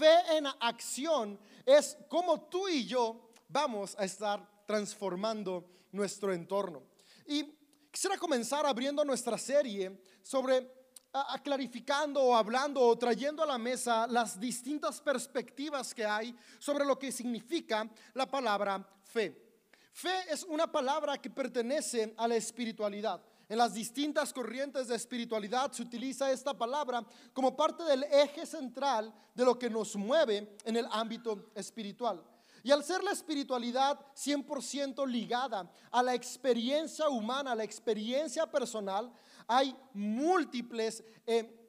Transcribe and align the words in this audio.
fe 0.00 0.38
en 0.38 0.46
acción 0.60 1.38
es 1.66 1.96
como 2.08 2.40
tú 2.48 2.68
y 2.68 2.86
yo 2.86 3.30
vamos 3.48 3.94
a 3.98 4.04
estar 4.04 4.40
transformando 4.66 5.68
nuestro 5.92 6.32
entorno. 6.32 6.82
Y 7.26 7.44
quisiera 7.90 8.16
comenzar 8.16 8.64
abriendo 8.64 9.04
nuestra 9.04 9.36
serie 9.36 10.00
sobre 10.22 10.80
clarificando 11.42 12.22
o 12.22 12.34
hablando 12.34 12.80
o 12.80 12.96
trayendo 12.96 13.42
a 13.42 13.46
la 13.46 13.58
mesa 13.58 14.06
las 14.06 14.38
distintas 14.38 15.00
perspectivas 15.00 15.92
que 15.92 16.06
hay 16.06 16.34
sobre 16.58 16.84
lo 16.84 16.98
que 16.98 17.12
significa 17.12 17.88
la 18.14 18.30
palabra 18.30 18.88
fe. 19.02 19.50
Fe 19.92 20.32
es 20.32 20.44
una 20.44 20.70
palabra 20.70 21.18
que 21.18 21.28
pertenece 21.28 22.14
a 22.16 22.28
la 22.28 22.36
espiritualidad. 22.36 23.20
En 23.50 23.58
las 23.58 23.74
distintas 23.74 24.32
corrientes 24.32 24.86
de 24.86 24.94
espiritualidad 24.94 25.72
se 25.72 25.82
utiliza 25.82 26.30
esta 26.30 26.56
palabra 26.56 27.04
como 27.32 27.56
parte 27.56 27.82
del 27.82 28.04
eje 28.04 28.46
central 28.46 29.12
de 29.34 29.44
lo 29.44 29.58
que 29.58 29.68
nos 29.68 29.96
mueve 29.96 30.56
en 30.64 30.76
el 30.76 30.86
ámbito 30.92 31.50
espiritual. 31.56 32.22
Y 32.62 32.70
al 32.70 32.84
ser 32.84 33.02
la 33.02 33.10
espiritualidad 33.10 33.98
100% 34.14 35.04
ligada 35.04 35.68
a 35.90 36.00
la 36.00 36.14
experiencia 36.14 37.08
humana, 37.08 37.50
a 37.50 37.56
la 37.56 37.64
experiencia 37.64 38.46
personal, 38.46 39.12
hay 39.48 39.76
múltiples 39.94 41.02
eh, 41.26 41.59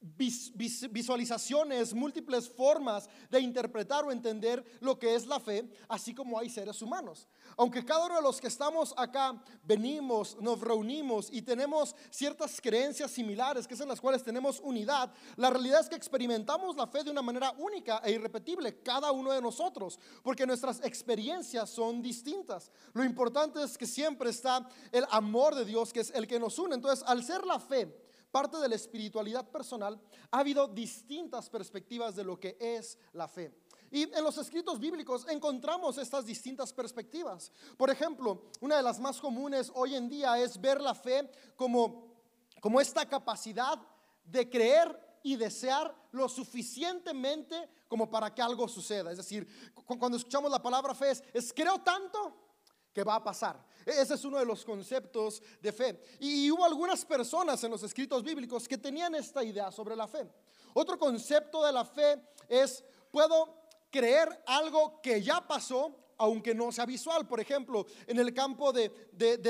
visualizaciones, 0.00 1.92
múltiples 1.92 2.48
formas 2.48 3.08
de 3.30 3.40
interpretar 3.40 4.04
o 4.04 4.10
entender 4.10 4.64
lo 4.80 4.98
que 4.98 5.14
es 5.14 5.26
la 5.26 5.38
fe, 5.38 5.68
así 5.88 6.14
como 6.14 6.38
hay 6.38 6.48
seres 6.48 6.80
humanos. 6.80 7.28
Aunque 7.56 7.84
cada 7.84 8.06
uno 8.06 8.16
de 8.16 8.22
los 8.22 8.40
que 8.40 8.46
estamos 8.46 8.94
acá 8.96 9.42
venimos, 9.62 10.38
nos 10.40 10.60
reunimos 10.60 11.28
y 11.30 11.42
tenemos 11.42 11.94
ciertas 12.10 12.60
creencias 12.62 13.10
similares, 13.10 13.68
que 13.68 13.74
es 13.74 13.80
en 13.80 13.88
las 13.88 14.00
cuales 14.00 14.22
tenemos 14.22 14.60
unidad, 14.60 15.12
la 15.36 15.50
realidad 15.50 15.80
es 15.80 15.88
que 15.88 15.96
experimentamos 15.96 16.76
la 16.76 16.86
fe 16.86 17.04
de 17.04 17.10
una 17.10 17.22
manera 17.22 17.52
única 17.58 18.00
e 18.02 18.12
irrepetible, 18.12 18.80
cada 18.82 19.12
uno 19.12 19.32
de 19.32 19.42
nosotros, 19.42 19.98
porque 20.22 20.46
nuestras 20.46 20.80
experiencias 20.82 21.68
son 21.68 22.00
distintas. 22.00 22.70
Lo 22.94 23.04
importante 23.04 23.62
es 23.62 23.76
que 23.76 23.86
siempre 23.86 24.30
está 24.30 24.66
el 24.92 25.04
amor 25.10 25.54
de 25.54 25.66
Dios, 25.66 25.92
que 25.92 26.00
es 26.00 26.10
el 26.10 26.26
que 26.26 26.40
nos 26.40 26.58
une. 26.58 26.74
Entonces, 26.74 27.04
al 27.06 27.22
ser 27.22 27.44
la 27.44 27.60
fe, 27.60 28.09
parte 28.30 28.58
de 28.58 28.68
la 28.68 28.74
espiritualidad 28.74 29.48
personal, 29.48 30.00
ha 30.30 30.38
habido 30.38 30.68
distintas 30.68 31.50
perspectivas 31.50 32.16
de 32.16 32.24
lo 32.24 32.38
que 32.38 32.56
es 32.60 32.98
la 33.12 33.28
fe. 33.28 33.52
Y 33.90 34.02
en 34.02 34.22
los 34.22 34.38
escritos 34.38 34.78
bíblicos 34.78 35.26
encontramos 35.28 35.98
estas 35.98 36.24
distintas 36.24 36.72
perspectivas. 36.72 37.50
Por 37.76 37.90
ejemplo, 37.90 38.44
una 38.60 38.76
de 38.76 38.82
las 38.82 39.00
más 39.00 39.20
comunes 39.20 39.72
hoy 39.74 39.96
en 39.96 40.08
día 40.08 40.38
es 40.38 40.60
ver 40.60 40.80
la 40.80 40.94
fe 40.94 41.28
como, 41.56 42.14
como 42.60 42.80
esta 42.80 43.08
capacidad 43.08 43.80
de 44.24 44.48
creer 44.48 45.18
y 45.22 45.36
desear 45.36 45.94
lo 46.12 46.28
suficientemente 46.28 47.68
como 47.88 48.08
para 48.08 48.32
que 48.32 48.42
algo 48.42 48.68
suceda. 48.68 49.10
Es 49.10 49.16
decir, 49.16 49.46
cuando 49.74 50.16
escuchamos 50.16 50.50
la 50.50 50.62
palabra 50.62 50.94
fe 50.94 51.10
es, 51.10 51.24
es 51.34 51.52
creo 51.52 51.80
tanto 51.80 52.49
que 52.92 53.04
va 53.04 53.16
a 53.16 53.24
pasar. 53.24 53.64
E-, 53.86 54.00
ese 54.02 54.14
es 54.14 54.24
uno 54.24 54.38
de 54.38 54.44
los 54.44 54.64
conceptos 54.64 55.42
de 55.60 55.72
fe. 55.72 56.00
Y 56.18 56.50
hubo 56.50 56.64
algunas 56.64 57.04
personas 57.04 57.62
en 57.64 57.70
los 57.70 57.82
escritos 57.82 58.22
bíblicos 58.22 58.66
que 58.68 58.78
tenían 58.78 59.14
esta 59.14 59.42
idea 59.44 59.70
sobre 59.70 59.96
la 59.96 60.08
fe. 60.08 60.26
Otro 60.74 60.98
concepto 60.98 61.64
de 61.64 61.72
la 61.72 61.84
fe 61.84 62.20
es, 62.48 62.84
puedo 63.10 63.60
creer 63.90 64.42
algo 64.46 65.00
que 65.00 65.20
ya 65.22 65.46
pasó 65.46 65.96
aunque 66.20 66.54
no 66.54 66.70
sea 66.70 66.84
visual. 66.84 67.26
Por 67.26 67.40
ejemplo, 67.40 67.86
en 68.06 68.18
el 68.18 68.34
campo 68.34 68.74
de, 68.74 68.92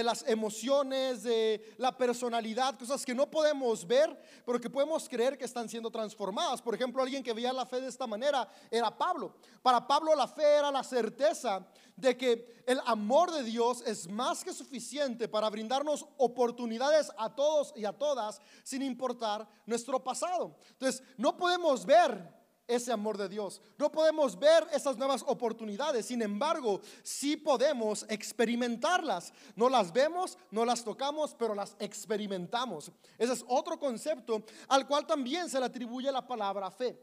las 0.04 0.24
emociones, 0.28 1.24
de 1.24 1.74
la 1.78 1.96
personalidad, 1.96 2.78
cosas 2.78 3.04
que 3.04 3.12
no 3.14 3.28
podemos 3.28 3.84
ver, 3.84 4.16
pero 4.46 4.60
que 4.60 4.70
podemos 4.70 5.08
creer 5.08 5.36
que 5.36 5.44
están 5.44 5.68
siendo 5.68 5.90
transformadas. 5.90 6.62
Por 6.62 6.77
ejemplo, 6.77 7.02
alguien 7.02 7.24
que 7.24 7.32
veía 7.32 7.52
la 7.52 7.66
fe 7.66 7.80
de 7.80 7.88
esta 7.88 8.06
manera 8.06 8.48
era 8.70 8.96
Pablo. 8.96 9.34
Para 9.62 9.84
Pablo 9.84 10.14
la 10.14 10.28
fe 10.28 10.44
era 10.44 10.70
la 10.70 10.84
certeza 10.84 11.66
de 11.96 12.16
que 12.16 12.62
el 12.66 12.80
amor 12.86 13.32
de 13.32 13.42
Dios 13.42 13.82
es 13.84 14.08
más 14.08 14.44
que 14.44 14.52
suficiente 14.52 15.27
para 15.27 15.50
brindarnos 15.50 16.06
oportunidades 16.18 17.11
a 17.18 17.34
todos 17.34 17.72
y 17.74 17.84
a 17.84 17.92
todas 17.92 18.40
sin 18.62 18.83
importar 18.83 19.46
nuestro 19.66 20.02
pasado. 20.02 20.56
Entonces, 20.70 21.02
no 21.16 21.36
podemos 21.36 21.84
ver 21.84 22.39
ese 22.70 22.92
amor 22.92 23.19
de 23.19 23.29
Dios. 23.29 23.61
No 23.77 23.91
podemos 23.91 24.39
ver 24.39 24.67
esas 24.73 24.97
nuevas 24.97 25.25
oportunidades, 25.27 26.07
sin 26.07 26.23
embargo, 26.23 26.81
sí 27.03 27.36
podemos 27.36 28.07
experimentarlas. 28.08 29.33
No 29.57 29.69
las 29.69 29.92
vemos, 29.92 30.39
no 30.51 30.64
las 30.64 30.85
tocamos, 30.85 31.35
pero 31.39 31.55
las 31.55 31.77
experimentamos. 31.79 32.91
Ese 33.19 33.33
es 33.33 33.45
otro 33.48 33.79
concepto 33.79 34.45
al 34.69 34.86
cual 34.86 35.07
también 35.07 35.48
se 35.48 35.58
le 35.58 35.67
atribuye 35.67 36.11
la 36.13 36.27
palabra 36.27 36.70
fe. 36.70 36.98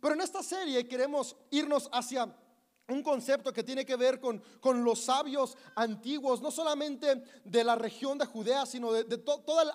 Pero 0.00 0.14
en 0.14 0.20
esta 0.20 0.42
serie 0.42 0.86
queremos 0.86 1.36
irnos 1.50 1.88
hacia 1.92 2.34
un 2.88 3.02
concepto 3.02 3.52
que 3.52 3.62
tiene 3.62 3.84
que 3.84 3.96
ver 3.96 4.20
con, 4.20 4.42
con 4.60 4.84
los 4.84 5.04
sabios 5.04 5.56
antiguos, 5.74 6.40
no 6.40 6.50
solamente 6.50 7.22
de 7.44 7.64
la 7.64 7.76
región 7.76 8.18
de 8.18 8.26
Judea, 8.26 8.66
sino 8.66 8.92
de, 8.92 9.18
toda 9.18 9.62
el 9.62 9.70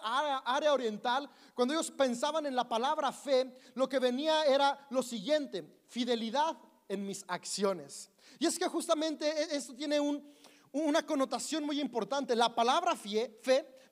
área, 0.46 0.74
oriental. 0.74 1.30
Cuando 1.54 1.74
ellos 1.74 1.92
pensaban 1.92 2.46
en 2.46 2.56
la 2.56 2.68
palabra 2.68 3.12
fe, 3.12 3.56
lo 3.74 3.88
que 3.88 4.00
venía 4.00 4.44
era 4.44 4.86
lo 4.90 5.02
siguiente, 5.02 5.66
fidelidad 5.88 6.58
en 6.90 7.06
mis 7.06 7.24
acciones. 7.28 8.10
Y 8.40 8.46
es 8.46 8.60
que 8.60 8.68
justamente 8.68 9.28
e, 9.28 9.56
esto 9.56 9.74
tiene 9.74 10.00
un, 10.00 10.24
una 10.72 11.06
connotación 11.06 11.64
muy 11.64 11.80
importante. 11.80 12.36
La 12.36 12.54
palabra 12.54 12.96
fe 12.96 13.34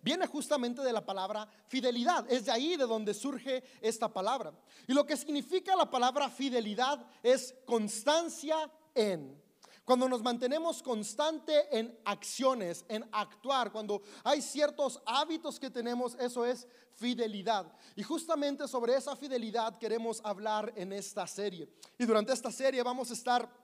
viene 0.01 0.27
justamente 0.27 0.81
de 0.81 0.91
la 0.91 1.05
palabra 1.05 1.47
fidelidad. 1.67 2.29
Es 2.29 2.45
de 2.45 2.51
ahí 2.51 2.75
de 2.75 2.85
donde 2.85 3.13
surge 3.13 3.63
esta 3.81 4.11
palabra. 4.11 4.53
Y 4.85 4.93
lo 4.93 5.05
que 5.05 5.15
significa 5.15 5.75
la 5.75 5.89
palabra 5.89 6.29
fidelidad 6.29 7.05
es 7.23 7.55
constancia 7.65 8.69
en. 8.95 9.41
Cuando 9.85 10.07
nos 10.07 10.21
mantenemos 10.21 10.81
constante 10.81 11.77
en 11.77 11.99
acciones, 12.05 12.85
en 12.87 13.03
actuar, 13.11 13.69
cuando 13.69 14.01
hay 14.23 14.41
ciertos 14.41 15.01
hábitos 15.05 15.59
que 15.59 15.69
tenemos, 15.69 16.15
eso 16.15 16.45
es 16.45 16.67
fidelidad. 16.95 17.65
Y 17.97 18.03
justamente 18.03 18.65
sobre 18.67 18.95
esa 18.95 19.13
fidelidad 19.17 19.77
queremos 19.77 20.21
hablar 20.23 20.71
en 20.77 20.93
esta 20.93 21.27
serie. 21.27 21.67
Y 21.97 22.05
durante 22.05 22.31
esta 22.31 22.49
serie 22.49 22.81
vamos 22.81 23.11
a 23.11 23.13
estar 23.13 23.63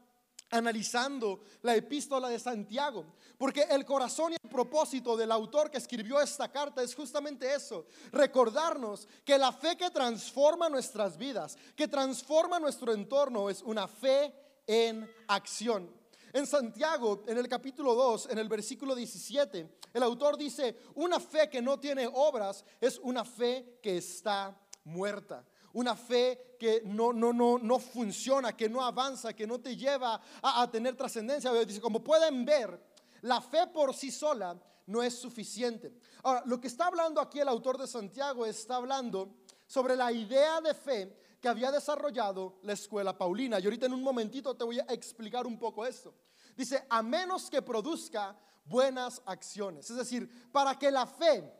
analizando 0.51 1.41
la 1.61 1.75
epístola 1.75 2.27
de 2.27 2.39
Santiago, 2.39 3.05
porque 3.37 3.61
el 3.69 3.85
corazón 3.85 4.33
y 4.33 4.37
el 4.43 4.49
propósito 4.49 5.15
del 5.15 5.31
autor 5.31 5.69
que 5.69 5.77
escribió 5.77 6.19
esta 6.19 6.51
carta 6.51 6.81
es 6.81 6.95
justamente 6.95 7.53
eso, 7.53 7.85
recordarnos 8.11 9.07
que 9.23 9.37
la 9.37 9.51
fe 9.51 9.77
que 9.77 9.91
transforma 9.91 10.67
nuestras 10.67 11.17
vidas, 11.17 11.57
que 11.75 11.87
transforma 11.87 12.59
nuestro 12.59 12.93
entorno, 12.93 13.49
es 13.49 13.61
una 13.61 13.87
fe 13.87 14.33
en 14.69 15.11
acción. 15.27 15.91
En 16.31 16.45
Santiago, 16.45 17.23
en 17.25 17.39
el 17.39 17.47
capítulo 17.47 17.95
2, 17.95 18.27
en 18.29 18.37
el 18.37 18.47
versículo 18.47 18.93
17, 18.93 19.67
el 19.91 20.03
autor 20.03 20.37
dice, 20.37 20.77
una 20.93 21.19
fe 21.19 21.49
que 21.49 21.59
no 21.59 21.79
tiene 21.79 22.07
obras 22.07 22.63
es 22.79 22.99
una 22.99 23.25
fe 23.25 23.79
que 23.81 23.97
está 23.97 24.55
muerta. 24.83 25.43
Una 25.73 25.95
fe 25.95 26.55
que 26.59 26.83
no, 26.85 27.11
no, 27.11 27.33
no, 27.33 27.57
no 27.57 27.79
funciona, 27.79 28.55
que 28.55 28.69
no 28.69 28.83
avanza, 28.83 29.33
que 29.33 29.47
no 29.47 29.59
te 29.59 29.75
lleva 29.75 30.21
a, 30.41 30.61
a 30.61 30.69
tener 30.69 30.95
trascendencia. 30.95 31.51
Dice, 31.65 31.81
como 31.81 32.03
pueden 32.03 32.45
ver, 32.45 32.79
la 33.21 33.41
fe 33.41 33.65
por 33.73 33.95
sí 33.95 34.11
sola 34.11 34.55
no 34.85 35.01
es 35.01 35.15
suficiente. 35.15 35.91
Ahora, 36.21 36.43
lo 36.45 36.61
que 36.61 36.67
está 36.67 36.85
hablando 36.85 37.19
aquí 37.21 37.39
el 37.39 37.47
autor 37.47 37.79
de 37.79 37.87
Santiago 37.87 38.45
está 38.45 38.75
hablando 38.75 39.35
sobre 39.65 39.95
la 39.95 40.11
idea 40.11 40.61
de 40.61 40.75
fe 40.75 41.15
que 41.41 41.47
había 41.47 41.71
desarrollado 41.71 42.59
la 42.63 42.73
escuela 42.73 43.17
Paulina. 43.17 43.59
Y 43.59 43.65
ahorita 43.65 43.85
en 43.85 43.93
un 43.93 44.03
momentito 44.03 44.55
te 44.55 44.63
voy 44.63 44.79
a 44.79 44.85
explicar 44.89 45.47
un 45.47 45.57
poco 45.57 45.85
esto. 45.85 46.13
Dice, 46.55 46.85
a 46.89 47.01
menos 47.01 47.49
que 47.49 47.61
produzca 47.61 48.37
buenas 48.65 49.21
acciones. 49.25 49.89
Es 49.89 49.97
decir, 49.97 50.49
para 50.51 50.77
que 50.77 50.91
la 50.91 51.05
fe 51.05 51.51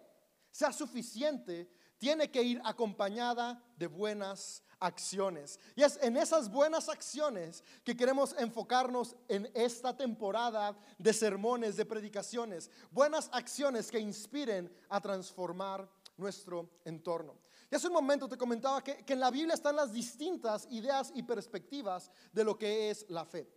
sea 0.52 0.74
suficiente, 0.74 1.72
tiene 1.98 2.32
que 2.32 2.42
ir 2.42 2.62
acompañada 2.64 3.62
de 3.78 3.88
buenas 3.88 4.64
acciones. 4.80 5.60
Y 5.76 5.84
es 5.84 6.00
en 6.02 6.18
esas 6.18 6.50
buenas 6.50 6.88
acciones 6.90 7.64
que 7.84 7.96
queremos 7.96 8.34
enfocarnos 8.38 9.16
en 9.28 9.52
esta 9.54 9.96
temporada 9.96 10.78
de 10.98 11.14
sermones, 11.14 11.76
de 11.76 11.86
predicaciones. 11.86 12.72
Buenas 12.90 13.30
acciones 13.34 13.92
que 13.92 14.00
inspiren 14.00 14.74
a 14.88 15.02
transformar 15.02 15.90
nuestro 16.18 16.70
entorno. 16.86 17.38
Y 17.72 17.76
hace 17.76 17.88
un 17.88 17.94
momento 17.94 18.28
te 18.28 18.38
comentaba 18.38 18.84
que, 18.84 19.04
en 19.08 19.20
la 19.20 19.30
Biblia 19.30 19.54
están 19.54 19.76
las 19.76 19.94
distintas 19.94 20.68
ideas 20.72 21.12
y 21.14 21.22
perspectivas 21.22 22.10
de 22.32 22.44
lo 22.44 22.58
que 22.58 22.90
es 22.90 23.06
la 23.10 23.26
fe. 23.26 23.48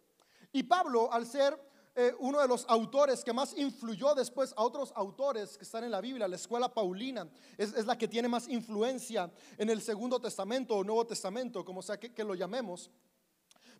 Y 0.52 0.64
Pablo, 0.64 1.10
al 1.10 1.26
ser 1.26 1.58
eh, 1.94 2.14
uno 2.18 2.40
de 2.40 2.48
los 2.48 2.66
autores 2.68 3.24
que 3.24 3.32
más 3.32 3.56
influyó 3.56 4.14
después 4.14 4.52
a 4.56 4.62
otros 4.62 4.92
autores 4.94 5.56
que 5.56 5.64
están 5.64 5.84
en 5.84 5.90
la 5.90 6.02
Biblia, 6.02 6.28
la 6.28 6.36
escuela 6.36 6.72
paulina, 6.72 7.26
es, 7.56 7.86
la 7.86 7.96
que 7.96 8.06
tiene 8.06 8.28
más 8.28 8.48
influencia 8.48 9.32
en 9.56 9.70
el 9.70 9.80
Segundo 9.80 10.20
Testamento 10.20 10.76
o 10.76 10.84
Nuevo 10.84 11.06
Testamento, 11.06 11.64
como 11.64 11.80
sea 11.80 11.98
que, 11.98 12.12
que 12.12 12.24
lo 12.24 12.34
llamemos. 12.34 12.90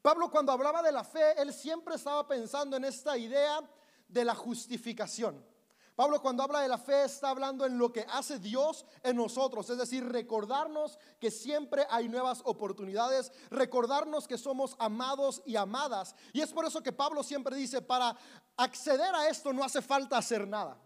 Pablo 0.00 0.30
cuando 0.30 0.50
hablaba 0.50 0.82
de 0.82 0.92
la 0.92 1.04
fe, 1.04 1.40
él 1.40 1.52
siempre 1.52 1.96
estaba 1.96 2.26
pensando 2.26 2.76
en 2.76 2.84
esta 2.84 3.18
idea 3.18 3.60
de 4.08 4.24
la 4.24 4.34
justificación. 4.34 5.51
Pablo 5.94 6.22
cuando 6.22 6.42
habla 6.42 6.60
de 6.60 6.68
la 6.68 6.78
fe 6.78 7.04
está 7.04 7.28
hablando 7.28 7.66
en 7.66 7.76
lo 7.76 7.92
que 7.92 8.06
hace 8.08 8.38
Dios 8.38 8.86
en 9.02 9.16
nosotros, 9.16 9.68
es 9.68 9.76
decir, 9.76 10.04
recordarnos 10.08 10.98
que 11.20 11.30
siempre 11.30 11.86
hay 11.90 12.08
nuevas 12.08 12.40
oportunidades, 12.44 13.30
recordarnos 13.50 14.26
que 14.26 14.38
somos 14.38 14.74
amados 14.78 15.42
y 15.44 15.56
amadas. 15.56 16.14
Y 16.32 16.40
es 16.40 16.52
por 16.52 16.64
eso 16.64 16.82
que 16.82 16.92
Pablo 16.92 17.22
siempre 17.22 17.56
dice, 17.56 17.82
para 17.82 18.16
acceder 18.56 19.14
a 19.14 19.28
esto 19.28 19.52
no 19.52 19.62
hace 19.62 19.82
falta 19.82 20.16
hacer 20.16 20.48
nada. 20.48 20.80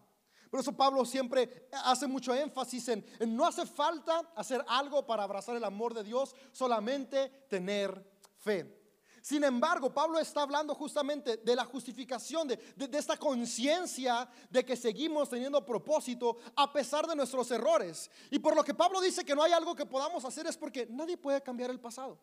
Por 0.51 0.61
eso 0.61 0.73
Pablo 0.73 1.05
siempre 1.05 1.69
hace 1.85 2.07
mucho 2.07 2.35
énfasis 2.35 2.89
en, 2.89 3.05
no 3.27 3.47
hace 3.47 3.65
falta 3.67 4.33
hacer 4.35 4.65
algo 4.69 5.07
para 5.07 5.23
abrazar 5.23 5.57
el 5.57 5.65
amor 5.65 5.95
de 5.95 6.03
Dios, 6.03 6.35
solamente 6.51 7.29
tener 7.49 8.05
fe. 8.39 8.86
Sin 9.27 9.43
embargo, 9.43 9.93
Pablo 9.93 10.21
está 10.21 10.43
hablando 10.43 10.73
justamente 10.73 11.39
de 11.39 11.57
la 11.57 11.65
justificación, 11.65 12.47
de, 12.47 12.61
esta 12.93 13.17
conciencia 13.17 14.29
de 14.49 14.65
que 14.65 14.77
seguimos 14.77 15.29
teniendo 15.29 15.67
propósito 15.67 16.37
a 16.55 16.73
pesar 16.73 17.09
de 17.09 17.17
nuestros 17.17 17.51
errores. 17.51 18.09
Y 18.31 18.39
por 18.39 18.55
lo 18.55 18.63
que 18.63 18.73
Pablo 18.73 19.01
dice 19.01 19.25
que 19.25 19.35
no 19.35 19.43
hay 19.43 19.51
algo 19.51 19.75
que 19.75 19.85
podamos 19.85 20.25
hacer 20.25 20.47
es 20.47 20.57
porque 20.57 20.87
nadie 20.89 21.17
puede 21.17 21.43
cambiar 21.43 21.71
el 21.71 21.81
pasado. 21.81 22.21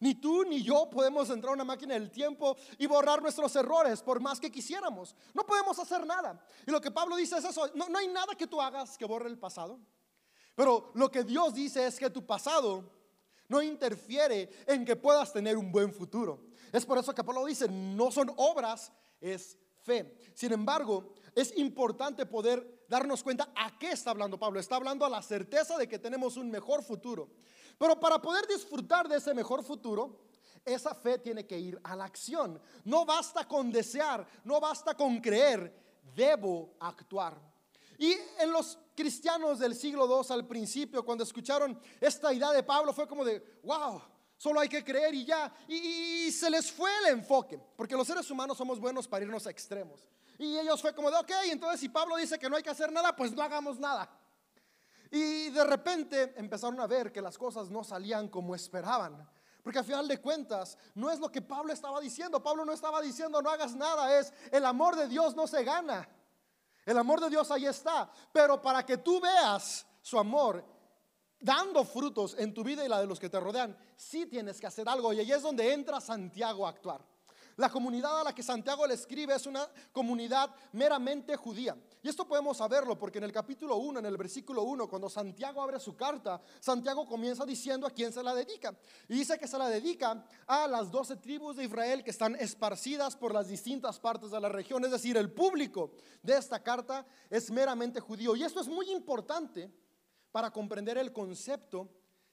Ni 0.00 0.16
tú 0.16 0.42
ni 0.42 0.60
yo 0.60 0.90
podemos 0.90 1.30
entrar 1.30 1.52
a 1.52 1.54
una 1.54 1.62
máquina 1.62 1.94
del 1.94 2.10
tiempo 2.10 2.56
y 2.78 2.88
borrar 2.88 3.22
nuestros 3.22 3.54
errores 3.54 4.02
por 4.02 4.18
más 4.18 4.40
que 4.40 4.50
quisiéramos. 4.50 5.14
No 5.34 5.46
podemos 5.46 5.78
hacer 5.78 6.04
nada. 6.04 6.44
Y 6.66 6.72
lo 6.72 6.80
que 6.80 6.90
Pablo 6.90 7.14
dice 7.14 7.38
es 7.38 7.44
eso, 7.44 7.70
no, 7.76 7.88
no 7.88 7.98
hay 7.98 8.08
nada 8.08 8.34
que 8.34 8.48
tú 8.48 8.60
hagas 8.60 8.98
que 8.98 9.04
borre 9.04 9.28
el 9.28 9.38
pasado. 9.38 9.78
Pero 10.56 10.90
lo 10.94 11.12
que 11.12 11.22
Dios 11.22 11.54
dice 11.54 11.86
es 11.86 11.96
que 11.96 12.10
tu 12.10 12.26
pasado 12.26 12.90
no 13.48 13.62
interfiere 13.62 14.50
en 14.66 14.84
que 14.84 14.96
puedas 14.96 15.32
tener 15.32 15.56
un 15.56 15.70
buen 15.70 15.92
futuro. 15.92 16.46
Es 16.72 16.84
por 16.84 16.98
eso 16.98 17.14
que 17.14 17.24
Pablo 17.24 17.44
dice, 17.44 17.68
no 17.68 18.10
son 18.10 18.32
obras, 18.36 18.92
es 19.20 19.56
fe. 19.82 20.16
Sin 20.34 20.52
embargo, 20.52 21.12
es 21.34 21.56
importante 21.56 22.26
poder 22.26 22.84
darnos 22.88 23.22
cuenta 23.22 23.50
a 23.54 23.78
qué 23.78 23.92
está 23.92 24.10
hablando 24.10 24.38
Pablo. 24.38 24.60
Está 24.60 24.76
hablando 24.76 25.04
a 25.04 25.10
la 25.10 25.22
certeza 25.22 25.76
de 25.78 25.88
que 25.88 25.98
tenemos 25.98 26.36
un 26.36 26.50
mejor 26.50 26.82
futuro. 26.82 27.30
Pero 27.78 27.98
para 27.98 28.20
poder 28.20 28.46
disfrutar 28.46 29.08
de 29.08 29.16
ese 29.16 29.34
mejor 29.34 29.64
futuro, 29.64 30.20
esa 30.64 30.94
fe 30.94 31.18
tiene 31.18 31.46
que 31.46 31.58
ir 31.58 31.78
a 31.84 31.94
la 31.94 32.04
acción. 32.04 32.60
No 32.84 33.04
basta 33.04 33.46
con 33.46 33.70
desear, 33.70 34.26
no 34.44 34.60
basta 34.60 34.94
con 34.94 35.20
creer, 35.20 35.74
debo 36.14 36.74
actuar. 36.80 37.53
Y 37.98 38.16
en 38.38 38.50
los 38.50 38.78
cristianos 38.94 39.58
del 39.58 39.74
siglo 39.74 40.06
II 40.06 40.26
al 40.30 40.46
principio, 40.46 41.04
cuando 41.04 41.24
escucharon 41.24 41.78
esta 42.00 42.32
idea 42.32 42.52
de 42.52 42.62
Pablo, 42.62 42.92
fue 42.92 43.06
como 43.06 43.24
de, 43.24 43.60
wow, 43.62 44.02
solo 44.36 44.60
hay 44.60 44.68
que 44.68 44.84
creer 44.84 45.14
y 45.14 45.24
ya. 45.24 45.52
Y, 45.68 46.30
se 46.32 46.50
les 46.50 46.70
fue 46.70 46.90
el 46.98 47.18
enfoque, 47.18 47.60
porque 47.76 47.96
los 47.96 48.06
seres 48.06 48.30
humanos 48.30 48.58
somos 48.58 48.80
buenos 48.80 49.06
para 49.06 49.24
irnos 49.24 49.46
a 49.46 49.50
extremos. 49.50 50.06
Y 50.38 50.58
ellos 50.58 50.80
fue 50.80 50.94
como 50.94 51.10
de, 51.10 51.16
ok, 51.18 51.30
entonces 51.50 51.80
si 51.80 51.88
Pablo 51.88 52.16
dice 52.16 52.38
que 52.38 52.50
no 52.50 52.56
hay 52.56 52.62
que 52.62 52.70
hacer 52.70 52.90
nada, 52.90 53.14
pues 53.14 53.32
no 53.32 53.42
hagamos 53.42 53.78
nada. 53.78 54.10
Y 55.10 55.50
de 55.50 55.64
repente 55.64 56.34
empezaron 56.36 56.80
a 56.80 56.86
ver 56.86 57.12
que 57.12 57.22
las 57.22 57.38
cosas 57.38 57.70
no 57.70 57.84
salían 57.84 58.28
como 58.28 58.54
esperaban. 58.54 59.28
Porque 59.62 59.78
al 59.78 59.84
final 59.84 60.08
de 60.08 60.20
cuentas, 60.20 60.76
no 60.94 61.10
es 61.10 61.18
lo 61.20 61.30
que 61.30 61.40
Pablo 61.40 61.72
estaba 61.72 62.00
diciendo. 62.00 62.42
Pablo 62.42 62.64
no 62.64 62.72
estaba 62.72 63.00
diciendo 63.00 63.40
no 63.40 63.48
hagas 63.48 63.74
nada, 63.74 64.18
es 64.18 64.32
el 64.50 64.64
amor 64.66 64.96
de 64.96 65.08
Dios 65.08 65.34
no 65.34 65.46
se 65.46 65.64
gana. 65.64 66.06
El 66.84 66.98
amor 66.98 67.20
de 67.20 67.30
Dios 67.30 67.50
ahí 67.50 67.66
está. 67.66 68.10
Pero 68.32 68.60
para 68.60 68.84
que 68.84 68.98
tú 68.98 69.20
veas 69.20 69.86
su 70.00 70.18
amor 70.18 70.64
dando 71.40 71.84
frutos 71.84 72.36
en 72.38 72.54
tu 72.54 72.64
vida 72.64 72.84
y 72.84 72.88
la 72.88 73.00
de 73.00 73.06
los 73.06 73.20
que 73.20 73.28
te 73.28 73.38
rodean, 73.38 73.76
sí 73.96 74.26
tienes 74.26 74.60
que 74.60 74.66
hacer 74.66 74.88
algo. 74.88 75.12
Y 75.12 75.20
ahí 75.20 75.32
es 75.32 75.42
donde 75.42 75.72
entra 75.72 76.00
Santiago 76.00 76.66
a 76.66 76.70
actuar. 76.70 77.13
La 77.56 77.68
comunidad 77.68 78.20
a 78.20 78.24
la 78.24 78.34
que 78.34 78.42
Santiago 78.42 78.86
le 78.86 78.94
escribe 78.94 79.34
es 79.34 79.46
una 79.46 79.68
comunidad 79.92 80.50
meramente 80.72 81.36
judía. 81.36 81.76
Y 82.02 82.08
esto 82.08 82.26
podemos 82.26 82.56
saberlo 82.56 82.98
porque 82.98 83.18
en 83.18 83.24
el 83.24 83.32
capítulo 83.32 83.76
1, 83.76 84.00
en 84.00 84.06
el 84.06 84.16
versículo 84.16 84.62
1, 84.64 84.88
cuando 84.88 85.08
Santiago 85.08 85.62
abre 85.62 85.78
su 85.78 85.96
carta, 85.96 86.40
Santiago 86.60 87.06
comienza 87.06 87.44
diciendo 87.46 87.86
a 87.86 87.90
quién 87.90 88.12
se 88.12 88.22
la 88.22 88.34
dedica. 88.34 88.74
Y 89.08 89.14
dice 89.14 89.38
que 89.38 89.46
se 89.46 89.56
la 89.56 89.68
dedica 89.68 90.24
a 90.46 90.66
las 90.66 90.90
doce 90.90 91.16
tribus 91.16 91.56
de 91.56 91.64
Israel 91.64 92.02
que 92.02 92.10
están 92.10 92.34
esparcidas 92.36 93.16
por 93.16 93.32
las 93.32 93.48
distintas 93.48 94.00
partes 94.00 94.30
de 94.30 94.40
la 94.40 94.48
región. 94.48 94.84
Es 94.84 94.90
decir, 94.90 95.16
el 95.16 95.30
público 95.30 95.92
de 96.22 96.36
esta 96.36 96.62
carta 96.62 97.06
es 97.30 97.50
meramente 97.50 98.00
judío. 98.00 98.34
Y 98.34 98.42
esto 98.42 98.60
es 98.60 98.68
muy 98.68 98.90
importante 98.90 99.72
para 100.32 100.50
comprender 100.50 100.98
el 100.98 101.12
concepto 101.12 101.88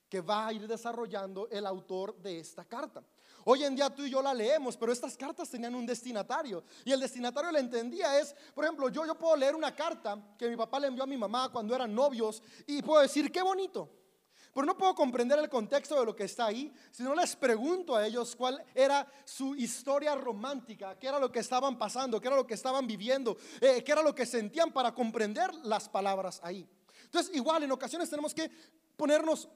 que 0.09 0.19
va 0.19 0.47
a 0.47 0.53
ir 0.53 0.67
desarrollando 0.67 1.47
el 1.49 1.65
autor 1.65 2.17
de 2.17 2.39
esta 2.39 2.65
carta. 2.65 3.01
Hoy 3.45 3.63
en 3.63 3.75
día 3.75 3.89
tú 3.89 4.03
y 4.03 4.09
yo 4.09 4.21
la 4.21 4.33
leemos, 4.33 4.77
pero 4.77 4.91
estas 4.91 5.17
cartas 5.17 5.49
tenían 5.49 5.75
un 5.75 5.85
destinatario. 5.85 6.63
Y 6.85 6.91
el 6.91 6.99
destinatario 6.99 7.51
le 7.51 7.59
entendía 7.59 8.19
es, 8.19 8.35
por 8.53 8.63
ejemplo, 8.63 8.89
yo, 8.89 9.05
yo 9.05 9.15
puedo 9.15 9.35
leer 9.35 9.55
una 9.55 9.75
carta 9.75 10.17
que 10.37 10.49
mi 10.49 10.55
papá 10.55 10.79
le 10.79 10.87
envió 10.87 11.03
a 11.03 11.07
mi 11.07 11.17
mamá 11.17 11.49
cuando 11.49 11.75
eran 11.75 11.93
novios 11.93 12.41
y 12.67 12.81
puedo 12.81 13.01
decir, 13.01 13.31
qué 13.31 13.41
bonito. 13.41 13.89
Pero 14.53 14.65
no 14.65 14.77
puedo 14.77 14.93
comprender 14.93 15.39
el 15.39 15.49
contexto 15.49 15.97
de 15.97 16.05
lo 16.05 16.15
que 16.15 16.25
está 16.25 16.47
ahí 16.47 16.73
si 16.91 17.03
no 17.03 17.15
les 17.15 17.35
pregunto 17.37 17.95
a 17.95 18.05
ellos 18.05 18.35
cuál 18.35 18.63
era 18.75 19.07
su 19.23 19.55
historia 19.55 20.13
romántica, 20.15 20.99
qué 20.99 21.07
era 21.07 21.19
lo 21.19 21.31
que 21.31 21.39
estaban 21.39 21.77
pasando, 21.77 22.19
qué 22.19 22.27
era 22.27 22.35
lo 22.35 22.45
que 22.45 22.55
estaban 22.55 22.85
viviendo, 22.85 23.37
eh, 23.61 23.81
qué 23.83 23.91
era 23.93 24.03
lo 24.03 24.13
que 24.13 24.25
sentían 24.25 24.73
para 24.73 24.93
comprender 24.93 25.53
las 25.63 25.87
palabras 25.87 26.41
ahí. 26.43 26.67
Entonces, 27.05 27.33
igual 27.33 27.63
en 27.63 27.71
ocasiones 27.71 28.09
tenemos 28.09 28.33
que 28.33 28.51
ponernos 28.97 29.47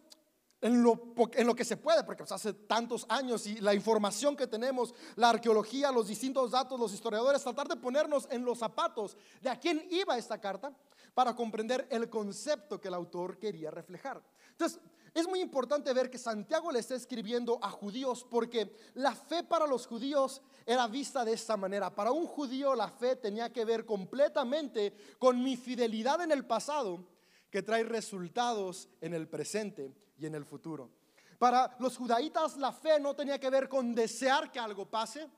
en 0.62 0.82
lo, 0.82 1.56
que 1.56 1.66
se 1.66 1.78
puede, 1.78 2.04
porque 2.04 2.24
pues, 2.24 2.32
hace 2.32 2.54
tantos 2.54 3.06
años 3.10 3.46
y 3.46 3.60
la 3.62 3.74
información 3.74 4.36
que 4.36 4.48
tenemos, 4.48 4.94
la 5.16 5.30
arqueología, 5.30 5.92
los 5.92 6.08
distintos 6.08 6.52
datos, 6.52 6.80
los 6.80 6.94
historiadores, 6.94 7.44
tratar 7.44 7.68
de 7.68 7.76
ponernos 7.76 8.28
en 8.32 8.44
los 8.44 8.60
zapatos 8.60 9.18
de 9.42 9.50
a 9.50 9.60
quién 9.60 9.86
iba 9.92 10.18
esta 10.18 10.40
carta 10.40 10.74
para 11.14 11.36
comprender 11.36 11.88
el 11.92 12.10
concepto 12.10 12.80
que 12.80 12.88
el 12.88 12.94
autor 12.94 13.38
quería 13.38 13.70
reflejar. 13.70 14.22
Entonces, 14.52 14.80
es 15.14 15.28
muy 15.30 15.40
importante 15.40 15.94
ver 15.94 16.10
que 16.10 16.18
Santiago 16.18 16.72
le 16.72 16.80
está 16.80 16.96
escribiendo 16.96 17.58
a 17.62 17.70
judíos 17.70 18.26
porque 18.30 18.76
la 18.96 19.16
fe 19.16 19.44
para 19.44 19.66
los 19.66 19.88
judíos 19.88 20.42
era 20.66 20.88
vista 20.88 21.24
de 21.24 21.32
esta 21.32 21.56
manera. 21.56 21.94
Para 21.96 22.12
un 22.12 22.28
judío 22.28 22.76
la 22.76 22.90
fe 22.90 23.16
tenía 23.16 23.54
que 23.54 23.64
ver 23.64 23.86
completamente 23.86 24.94
con 25.18 25.42
mi 25.42 25.56
fidelidad 25.56 26.22
en 26.22 26.34
el 26.34 26.46
pasado 26.46 27.15
que 27.56 27.64
trae 27.64 27.86
resultados 27.86 28.90
en 29.00 29.14
el 29.14 29.30
presente 29.30 29.94
y 30.18 30.26
en 30.26 30.36
el 30.36 30.44
futuro. 30.44 30.92
Para 31.40 31.74
los 31.80 31.96
judaítas 31.96 32.58
la 32.58 32.74
fe 32.74 33.00
no 33.00 33.16
tenía 33.16 33.40
que 33.40 33.50
ver 33.50 33.70
con 33.70 33.96
desear 33.96 34.52
que 34.52 34.60
algo 34.60 34.86
pase, 34.86 35.30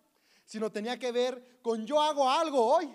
sino 0.44 0.72
tenía 0.72 0.98
que 0.98 1.12
ver 1.12 1.60
con 1.62 1.86
yo 1.86 2.02
hago 2.02 2.28
algo 2.28 2.76
hoy 2.76 2.92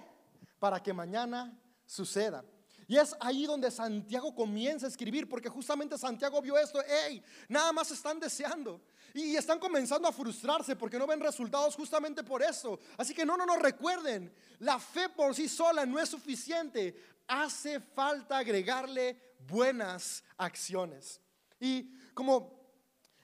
para 0.59 0.83
que 0.83 0.93
mañana 0.93 1.57
suceda. 1.87 2.45
Y 2.89 2.97
es 2.97 3.15
ahí 3.21 3.47
donde 3.47 3.71
Santiago 3.71 4.35
comienza 4.35 4.87
a 4.87 4.89
escribir, 4.89 5.29
porque 5.29 5.49
justamente 5.49 5.97
Santiago 5.97 6.43
vio 6.43 6.59
esto, 6.59 6.81
hey, 6.85 7.23
nada 7.49 7.73
más 7.73 7.93
están 7.93 8.19
deseando. 8.19 8.81
Y 9.15 9.37
están 9.37 9.61
comenzando 9.61 10.09
a 10.09 10.13
frustrarse 10.13 10.75
porque 10.75 10.99
no 10.99 11.07
ven 11.07 11.21
resultados 11.21 11.77
justamente 11.77 12.25
por 12.25 12.43
eso. 12.43 12.81
Así 12.97 13.15
que 13.15 13.25
no, 13.25 13.37
no, 13.37 13.47
no 13.47 13.57
recuerden, 13.57 14.35
la 14.59 14.81
fe 14.81 15.11
por 15.11 15.33
sí 15.35 15.49
sola 15.49 15.87
no 15.87 16.01
es 16.01 16.09
suficiente. 16.09 16.97
Hace 17.35 17.81
falta 17.81 18.37
agregarle 18.37 19.19
buenas 19.49 20.23
acciones. 20.37 21.19
Y 21.59 21.91
como 22.13 22.61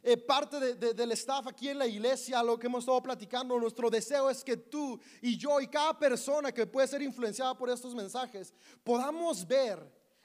eh, 0.03 0.17
parte 0.17 0.77
del 0.77 1.13
staff 1.13 1.47
aquí 1.49 1.69
en 1.69 1.79
la 1.79 1.87
iglesia, 1.87 2.43
lo 2.43 2.59
que 2.59 2.69
hemos 2.69 2.85
estado 2.85 3.03
platicando, 3.03 3.61
nuestro 3.61 3.91
deseo 3.91 4.31
es 4.31 4.43
que 4.43 4.57
tú 4.57 4.99
y 5.21 5.37
yo 5.37 5.61
y 5.61 5.67
cada 5.67 5.99
persona 5.99 6.53
que 6.53 6.67
puede 6.67 6.89
ser 6.89 7.03
influenciada 7.03 7.55
por 7.55 7.69
estos 7.69 7.95
mensajes 7.95 8.55
podamos 8.83 9.47
ver 9.47 9.79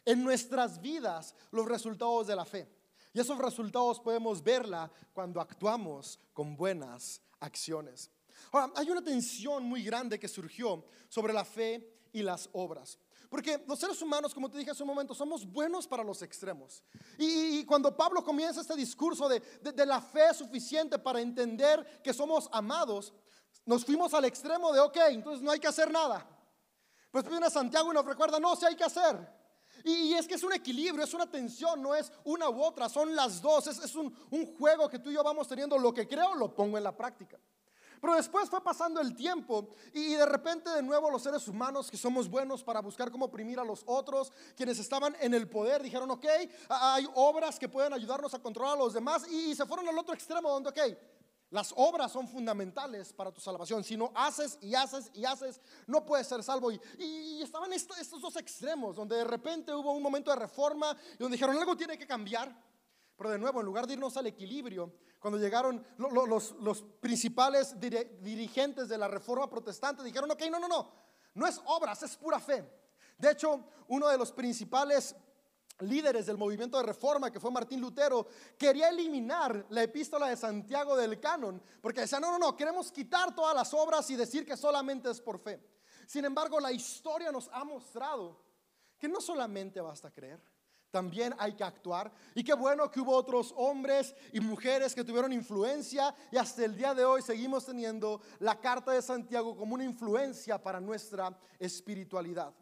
en 0.06 0.24
nuestras 0.24 0.80
vidas 0.80 1.36
los 1.52 1.66
resultados 1.66 2.28
de 2.28 2.38
la 2.38 2.46
fe. 2.46 2.70
Y 3.12 3.20
esos 3.20 3.38
resultados 3.38 4.00
podemos 4.00 4.42
verla 4.42 4.90
cuando 5.12 5.42
actuamos 5.42 6.18
con 6.32 6.56
buenas 6.56 7.22
acciones. 7.42 8.10
Ahora, 8.54 8.72
hay 8.78 8.90
una 8.90 9.04
tensión 9.04 9.66
muy 9.66 9.84
grande 9.84 10.18
que 10.18 10.30
surgió 10.30 10.86
sobre 11.10 11.34
la 11.34 11.44
fe 11.44 11.94
y 12.14 12.22
las 12.22 12.50
obras. 12.54 12.98
Porque 13.34 13.64
los 13.66 13.80
seres 13.80 14.00
humanos, 14.00 14.32
como 14.32 14.48
te 14.48 14.60
dije 14.60 14.70
hace 14.70 14.84
un 14.84 14.90
momento, 14.90 15.16
somos 15.16 15.44
buenos 15.44 15.88
para 15.88 16.04
los 16.04 16.22
extremos. 16.22 16.84
Y, 17.18 17.66
cuando 17.66 17.98
Pablo 17.98 18.24
comienza 18.24 18.62
este 18.62 18.76
discurso 18.76 19.28
de, 19.28 19.42
la 19.88 20.00
fe 20.00 20.32
suficiente 20.36 21.00
para 21.00 21.20
entender 21.20 22.00
que 22.04 22.14
somos 22.14 22.48
amados, 22.52 23.12
nos 23.66 23.84
fuimos 23.86 24.14
al 24.14 24.26
extremo 24.26 24.72
de, 24.72 24.82
ok, 24.82 24.98
entonces 25.10 25.42
no 25.42 25.50
hay 25.50 25.60
que 25.60 25.66
hacer 25.66 25.90
nada. 25.90 26.24
Pues 27.10 27.28
viene 27.28 27.50
Santiago 27.50 27.92
y 27.92 27.96
nos 27.96 28.06
recuerda, 28.06 28.40
no, 28.40 28.56
sí 28.56 28.68
hay 28.68 28.76
que 28.76 28.84
hacer. 28.84 29.28
Y, 29.84 30.14
es 30.14 30.28
que 30.28 30.36
es 30.36 30.44
un 30.44 30.54
equilibrio, 30.54 31.04
es 31.04 31.14
una 31.16 31.26
tensión, 31.26 31.82
no 31.82 31.96
es 31.96 32.12
una 32.26 32.48
u 32.52 32.62
otra, 32.62 32.88
son 32.88 33.16
las 33.16 33.42
dos. 33.42 33.66
Es, 33.66 33.96
un, 33.96 34.16
un 34.30 34.56
juego 34.58 34.88
que 34.88 35.00
tú 35.00 35.10
y 35.10 35.16
yo 35.16 35.24
vamos 35.24 35.48
teniendo. 35.48 35.76
Lo 35.80 35.92
que 35.92 36.08
creo 36.08 36.36
lo 36.36 36.54
pongo 36.54 36.78
en 36.78 36.84
la 36.84 36.96
práctica. 36.96 37.40
Pero 38.04 38.16
después 38.16 38.50
fue 38.50 38.62
pasando 38.62 39.00
el 39.00 39.16
tiempo 39.16 39.70
y 39.94 40.16
de 40.16 40.26
repente 40.26 40.70
de 40.70 40.84
nuevo 40.84 41.10
los 41.10 41.24
seres 41.24 41.48
humanos 41.48 41.90
que 41.90 41.96
somos 41.96 42.30
buenos 42.30 42.62
para 42.62 42.82
buscar 42.82 43.10
cómo 43.10 43.28
oprimir 43.28 43.62
a 43.62 43.64
los 43.64 43.82
otros, 43.86 44.30
quienes 44.58 44.78
estaban 44.78 45.16
en 45.22 45.34
el 45.34 45.48
poder, 45.48 45.82
dijeron, 45.82 46.12
ok, 46.12 46.26
hay 46.68 47.08
obras 47.16 47.58
que 47.58 47.70
pueden 47.70 47.94
ayudarnos 47.94 48.34
a 48.34 48.40
controlar 48.40 48.74
a 48.74 48.80
los 48.80 48.92
demás 48.92 49.26
y 49.32 49.56
se 49.56 49.66
fueron 49.66 49.88
al 49.88 49.98
otro 49.98 50.14
extremo 50.14 50.50
donde, 50.50 50.70
ok, 50.72 50.80
Las 51.50 51.72
obras 51.78 52.12
son 52.12 52.28
fundamentales 52.28 53.14
para 53.14 53.32
tu 53.32 53.40
salvación. 53.40 53.86
Si 53.86 53.96
no 53.96 54.12
haces 54.16 54.58
y 54.60 54.76
haces 54.76 55.10
y 55.14 55.24
haces, 55.24 55.62
no 55.88 56.04
puedes 56.04 56.28
ser 56.28 56.44
salvo. 56.44 56.72
Y, 56.72 56.82
y 56.98 57.42
estaban 57.42 57.72
estos, 57.72 57.98
estos 58.00 58.20
dos 58.20 58.36
extremos, 58.36 58.98
donde 58.98 59.16
de 59.16 59.24
repente 59.24 59.74
hubo 59.74 59.94
un 59.94 60.04
momento 60.04 60.30
de 60.32 60.38
reforma 60.38 60.98
y 61.14 61.18
donde 61.18 61.38
dijeron 61.38 61.56
algo 61.56 61.78
tiene 61.78 61.98
que 61.98 62.08
cambiar. 62.08 62.54
Pero 63.16 63.32
de 63.32 63.38
nuevo, 63.38 63.60
en 63.60 63.66
lugar 63.66 63.86
de 63.86 63.94
irnos 63.94 64.18
al 64.18 64.28
equilibrio, 64.28 64.94
cuando 65.20 65.40
llegaron 65.40 65.86
los, 65.98 66.84
principales 67.00 67.80
dirigentes 67.80 68.90
de 68.90 68.98
la 68.98 69.08
reforma 69.08 69.50
protestante, 69.50 70.04
dijeron, 70.04 70.30
ok, 70.32 70.42
no, 70.52 70.60
no, 70.60 70.68
no, 70.68 70.92
no 71.36 71.48
es 71.48 71.62
obras, 71.66 72.04
es 72.04 72.18
pura 72.18 72.40
fe. 72.40 72.68
De 73.18 73.32
hecho, 73.32 73.64
uno 73.88 74.10
de 74.10 74.18
los 74.18 74.32
principales 74.32 75.16
líderes 75.80 76.26
del 76.26 76.38
movimiento 76.38 76.78
de 76.78 76.84
reforma, 76.84 77.32
que 77.32 77.40
fue 77.40 77.52
Martín 77.52 77.82
Lutero, 77.82 78.28
quería 78.58 78.90
eliminar 78.90 79.66
la 79.70 79.84
epístola 79.84 80.28
de 80.28 80.38
Santiago 80.38 80.96
del 80.96 81.20
canon, 81.20 81.62
porque 81.82 82.02
decía, 82.02 82.20
no, 82.20 82.32
no, 82.32 82.40
no, 82.40 82.56
queremos 82.56 82.92
quitar 82.92 83.34
todas 83.34 83.56
las 83.56 83.74
obras 83.74 84.10
y 84.10 84.16
decir 84.16 84.46
que 84.46 84.58
solamente 84.58 85.10
es 85.10 85.22
por 85.22 85.40
fe. 85.40 85.62
Sin 86.06 86.26
embargo, 86.26 86.60
la 86.60 86.72
historia 86.72 87.32
nos 87.32 87.50
ha 87.54 87.64
mostrado 87.64 88.42
que 88.98 89.08
no 89.08 89.22
solamente 89.22 89.82
basta 89.82 90.12
creer, 90.12 90.42
también 90.94 91.34
hay 91.40 91.54
que 91.54 91.64
actuar. 91.64 92.12
Y 92.36 92.44
qué 92.44 92.54
bueno 92.54 92.92
que 92.92 93.00
hubo 93.00 93.16
otros 93.16 93.52
hombres 93.58 94.14
y 94.32 94.40
mujeres 94.40 94.94
que 94.94 95.04
tuvieron 95.04 95.34
influencia 95.34 96.14
y 96.32 96.38
hasta 96.38 96.64
el 96.64 96.78
día 96.78 96.94
de 96.94 97.04
hoy 97.04 97.24
seguimos 97.24 97.66
teniendo 97.66 98.22
la 98.38 98.60
carta 98.60 98.92
de 98.92 99.02
Santiago 99.02 99.58
como 99.58 99.74
una 99.74 99.84
influencia 99.84 100.62
para 100.62 100.80
nuestra 100.80 101.36
espiritualidad. 101.58 102.54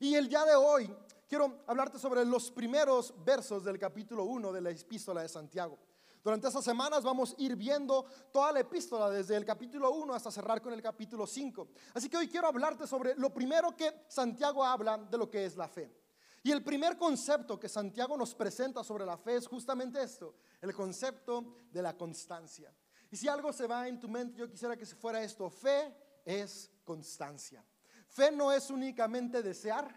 Y 0.00 0.14
el 0.14 0.30
día 0.30 0.46
de 0.46 0.54
hoy 0.54 0.90
quiero 1.28 1.62
hablarte 1.66 1.98
sobre 1.98 2.24
los 2.24 2.50
primeros 2.50 3.12
versos 3.22 3.62
del 3.62 3.78
capítulo 3.78 4.24
1 4.24 4.50
de 4.50 4.62
la 4.62 4.70
epístola 4.70 5.20
de 5.20 5.28
Santiago. 5.28 5.78
Durante 6.22 6.48
estas 6.48 6.64
semanas 6.64 7.04
vamos 7.04 7.36
a 7.38 7.42
ir 7.42 7.54
viendo 7.54 8.06
toda 8.32 8.50
la 8.50 8.60
epístola 8.60 9.10
desde 9.10 9.36
el 9.36 9.44
capítulo 9.44 9.90
1 9.90 10.14
hasta 10.14 10.30
cerrar 10.30 10.62
con 10.62 10.72
el 10.72 10.80
capítulo 10.80 11.26
5. 11.26 11.68
Así 11.92 12.08
que 12.08 12.16
hoy 12.16 12.28
quiero 12.28 12.46
hablarte 12.46 12.86
sobre 12.86 13.14
lo 13.16 13.28
primero 13.28 13.76
que 13.76 13.92
Santiago 14.08 14.64
habla 14.64 14.96
de 14.96 15.18
lo 15.18 15.28
que 15.28 15.44
es 15.44 15.54
la 15.54 15.68
fe. 15.68 16.03
Y 16.44 16.52
el 16.52 16.62
primer 16.62 16.98
concepto 16.98 17.58
que 17.58 17.70
Santiago 17.70 18.18
nos 18.18 18.34
presenta 18.34 18.84
sobre 18.84 19.06
la 19.06 19.16
fe 19.16 19.36
es 19.36 19.46
justamente 19.46 20.02
esto, 20.02 20.34
el 20.60 20.74
concepto 20.74 21.56
de 21.72 21.80
la 21.80 21.96
constancia. 21.96 22.70
Y 23.10 23.16
si 23.16 23.28
algo 23.28 23.50
se 23.50 23.66
va 23.66 23.88
en 23.88 23.98
tu 23.98 24.10
mente, 24.10 24.36
yo 24.36 24.50
quisiera 24.50 24.76
que 24.76 24.84
se 24.84 24.94
fuera 24.94 25.22
esto, 25.22 25.48
fe 25.48 25.96
es 26.22 26.70
constancia. 26.84 27.64
Fe 28.08 28.30
no 28.30 28.52
es 28.52 28.68
únicamente 28.68 29.42
desear, 29.42 29.88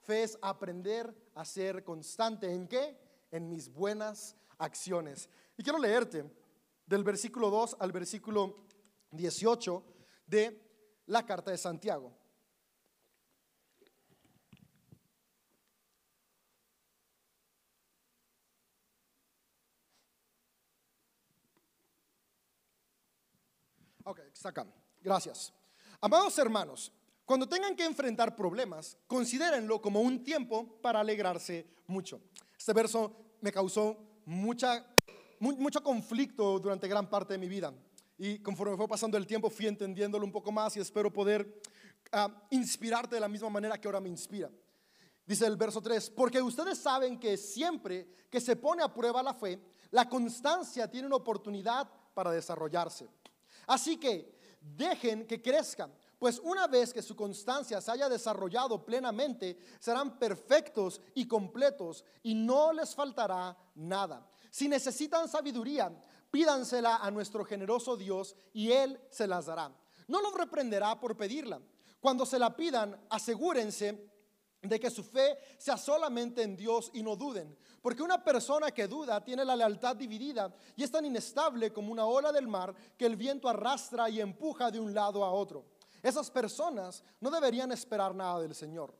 fe 0.00 0.24
es 0.24 0.36
aprender 0.42 1.14
a 1.36 1.44
ser 1.44 1.84
constante. 1.84 2.52
¿En 2.52 2.66
qué? 2.66 2.98
En 3.30 3.48
mis 3.48 3.72
buenas 3.72 4.34
acciones. 4.58 5.28
Y 5.56 5.62
quiero 5.62 5.78
leerte 5.78 6.28
del 6.84 7.04
versículo 7.04 7.48
2 7.48 7.76
al 7.78 7.92
versículo 7.92 8.66
18 9.12 9.84
de 10.26 10.60
la 11.06 11.24
carta 11.24 11.52
de 11.52 11.58
Santiago. 11.58 12.12
Ok, 24.06 24.20
está 24.48 24.62
acá. 24.62 24.70
Gracias. 25.02 25.52
Amados 26.00 26.38
hermanos, 26.38 26.92
cuando 27.24 27.48
tengan 27.48 27.74
que 27.74 27.84
enfrentar 27.84 28.36
problemas, 28.36 28.96
considérenlo 29.06 29.80
como 29.80 30.00
un 30.00 30.22
tiempo 30.22 30.80
para 30.80 31.00
alegrarse 31.00 31.66
mucho. 31.86 32.20
Este 32.56 32.72
verso 32.72 33.34
me 33.40 33.50
causó 33.50 33.96
mucha, 34.24 34.86
mucho 35.40 35.82
conflicto 35.82 36.58
durante 36.58 36.86
gran 36.86 37.08
parte 37.08 37.34
de 37.34 37.38
mi 37.38 37.48
vida. 37.48 37.72
Y 38.18 38.38
conforme 38.38 38.76
fue 38.76 38.88
pasando 38.88 39.16
el 39.16 39.26
tiempo, 39.26 39.50
fui 39.50 39.66
entendiéndolo 39.66 40.24
un 40.24 40.32
poco 40.32 40.52
más 40.52 40.76
y 40.76 40.80
espero 40.80 41.12
poder 41.12 41.60
ah, 42.12 42.46
inspirarte 42.50 43.16
de 43.16 43.20
la 43.20 43.28
misma 43.28 43.50
manera 43.50 43.78
que 43.78 43.88
ahora 43.88 44.00
me 44.00 44.08
inspira. 44.08 44.50
Dice 45.26 45.44
el 45.46 45.56
verso 45.56 45.82
3, 45.82 46.10
porque 46.10 46.40
ustedes 46.40 46.78
saben 46.78 47.18
que 47.18 47.36
siempre 47.36 48.26
que 48.30 48.40
se 48.40 48.54
pone 48.54 48.82
a 48.82 48.94
prueba 48.94 49.22
la 49.22 49.34
fe, 49.34 49.60
la 49.90 50.08
constancia 50.08 50.88
tiene 50.88 51.08
una 51.08 51.16
oportunidad 51.16 51.90
para 52.14 52.30
desarrollarse. 52.30 53.08
Así 53.66 53.96
que 53.96 54.35
dejen 54.74 55.26
que 55.26 55.40
crezcan, 55.40 55.92
pues 56.18 56.40
una 56.42 56.66
vez 56.66 56.92
que 56.92 57.02
su 57.02 57.14
constancia 57.14 57.80
se 57.80 57.90
haya 57.90 58.08
desarrollado 58.08 58.84
plenamente, 58.84 59.58
serán 59.78 60.18
perfectos 60.18 61.00
y 61.14 61.26
completos 61.26 62.04
y 62.22 62.34
no 62.34 62.72
les 62.72 62.94
faltará 62.94 63.56
nada. 63.74 64.26
Si 64.50 64.68
necesitan 64.68 65.28
sabiduría, 65.28 65.92
pídansela 66.30 66.96
a 66.96 67.10
nuestro 67.10 67.44
generoso 67.44 67.96
Dios 67.96 68.34
y 68.52 68.72
Él 68.72 68.98
se 69.10 69.26
las 69.26 69.46
dará. 69.46 69.70
No 70.08 70.20
los 70.20 70.34
reprenderá 70.34 70.98
por 70.98 71.16
pedirla. 71.16 71.60
Cuando 72.00 72.24
se 72.24 72.38
la 72.38 72.56
pidan, 72.56 72.98
asegúrense 73.10 74.15
de 74.68 74.80
que 74.80 74.90
su 74.90 75.02
fe 75.02 75.38
sea 75.58 75.76
solamente 75.76 76.42
en 76.42 76.56
Dios 76.56 76.90
y 76.94 77.02
no 77.02 77.16
duden. 77.16 77.56
Porque 77.82 78.02
una 78.02 78.22
persona 78.22 78.70
que 78.70 78.88
duda 78.88 79.22
tiene 79.22 79.44
la 79.44 79.56
lealtad 79.56 79.96
dividida 79.96 80.54
y 80.74 80.82
es 80.82 80.90
tan 80.90 81.04
inestable 81.04 81.72
como 81.72 81.92
una 81.92 82.06
ola 82.06 82.32
del 82.32 82.48
mar 82.48 82.74
que 82.96 83.06
el 83.06 83.16
viento 83.16 83.48
arrastra 83.48 84.08
y 84.10 84.20
empuja 84.20 84.70
de 84.70 84.80
un 84.80 84.92
lado 84.92 85.24
a 85.24 85.32
otro. 85.32 85.64
Esas 86.02 86.30
personas 86.30 87.02
no 87.20 87.30
deberían 87.30 87.72
esperar 87.72 88.14
nada 88.14 88.40
del 88.40 88.54
Señor. 88.54 88.94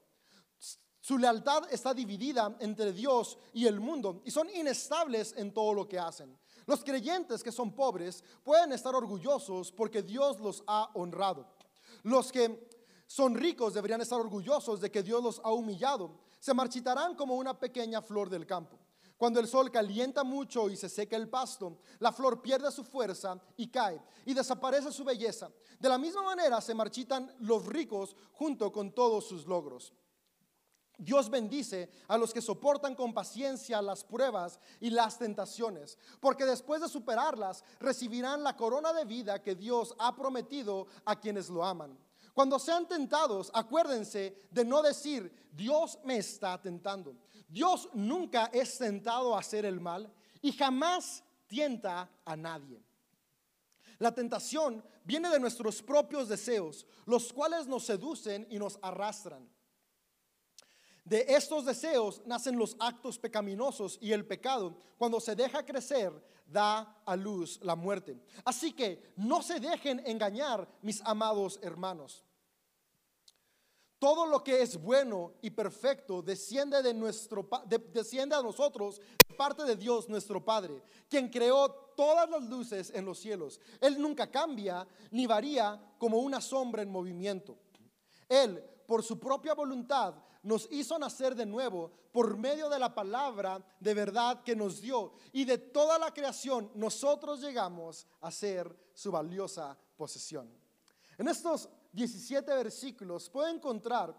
Su 1.01 1.19
lealtad 1.19 1.73
está 1.73 1.95
dividida 1.95 2.57
entre 2.59 2.93
Dios 2.93 3.39
y 3.53 3.67
el 3.67 3.79
mundo 3.79 4.23
y 4.25 4.33
son 4.33 4.51
inestables 4.51 5.35
en 5.37 5.55
todo 5.55 5.73
lo 5.73 5.87
que 5.87 6.01
hacen. 6.01 6.37
Los 6.67 6.83
creyentes 6.83 7.45
que 7.45 7.53
son 7.53 7.73
pobres 7.77 8.25
pueden 8.43 8.73
estar 8.73 8.93
orgullosos 8.93 9.71
porque 9.71 10.03
Dios 10.03 10.41
los 10.41 10.65
ha 10.67 10.91
honrado. 10.95 11.47
Los 12.03 12.33
que 12.33 12.69
son 13.07 13.35
ricos, 13.35 13.75
deberían 13.75 14.01
estar 14.01 14.21
orgullosos 14.21 14.81
de 14.81 14.91
que 14.91 15.03
Dios 15.03 15.23
los 15.23 15.41
ha 15.45 15.53
humillado. 15.53 16.19
Se 16.41 16.53
marchitarán 16.53 17.15
como 17.15 17.37
una 17.37 17.59
pequeña 17.59 18.03
flor 18.03 18.29
del 18.29 18.47
campo. 18.47 18.79
Cuando 19.17 19.41
el 19.41 19.49
sol 19.49 19.71
calienta 19.71 20.25
mucho 20.25 20.69
y 20.69 20.77
se 20.77 20.91
seca 20.91 21.17
el 21.17 21.29
pasto, 21.29 21.79
la 22.01 22.13
flor 22.13 22.43
pierde 22.43 22.71
su 22.71 22.85
fuerza 22.85 23.41
y 23.57 23.69
cae 23.69 24.03
y 24.27 24.35
desaparece 24.35 24.93
su 24.93 25.05
belleza. 25.05 25.51
De 25.79 25.89
la 25.89 25.97
misma 25.97 26.23
manera 26.23 26.61
se 26.61 26.75
marchitan 26.75 27.35
los 27.41 27.65
ricos 27.65 28.15
junto 28.33 28.71
con 28.71 28.93
todos 28.93 29.27
sus 29.27 29.47
logros. 29.47 29.95
Dios 30.99 31.29
bendice 31.31 31.91
a 32.09 32.17
los 32.17 32.33
que 32.33 32.41
soportan 32.41 32.95
con 32.95 33.13
paciencia 33.13 33.83
las 33.83 34.03
pruebas 34.03 34.59
y 34.81 34.91
las 34.91 35.19
tentaciones, 35.19 35.99
porque 36.21 36.47
después 36.47 36.81
de 36.81 36.89
superarlas 36.89 37.65
recibirán 37.81 38.43
la 38.43 38.57
corona 38.57 38.93
de 38.93 39.05
vida 39.05 39.43
que 39.43 39.55
Dios 39.55 39.95
ha 39.99 40.15
prometido 40.17 40.87
a 41.05 41.19
quienes 41.19 41.49
lo 41.51 41.65
aman. 41.65 41.99
Cuando 42.37 42.59
sean 42.59 42.87
tentados, 42.87 43.51
acuérdense 43.55 44.37
de 44.51 44.63
no 44.63 44.83
decir, 44.83 45.49
Dios 45.53 45.99
me 46.05 46.19
está 46.19 46.61
tentando. 46.61 47.17
Dios 47.49 47.89
nunca 47.95 48.51
es 48.53 48.77
tentado 48.77 49.35
a 49.35 49.39
hacer 49.39 49.65
el 49.65 49.81
mal 49.81 50.13
y 50.43 50.53
jamás 50.53 51.25
tienta 51.47 52.11
a 52.27 52.37
nadie. 52.37 52.79
La 53.99 54.13
tentación 54.13 54.85
viene 55.03 55.31
de 55.31 55.41
nuestros 55.41 55.81
propios 55.81 56.29
deseos, 56.29 56.85
los 57.07 57.33
cuales 57.33 57.67
nos 57.67 57.87
seducen 57.87 58.47
y 58.51 58.59
nos 58.59 58.79
arrastran. 58.83 59.49
De 61.07 61.25
estos 61.29 61.65
deseos 61.65 62.21
nacen 62.27 62.59
los 62.59 62.75
actos 62.81 63.17
pecaminosos 63.17 63.97
y 64.01 64.11
el 64.11 64.27
pecado, 64.27 64.77
cuando 64.99 65.21
se 65.21 65.37
deja 65.37 65.65
crecer, 65.65 66.13
da 66.45 67.01
a 67.07 67.15
luz 67.15 67.61
la 67.63 67.77
muerte. 67.77 68.21
Así 68.45 68.73
que 68.73 69.13
no 69.15 69.41
se 69.41 69.61
dejen 69.61 70.03
engañar, 70.05 70.69
mis 70.83 71.01
amados 71.03 71.61
hermanos. 71.63 72.25
Todo 74.01 74.27
lo 74.27 74.43
que 74.43 74.61
es 74.61 74.83
bueno 74.83 75.35
y 75.43 75.51
perfecto 75.51 76.23
desciende 76.23 76.83
de 76.83 76.93
nuestro 76.93 77.49
desciende 77.93 78.35
a 78.35 78.43
nosotros 78.43 79.01
de 79.29 79.35
parte 79.37 79.63
de 79.63 79.77
Dios 79.77 80.09
nuestro 80.09 80.45
Padre, 80.45 80.83
quien 81.09 81.29
creó 81.29 81.71
todas 81.97 82.29
las 82.29 82.43
luces 82.43 82.91
en 82.93 83.05
los 83.05 83.21
cielos. 83.21 83.61
Él 83.81 84.01
nunca 84.01 84.29
cambia 84.29 84.85
ni 85.13 85.29
varía 85.29 85.81
como 85.99 86.19
una 86.19 86.41
sombra 86.41 86.83
en 86.83 86.91
movimiento. 86.91 87.57
Él, 88.29 88.61
por 88.89 89.05
su 89.05 89.21
propia 89.21 89.55
voluntad, 89.55 90.17
nos 90.47 90.69
hizo 90.71 90.97
nacer 90.97 91.35
de 91.35 91.45
nuevo 91.45 91.91
por 92.13 92.39
medio 92.39 92.69
de 92.69 92.79
la 92.79 92.95
palabra 92.95 93.61
de 93.81 93.95
verdad 93.95 94.45
que 94.45 94.55
nos 94.55 94.81
dio. 94.81 95.13
Y 95.33 95.45
de 95.45 95.59
toda 95.59 95.99
la 95.99 96.15
creación 96.15 96.71
nosotros 96.77 97.41
llegamos 97.41 98.07
a 98.21 98.31
ser 98.31 98.75
su 98.95 99.11
valiosa 99.11 99.77
posesión. 99.97 100.49
En 101.19 101.27
estos 101.27 101.69
17 101.91 102.49
versículos 102.55 103.29
puede 103.29 103.51
encontrar 103.51 104.17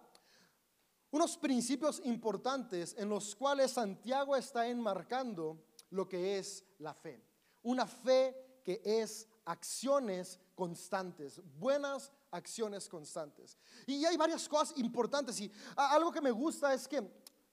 unos 1.12 1.38
principios 1.38 2.02
importantes 2.04 2.94
en 2.98 3.08
los 3.08 3.34
cuales 3.34 3.72
Santiago 3.72 4.36
está 4.36 4.68
enmarcando 4.68 5.64
lo 5.92 6.10
que 6.10 6.38
es 6.38 6.66
la 6.80 6.94
fe. 6.94 7.24
Una 7.64 7.88
fe 7.88 8.60
que 8.66 8.82
es 8.84 9.30
acciones 9.46 10.42
constantes, 10.56 11.42
buenas 11.58 12.12
acciones 12.32 12.88
constantes. 12.88 13.58
Y 13.86 14.06
hay 14.06 14.18
varias 14.18 14.48
cosas 14.48 14.78
importantes 14.78 15.40
y 15.40 15.52
algo 15.76 16.12
que 16.12 16.22
me 16.22 16.32
gusta 16.32 16.74
es 16.74 16.88
que 16.88 17.02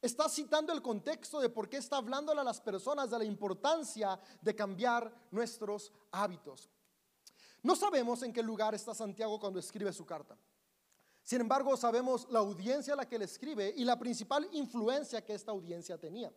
está 0.01 0.29
citando 0.29 0.73
el 0.73 0.83
contexto 0.83 1.41
de 1.41 1.49
por 1.49 1.69
qué 1.69 1.79
está 1.79 1.97
hablándole 1.97 2.41
a 2.41 2.45
las 2.45 2.61
personas 2.61 3.11
de 3.11 3.19
la 3.19 3.25
importancia 3.25 4.19
de 4.41 4.55
cambiar 4.55 5.13
nuestros 5.31 5.93
hábitos. 6.11 6.71
No 7.63 7.75
sabemos 7.75 8.23
en 8.23 8.33
qué 8.33 8.43
lugar 8.43 8.75
está 8.75 8.95
Santiago 8.95 9.41
cuando 9.41 9.59
escribe 9.59 9.93
su 9.93 10.05
carta. 10.05 10.37
Sin 11.23 11.41
embargo, 11.41 11.75
sabemos 11.79 12.29
la 12.31 12.41
audiencia 12.41 12.93
a 12.93 12.97
la 12.97 13.09
que 13.09 13.19
le 13.19 13.25
escribe 13.25 13.73
y 13.75 13.85
la 13.85 13.99
principal 13.99 14.47
influencia 14.53 15.25
que 15.25 15.33
esta 15.33 15.53
audiencia 15.53 15.97
tenía. 15.97 16.31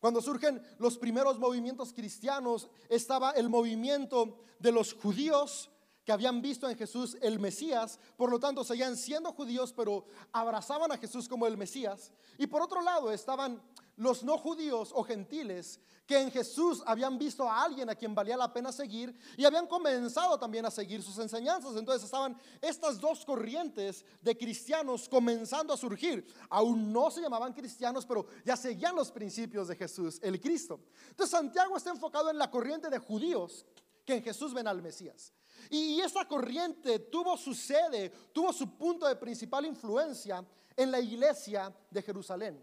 Cuando 0.00 0.20
surgen 0.20 0.60
los 0.78 0.98
primeros 0.98 1.38
movimientos 1.38 1.92
cristianos, 1.92 2.68
estaba 2.88 3.30
el 3.30 3.48
movimiento 3.48 4.40
de 4.58 4.72
los 4.72 4.92
judíos 4.92 5.70
que 6.04 6.12
habían 6.12 6.42
visto 6.42 6.68
en 6.68 6.76
Jesús 6.76 7.16
el 7.20 7.38
Mesías, 7.38 7.98
por 8.16 8.30
lo 8.30 8.38
tanto 8.38 8.62
seguían 8.62 8.96
siendo 8.96 9.32
judíos, 9.32 9.72
pero 9.72 10.04
abrazaban 10.32 10.92
a 10.92 10.98
Jesús 10.98 11.28
como 11.28 11.46
el 11.46 11.56
Mesías. 11.56 12.12
Y 12.38 12.46
por 12.46 12.62
otro 12.62 12.82
lado 12.82 13.10
estaban 13.10 13.62
los 13.96 14.22
no 14.22 14.36
judíos 14.38 14.90
o 14.94 15.04
gentiles 15.04 15.80
que 16.06 16.20
en 16.20 16.30
Jesús 16.30 16.82
habían 16.84 17.18
visto 17.18 17.48
a 17.48 17.62
alguien 17.62 17.88
a 17.88 17.94
quien 17.94 18.14
valía 18.14 18.36
la 18.36 18.52
pena 18.52 18.70
seguir 18.72 19.16
y 19.38 19.44
habían 19.44 19.66
comenzado 19.66 20.38
también 20.38 20.66
a 20.66 20.70
seguir 20.70 21.02
sus 21.02 21.18
enseñanzas. 21.18 21.76
Entonces 21.76 22.04
estaban 22.04 22.36
estas 22.60 23.00
dos 23.00 23.24
corrientes 23.24 24.04
de 24.20 24.36
cristianos 24.36 25.08
comenzando 25.08 25.72
a 25.72 25.78
surgir. 25.78 26.26
Aún 26.50 26.92
no 26.92 27.10
se 27.10 27.22
llamaban 27.22 27.54
cristianos, 27.54 28.04
pero 28.04 28.26
ya 28.44 28.56
seguían 28.56 28.94
los 28.94 29.10
principios 29.10 29.68
de 29.68 29.76
Jesús, 29.76 30.18
el 30.22 30.40
Cristo. 30.40 30.80
Entonces 31.08 31.30
Santiago 31.30 31.76
está 31.76 31.90
enfocado 31.90 32.30
en 32.30 32.36
la 32.36 32.50
corriente 32.50 32.90
de 32.90 32.98
judíos 32.98 33.64
que 34.04 34.16
en 34.16 34.22
Jesús 34.22 34.52
ven 34.52 34.66
al 34.66 34.82
Mesías. 34.82 35.32
Y 35.70 36.00
esa 36.00 36.26
corriente 36.26 36.98
tuvo 36.98 37.36
su 37.36 37.54
sede, 37.54 38.10
tuvo 38.32 38.52
su 38.52 38.76
punto 38.76 39.06
de 39.06 39.16
principal 39.16 39.66
influencia 39.66 40.44
en 40.76 40.90
la 40.90 41.00
iglesia 41.00 41.72
de 41.90 42.02
Jerusalén. 42.02 42.62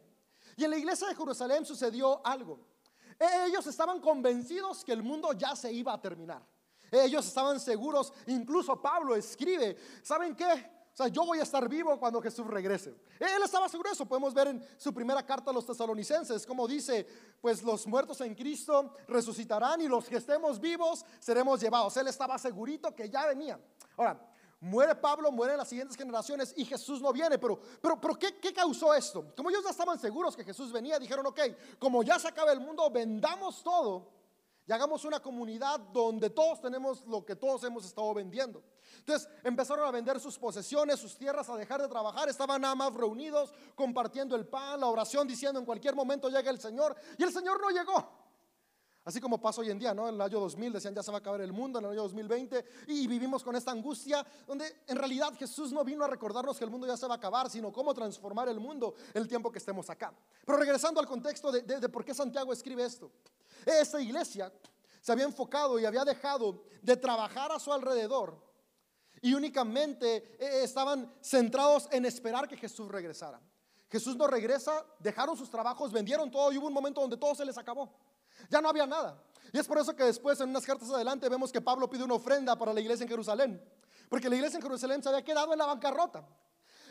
Y 0.55 0.63
en 0.63 0.71
la 0.71 0.77
iglesia 0.77 1.07
de 1.07 1.15
Jerusalén 1.15 1.65
sucedió 1.65 2.25
algo. 2.25 2.59
Ellos 3.45 3.65
estaban 3.67 3.99
convencidos 3.99 4.83
que 4.83 4.91
el 4.91 5.03
mundo 5.03 5.33
ya 5.33 5.55
se 5.55 5.71
iba 5.71 5.93
a 5.93 6.01
terminar. 6.01 6.41
Ellos 6.91 7.25
estaban 7.25 7.59
seguros, 7.59 8.11
incluso 8.27 8.81
Pablo 8.81 9.15
escribe, 9.15 9.77
¿saben 10.03 10.35
qué? 10.35 10.80
O 10.93 10.97
sea, 10.97 11.07
yo 11.07 11.25
voy 11.25 11.39
a 11.39 11.43
estar 11.43 11.69
vivo 11.69 11.97
cuando 11.97 12.21
Jesús 12.21 12.45
regrese. 12.47 12.93
Él 13.17 13.41
estaba 13.43 13.69
seguro 13.69 13.89
de 13.89 13.93
eso. 13.93 14.05
Podemos 14.05 14.33
ver 14.33 14.49
en 14.49 14.67
su 14.77 14.93
primera 14.93 15.25
carta 15.25 15.49
a 15.49 15.53
los 15.53 15.65
tesalonicenses, 15.65 16.45
como 16.45 16.67
dice, 16.67 17.07
pues 17.39 17.63
los 17.63 17.87
muertos 17.87 18.19
en 18.21 18.35
Cristo 18.35 18.93
resucitarán 19.07 19.81
y 19.81 19.87
los 19.87 20.05
que 20.05 20.17
estemos 20.17 20.59
vivos 20.59 21.05
seremos 21.19 21.61
llevados. 21.61 21.95
Él 21.95 22.07
estaba 22.07 22.37
segurito 22.37 22.93
que 22.93 23.09
ya 23.09 23.25
venía. 23.25 23.57
Ahora, 23.95 24.19
muere 24.59 24.93
Pablo, 24.95 25.31
mueren 25.31 25.57
las 25.57 25.69
siguientes 25.69 25.95
generaciones 25.95 26.53
y 26.57 26.65
Jesús 26.65 27.01
no 27.01 27.13
viene. 27.13 27.39
Pero, 27.39 27.57
pero, 27.81 27.99
pero 27.99 28.15
¿qué, 28.19 28.37
¿qué, 28.37 28.53
causó 28.53 28.93
esto? 28.93 29.33
Como 29.35 29.49
ellos 29.49 29.63
ya 29.63 29.69
estaban 29.69 29.97
seguros 29.97 30.35
que 30.35 30.43
Jesús 30.43 30.73
venía, 30.73 30.99
dijeron, 30.99 31.25
ok, 31.25 31.39
como 31.79 32.03
ya 32.03 32.19
se 32.19 32.27
acaba 32.27 32.51
el 32.51 32.59
mundo, 32.59 32.89
vendamos 32.89 33.63
todo 33.63 34.20
y 34.67 34.71
hagamos 34.71 35.05
una 35.05 35.19
comunidad 35.19 35.79
donde 35.79 36.29
todos 36.29 36.61
tenemos 36.61 37.05
lo 37.07 37.25
que 37.25 37.35
todos 37.35 37.63
hemos 37.63 37.85
estado 37.85 38.13
vendiendo. 38.13 38.63
Entonces 38.97 39.27
empezaron 39.43 39.87
a 39.87 39.91
vender 39.91 40.19
sus 40.19 40.37
posesiones, 40.37 40.99
sus 40.99 41.17
tierras, 41.17 41.49
a 41.49 41.55
dejar 41.55 41.81
de 41.81 41.87
trabajar. 41.87 42.29
Estaban 42.29 42.61
nada 42.61 42.75
más 42.75 42.93
reunidos, 42.93 43.53
compartiendo 43.75 44.35
el 44.35 44.47
pan, 44.47 44.79
la 44.79 44.87
oración, 44.87 45.27
diciendo 45.27 45.59
en 45.59 45.65
cualquier 45.65 45.95
momento 45.95 46.29
llega 46.29 46.51
el 46.51 46.59
Señor. 46.59 46.95
Y 47.17 47.23
el 47.23 47.33
Señor 47.33 47.59
no 47.59 47.69
llegó. 47.69 48.21
Así 49.03 49.19
como 49.19 49.41
pasa 49.41 49.61
hoy 49.61 49.71
en 49.71 49.79
día, 49.79 49.95
¿no? 49.95 50.07
En 50.07 50.13
el 50.13 50.21
año 50.21 50.39
2000 50.39 50.73
decían 50.73 50.93
ya 50.93 51.01
se 51.01 51.09
va 51.09 51.17
a 51.17 51.21
acabar 51.21 51.41
el 51.41 51.51
mundo, 51.51 51.79
en 51.79 51.85
el 51.85 51.91
año 51.91 52.03
2020, 52.03 52.65
y 52.87 53.07
vivimos 53.07 53.43
con 53.43 53.55
esta 53.55 53.71
angustia 53.71 54.23
donde 54.45 54.83
en 54.85 54.95
realidad 54.95 55.33
Jesús 55.39 55.71
no 55.71 55.83
vino 55.83 56.05
a 56.05 56.07
recordarnos 56.07 56.59
que 56.59 56.65
el 56.65 56.69
mundo 56.69 56.85
ya 56.85 56.95
se 56.95 57.07
va 57.07 57.15
a 57.15 57.17
acabar, 57.17 57.49
sino 57.49 57.73
cómo 57.73 57.95
transformar 57.95 58.47
el 58.49 58.59
mundo 58.59 58.93
el 59.15 59.27
tiempo 59.27 59.51
que 59.51 59.57
estemos 59.57 59.89
acá. 59.89 60.13
Pero 60.45 60.59
regresando 60.59 60.99
al 60.99 61.07
contexto 61.07 61.51
de, 61.51 61.61
de 61.63 61.89
por 61.89 62.05
qué 62.05 62.13
Santiago 62.13 62.53
escribe 62.53 62.85
esto. 62.85 63.11
Esta 63.65 63.99
iglesia 64.01 64.51
se 65.01 65.11
había 65.11 65.25
enfocado 65.25 65.79
y 65.79 65.85
había 65.85 66.03
dejado 66.03 66.63
de 66.81 66.95
trabajar 66.95 67.51
a 67.51 67.59
su 67.59 67.71
alrededor 67.73 68.37
y 69.21 69.33
únicamente 69.33 70.37
eh, 70.39 70.63
estaban 70.63 71.13
centrados 71.21 71.87
en 71.91 72.05
esperar 72.05 72.47
que 72.47 72.57
Jesús 72.57 72.89
regresara. 72.89 73.39
Jesús 73.89 74.15
no 74.15 74.25
regresa, 74.25 74.85
dejaron 74.99 75.37
sus 75.37 75.49
trabajos, 75.49 75.91
vendieron 75.91 76.31
todo 76.31 76.51
y 76.51 76.57
hubo 76.57 76.67
un 76.67 76.73
momento 76.73 77.01
donde 77.01 77.17
todo 77.17 77.35
se 77.35 77.45
les 77.45 77.57
acabó. 77.57 77.93
Ya 78.49 78.61
no 78.61 78.69
había 78.69 78.87
nada. 78.87 79.21
Y 79.51 79.59
es 79.59 79.67
por 79.67 79.77
eso 79.77 79.95
que 79.95 80.05
después 80.05 80.39
en 80.39 80.49
unas 80.49 80.65
cartas 80.65 80.89
adelante 80.89 81.27
vemos 81.27 81.51
que 81.51 81.61
Pablo 81.61 81.89
pide 81.89 82.03
una 82.03 82.13
ofrenda 82.15 82.57
para 82.57 82.73
la 82.73 82.79
iglesia 82.79 83.03
en 83.03 83.09
Jerusalén. 83.09 83.63
Porque 84.09 84.29
la 84.29 84.35
iglesia 84.35 84.57
en 84.57 84.63
Jerusalén 84.63 85.03
se 85.03 85.09
había 85.09 85.23
quedado 85.23 85.51
en 85.51 85.59
la 85.59 85.65
bancarrota. 85.65 86.25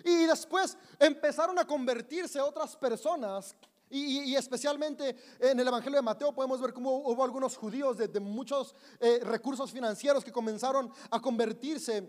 Y 0.05 0.25
después 0.27 0.77
empezaron 0.99 1.59
a 1.59 1.67
convertirse 1.67 2.41
otras 2.41 2.77
personas 2.77 3.57
y, 3.91 4.37
especialmente 4.37 5.17
en 5.41 5.59
el 5.59 5.67
Evangelio 5.67 5.99
de 5.99 6.03
Mateo 6.03 6.33
podemos 6.33 6.61
ver 6.61 6.73
cómo 6.73 6.91
hubo 6.99 7.25
algunos 7.25 7.57
judíos 7.57 7.97
de, 7.97 8.21
muchos 8.21 8.75
eh, 9.01 9.21
recursos 9.23 9.73
financieros 9.73 10.25
que 10.25 10.31
comenzaron 10.31 10.93
a 11.11 11.21
convertirse 11.21 12.09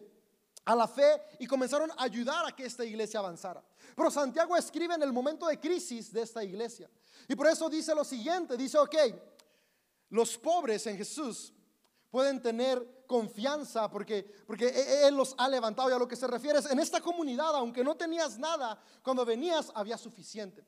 a 0.66 0.76
la 0.76 0.88
fe 0.88 1.22
y 1.40 1.48
comenzaron 1.48 1.90
a 1.92 2.04
ayudar 2.04 2.46
a 2.46 2.56
que 2.56 2.66
esta 2.66 2.86
iglesia 2.86 3.20
avanzara. 3.20 3.64
Pero 3.96 4.12
Santiago 4.12 4.56
escribe 4.56 4.94
en 4.94 5.02
el 5.02 5.12
momento 5.12 5.48
de 5.48 5.60
crisis 5.60 6.14
de 6.14 6.22
esta 6.22 6.44
iglesia. 6.44 6.90
Y 7.28 7.36
por 7.36 7.48
eso 7.48 7.68
dice 7.70 7.96
lo 7.96 8.04
siguiente, 8.04 8.56
dice, 8.56 8.78
ok, 8.78 8.96
los 10.10 10.38
pobres 10.38 10.86
en 10.86 10.98
Jesús 10.98 11.52
pueden 12.12 12.42
tener 12.42 13.06
confianza 13.08 13.90
porque, 13.90 14.24
porque 14.46 14.68
e, 14.68 14.82
e, 14.82 15.08
Él 15.08 15.16
los 15.16 15.34
ha 15.38 15.50
levantado 15.50 15.90
y 15.90 15.94
a 15.94 15.98
lo 15.98 16.08
que 16.08 16.16
se 16.16 16.28
refiere 16.28 16.60
es, 16.60 16.70
en 16.70 16.80
esta 16.80 17.02
comunidad, 17.02 17.56
aunque 17.56 17.84
no 17.84 17.96
tenías 17.96 18.38
nada, 18.38 18.80
cuando 19.02 19.26
venías 19.26 19.72
había 19.74 19.98
suficiente. 19.98 20.64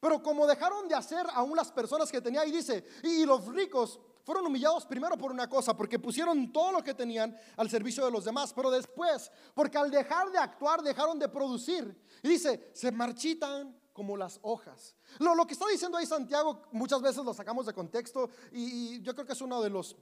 Pero 0.00 0.22
como 0.22 0.46
dejaron 0.46 0.88
de 0.88 0.94
hacer 0.94 1.26
aún 1.34 1.56
las 1.56 1.72
personas 1.72 2.10
que 2.10 2.20
tenía, 2.20 2.44
y 2.46 2.52
dice, 2.52 2.84
y 3.02 3.24
los 3.24 3.46
ricos 3.46 3.98
fueron 4.22 4.46
humillados 4.46 4.86
primero 4.86 5.16
por 5.16 5.32
una 5.32 5.48
cosa, 5.48 5.76
porque 5.76 5.98
pusieron 5.98 6.52
todo 6.52 6.70
lo 6.72 6.84
que 6.84 6.94
tenían 6.94 7.36
al 7.56 7.70
servicio 7.70 8.04
de 8.04 8.10
los 8.10 8.24
demás, 8.24 8.52
pero 8.52 8.70
después, 8.70 9.32
porque 9.54 9.78
al 9.78 9.90
dejar 9.90 10.30
de 10.30 10.38
actuar, 10.38 10.82
dejaron 10.82 11.18
de 11.18 11.28
producir. 11.28 11.98
Y 12.22 12.28
dice, 12.28 12.70
se 12.74 12.92
marchitan 12.92 13.74
como 13.92 14.16
las 14.16 14.38
hojas. 14.42 14.94
Lo, 15.18 15.34
lo 15.34 15.46
que 15.46 15.54
está 15.54 15.66
diciendo 15.66 15.98
ahí 15.98 16.06
Santiago, 16.06 16.62
muchas 16.70 17.02
veces 17.02 17.24
lo 17.24 17.34
sacamos 17.34 17.66
de 17.66 17.72
contexto, 17.72 18.30
y, 18.52 18.96
y 18.96 19.02
yo 19.02 19.14
creo 19.14 19.26
que 19.26 19.32
es 19.32 19.40
uno 19.40 19.60
de 19.60 19.70
los 19.70 19.96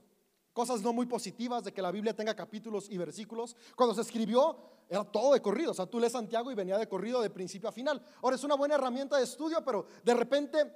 cosas 0.57 0.81
no 0.81 0.91
muy 0.91 1.05
positivas 1.05 1.63
de 1.63 1.71
que 1.71 1.83
la 1.83 1.91
Biblia 1.91 2.15
tenga 2.15 2.35
capítulos 2.35 2.87
y 2.89 2.97
versículos. 2.97 3.55
Cuando 3.75 3.93
se 3.93 4.01
escribió 4.01 4.57
era 4.89 5.03
todo 5.03 5.33
de 5.33 5.39
corrido, 5.39 5.69
o 5.69 5.73
sea, 5.75 5.85
tú 5.85 5.99
lees 5.99 6.13
Santiago 6.13 6.51
y 6.51 6.55
venía 6.55 6.79
de 6.79 6.89
corrido 6.89 7.21
de 7.21 7.29
principio 7.29 7.69
a 7.69 7.71
final. 7.71 8.01
Ahora 8.23 8.37
es 8.37 8.43
una 8.43 8.55
buena 8.55 8.73
herramienta 8.73 9.17
de 9.17 9.23
estudio, 9.25 9.63
pero 9.63 9.85
de 10.03 10.15
repente 10.15 10.75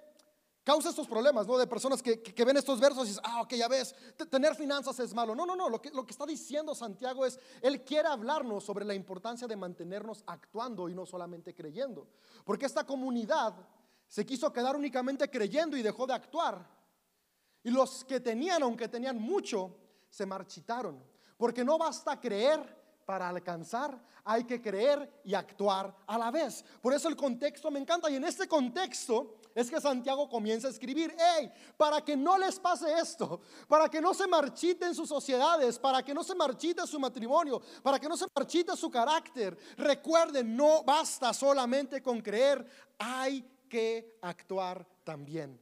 causa 0.63 0.89
estos 0.89 1.07
problemas, 1.07 1.47
¿no? 1.47 1.57
De 1.57 1.65
personas 1.65 2.03
que, 2.03 2.21
ven 2.45 2.57
estos 2.57 2.79
versos 2.79 3.05
y 3.05 3.07
dicen, 3.07 3.23
ah, 3.25 3.41
ok, 3.41 3.55
ya 3.55 3.67
ves, 3.67 3.95
tener 4.29 4.53
finanzas 4.53 4.99
es 4.99 5.15
malo. 5.15 5.33
No, 5.33 5.47
no, 5.47 5.55
no, 5.55 5.67
lo 5.67 5.81
que, 5.81 5.89
lo 5.89 6.05
que 6.05 6.11
está 6.11 6.27
diciendo 6.27 6.75
Santiago 6.75 7.25
es, 7.25 7.39
él 7.63 7.83
quiere 7.83 8.07
hablarnos 8.07 8.63
sobre 8.63 8.85
la 8.85 8.93
importancia 8.93 9.47
de 9.47 9.55
mantenernos 9.55 10.23
actuando 10.27 10.89
y 10.89 10.93
no 10.93 11.07
solamente 11.07 11.55
creyendo. 11.55 12.07
Porque 12.45 12.67
esta 12.67 12.85
comunidad 12.85 13.55
se 14.07 14.27
quiso 14.27 14.53
quedar 14.53 14.75
únicamente 14.75 15.27
creyendo 15.27 15.75
y 15.75 15.81
dejó 15.81 16.05
de 16.05 16.13
actuar. 16.13 16.80
Y 17.63 17.69
los 17.69 18.03
que 18.03 18.19
tenían, 18.19 18.63
aunque 18.63 18.87
tenían 18.87 19.21
mucho, 19.21 19.75
se 20.09 20.25
marchitaron. 20.25 21.03
Porque 21.37 21.63
no 21.63 21.77
basta 21.77 22.19
creer 22.19 22.81
para 23.05 23.27
alcanzar, 23.29 23.99
hay 24.23 24.43
que 24.43 24.61
creer 24.61 25.21
y 25.23 25.33
actuar 25.33 25.93
a 26.07 26.17
la 26.17 26.31
vez. 26.31 26.63
Por 26.81 26.93
eso 26.93 27.09
el 27.09 27.15
contexto 27.15 27.71
me 27.71 27.79
encanta. 27.79 28.09
Y 28.09 28.15
en 28.15 28.23
este 28.23 28.47
contexto 28.47 29.37
es 29.53 29.69
que 29.69 29.81
Santiago 29.81 30.29
comienza 30.29 30.67
a 30.67 30.71
escribir, 30.71 31.13
hey, 31.17 31.51
para 31.75 32.01
que 32.01 32.15
no 32.15 32.37
les 32.37 32.59
pase 32.59 32.93
esto, 32.93 33.41
para 33.67 33.89
que 33.89 33.99
no 33.99 34.13
se 34.13 34.27
marchiten 34.27 34.95
sus 34.95 35.09
sociedades, 35.09 35.77
para 35.77 36.03
que 36.03 36.13
no 36.13 36.23
se 36.23 36.35
marchite 36.35 36.85
su 36.87 36.99
matrimonio, 36.99 37.61
para 37.83 37.99
que 37.99 38.07
no 38.07 38.15
se 38.15 38.27
marchite 38.33 38.75
su 38.77 38.89
carácter, 38.89 39.57
recuerden, 39.77 40.55
no 40.55 40.83
basta 40.83 41.33
solamente 41.33 42.01
con 42.01 42.21
creer, 42.21 42.65
hay 42.97 43.43
que 43.67 44.17
actuar 44.21 44.85
también. 45.03 45.59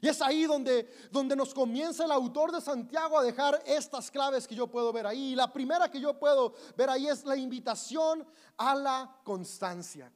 Y 0.00 0.08
es 0.08 0.20
ahí 0.22 0.44
donde, 0.44 0.90
donde 1.10 1.36
nos 1.36 1.52
comienza 1.52 2.04
el 2.04 2.12
autor 2.12 2.52
de 2.52 2.60
Santiago 2.60 3.18
a 3.18 3.22
dejar 3.22 3.62
estas 3.66 4.10
claves 4.10 4.46
que 4.46 4.54
yo 4.54 4.66
puedo 4.66 4.92
ver 4.92 5.06
ahí. 5.06 5.32
Y 5.32 5.34
la 5.34 5.52
primera 5.52 5.90
que 5.90 6.00
yo 6.00 6.18
puedo 6.18 6.54
ver 6.76 6.90
ahí 6.90 7.06
es 7.06 7.24
la 7.24 7.36
invitación 7.36 8.26
a 8.56 8.74
la 8.74 9.16
constancia. 9.24 10.10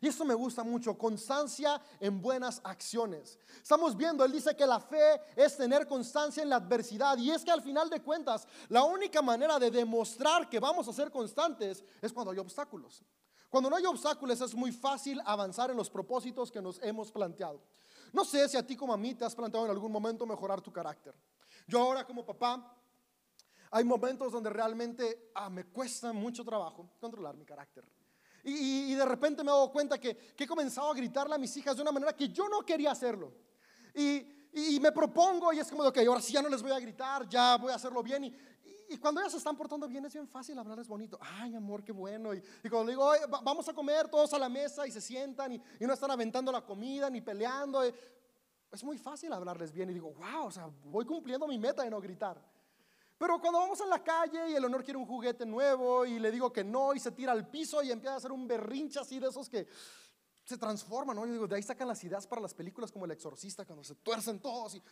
Y 0.00 0.06
esto 0.06 0.24
me 0.24 0.34
gusta 0.34 0.62
mucho, 0.62 0.96
constancia 0.96 1.80
en 1.98 2.22
buenas 2.22 2.60
acciones. 2.62 3.38
Estamos 3.60 3.96
viendo, 3.96 4.24
él 4.24 4.32
dice 4.32 4.54
que 4.54 4.66
la 4.66 4.78
fe 4.78 5.20
es 5.34 5.56
tener 5.56 5.86
constancia 5.88 6.42
en 6.42 6.50
la 6.50 6.56
adversidad. 6.56 7.18
Y 7.18 7.30
es 7.30 7.44
que 7.44 7.50
al 7.50 7.62
final 7.62 7.90
de 7.90 8.00
cuentas, 8.00 8.46
la 8.68 8.84
única 8.84 9.20
manera 9.22 9.58
de 9.58 9.70
demostrar 9.70 10.48
que 10.48 10.60
vamos 10.60 10.86
a 10.86 10.92
ser 10.92 11.10
constantes 11.10 11.84
es 12.00 12.12
cuando 12.12 12.30
hay 12.30 12.38
obstáculos. 12.38 13.02
Cuando 13.50 13.70
no 13.70 13.76
hay 13.76 13.86
obstáculos 13.86 14.40
es 14.40 14.54
muy 14.54 14.72
fácil 14.72 15.20
avanzar 15.24 15.70
en 15.70 15.76
los 15.76 15.90
propósitos 15.90 16.52
que 16.52 16.60
nos 16.60 16.80
hemos 16.82 17.10
planteado. 17.10 17.60
No 18.12 18.24
sé 18.24 18.48
si 18.48 18.56
a 18.56 18.66
ti 18.66 18.76
como 18.76 18.92
a 18.92 18.96
mí 18.96 19.14
te 19.14 19.24
has 19.24 19.34
planteado 19.34 19.66
en 19.66 19.72
algún 19.72 19.92
momento 19.92 20.26
mejorar 20.26 20.60
tu 20.60 20.72
carácter. 20.72 21.14
Yo 21.66 21.80
ahora 21.80 22.04
como 22.04 22.24
papá, 22.24 22.74
hay 23.70 23.84
momentos 23.84 24.32
donde 24.32 24.50
realmente 24.50 25.30
ah, 25.34 25.50
me 25.50 25.64
cuesta 25.64 26.12
mucho 26.12 26.44
trabajo 26.44 26.90
controlar 27.00 27.36
mi 27.36 27.44
carácter. 27.44 27.84
Y, 28.44 28.94
de 28.94 29.04
repente 29.04 29.44
me 29.44 29.50
he 29.50 29.52
dado 29.52 29.70
cuenta 29.70 29.98
que, 29.98 30.34
he 30.36 30.46
comenzado 30.46 30.90
a 30.90 30.94
gritarle 30.94 31.34
a 31.34 31.38
mis 31.38 31.54
hijas 31.56 31.76
de 31.76 31.82
una 31.82 31.92
manera 31.92 32.14
que 32.14 32.28
yo 32.28 32.48
no 32.48 32.64
quería 32.64 32.92
hacerlo. 32.92 33.32
Y, 33.94 34.34
me 34.80 34.90
propongo 34.92 35.52
y 35.52 35.58
es 35.58 35.68
como 35.68 35.82
de, 35.82 35.90
ok, 35.90 35.98
ahora 36.08 36.20
sí 36.20 36.32
ya 36.32 36.42
no 36.42 36.48
les 36.48 36.62
voy 36.62 36.72
a 36.72 36.80
gritar, 36.80 37.28
ya 37.28 37.56
voy 37.56 37.72
a 37.72 37.74
hacerlo 37.74 38.02
bien. 38.02 38.24
Y, 38.24 38.34
y 38.88 38.96
cuando 38.96 39.20
ellas 39.20 39.32
se 39.32 39.38
están 39.38 39.56
portando 39.56 39.86
bien 39.86 40.04
es 40.06 40.12
bien 40.12 40.26
fácil 40.26 40.58
hablarles 40.58 40.88
bonito. 40.88 41.18
Ay, 41.20 41.54
amor, 41.54 41.84
qué 41.84 41.92
bueno. 41.92 42.34
Y, 42.34 42.40
cuando 42.68 42.84
le 42.84 42.92
digo, 42.92 43.10
vamos 43.42 43.68
a 43.68 43.74
comer 43.74 44.08
todos 44.08 44.32
a 44.32 44.38
la 44.38 44.48
mesa 44.48 44.86
y 44.86 44.90
se 44.90 45.00
sientan 45.00 45.52
y, 45.52 45.62
no 45.80 45.92
están 45.92 46.10
aventando 46.10 46.50
la 46.50 46.62
comida 46.62 47.10
ni 47.10 47.20
peleando. 47.20 47.84
Eh, 47.84 47.94
es 48.72 48.82
muy 48.84 48.98
fácil 48.98 49.32
hablarles 49.32 49.72
bien 49.72 49.90
y 49.90 49.94
digo, 49.94 50.12
wow, 50.12 50.46
o 50.46 50.50
sea, 50.50 50.70
voy 50.84 51.04
cumpliendo 51.04 51.46
mi 51.46 51.58
meta 51.58 51.82
de 51.82 51.90
no 51.90 52.00
gritar. 52.00 52.42
Pero 53.18 53.40
cuando 53.40 53.58
vamos 53.58 53.80
a 53.80 53.86
la 53.86 54.02
calle 54.02 54.50
y 54.50 54.54
el 54.54 54.64
honor 54.64 54.84
quiere 54.84 54.98
un 54.98 55.06
juguete 55.06 55.44
nuevo 55.44 56.06
y 56.06 56.18
le 56.18 56.30
digo 56.30 56.52
que 56.52 56.62
no 56.62 56.94
y 56.94 57.00
se 57.00 57.10
tira 57.10 57.32
al 57.32 57.48
piso 57.48 57.82
y 57.82 57.90
empieza 57.90 58.14
a 58.14 58.18
hacer 58.18 58.32
un 58.32 58.46
berrinche 58.46 59.00
así 59.00 59.18
de 59.18 59.28
esos 59.28 59.48
que 59.48 59.66
se 60.44 60.56
transforman, 60.56 61.16
¿no? 61.16 61.26
Yo 61.26 61.32
digo, 61.32 61.46
de 61.46 61.56
ahí 61.56 61.62
sacan 61.62 61.88
las 61.88 62.02
ideas 62.04 62.26
para 62.26 62.40
las 62.40 62.54
películas 62.54 62.90
como 62.90 63.04
El 63.04 63.10
Exorcista, 63.10 63.66
cuando 63.66 63.84
se 63.84 63.96
tuercen 63.96 64.40
todos 64.40 64.76
y... 64.76 64.82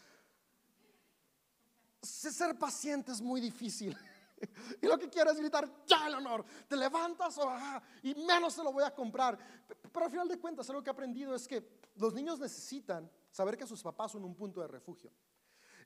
Ser 2.06 2.58
paciente 2.58 3.12
es 3.12 3.20
muy 3.20 3.40
difícil. 3.40 3.96
Y 4.82 4.86
lo 4.86 4.98
que 4.98 5.08
quiero 5.08 5.30
es 5.30 5.38
gritar, 5.38 5.66
ya 5.86 6.08
el 6.08 6.14
honor, 6.14 6.44
te 6.68 6.76
levantas 6.76 7.38
y 8.02 8.14
menos 8.14 8.52
se 8.52 8.62
lo 8.62 8.70
voy 8.70 8.84
a 8.84 8.94
comprar. 8.94 9.38
Pero 9.90 10.04
al 10.04 10.10
final 10.10 10.28
de 10.28 10.38
cuentas, 10.38 10.68
algo 10.68 10.82
que 10.82 10.90
he 10.90 10.92
aprendido 10.92 11.34
es 11.34 11.48
que 11.48 11.66
los 11.94 12.12
niños 12.12 12.38
necesitan 12.38 13.10
saber 13.30 13.56
que 13.56 13.66
sus 13.66 13.82
papás 13.82 14.12
son 14.12 14.24
un 14.24 14.34
punto 14.34 14.60
de 14.60 14.68
refugio. 14.68 15.10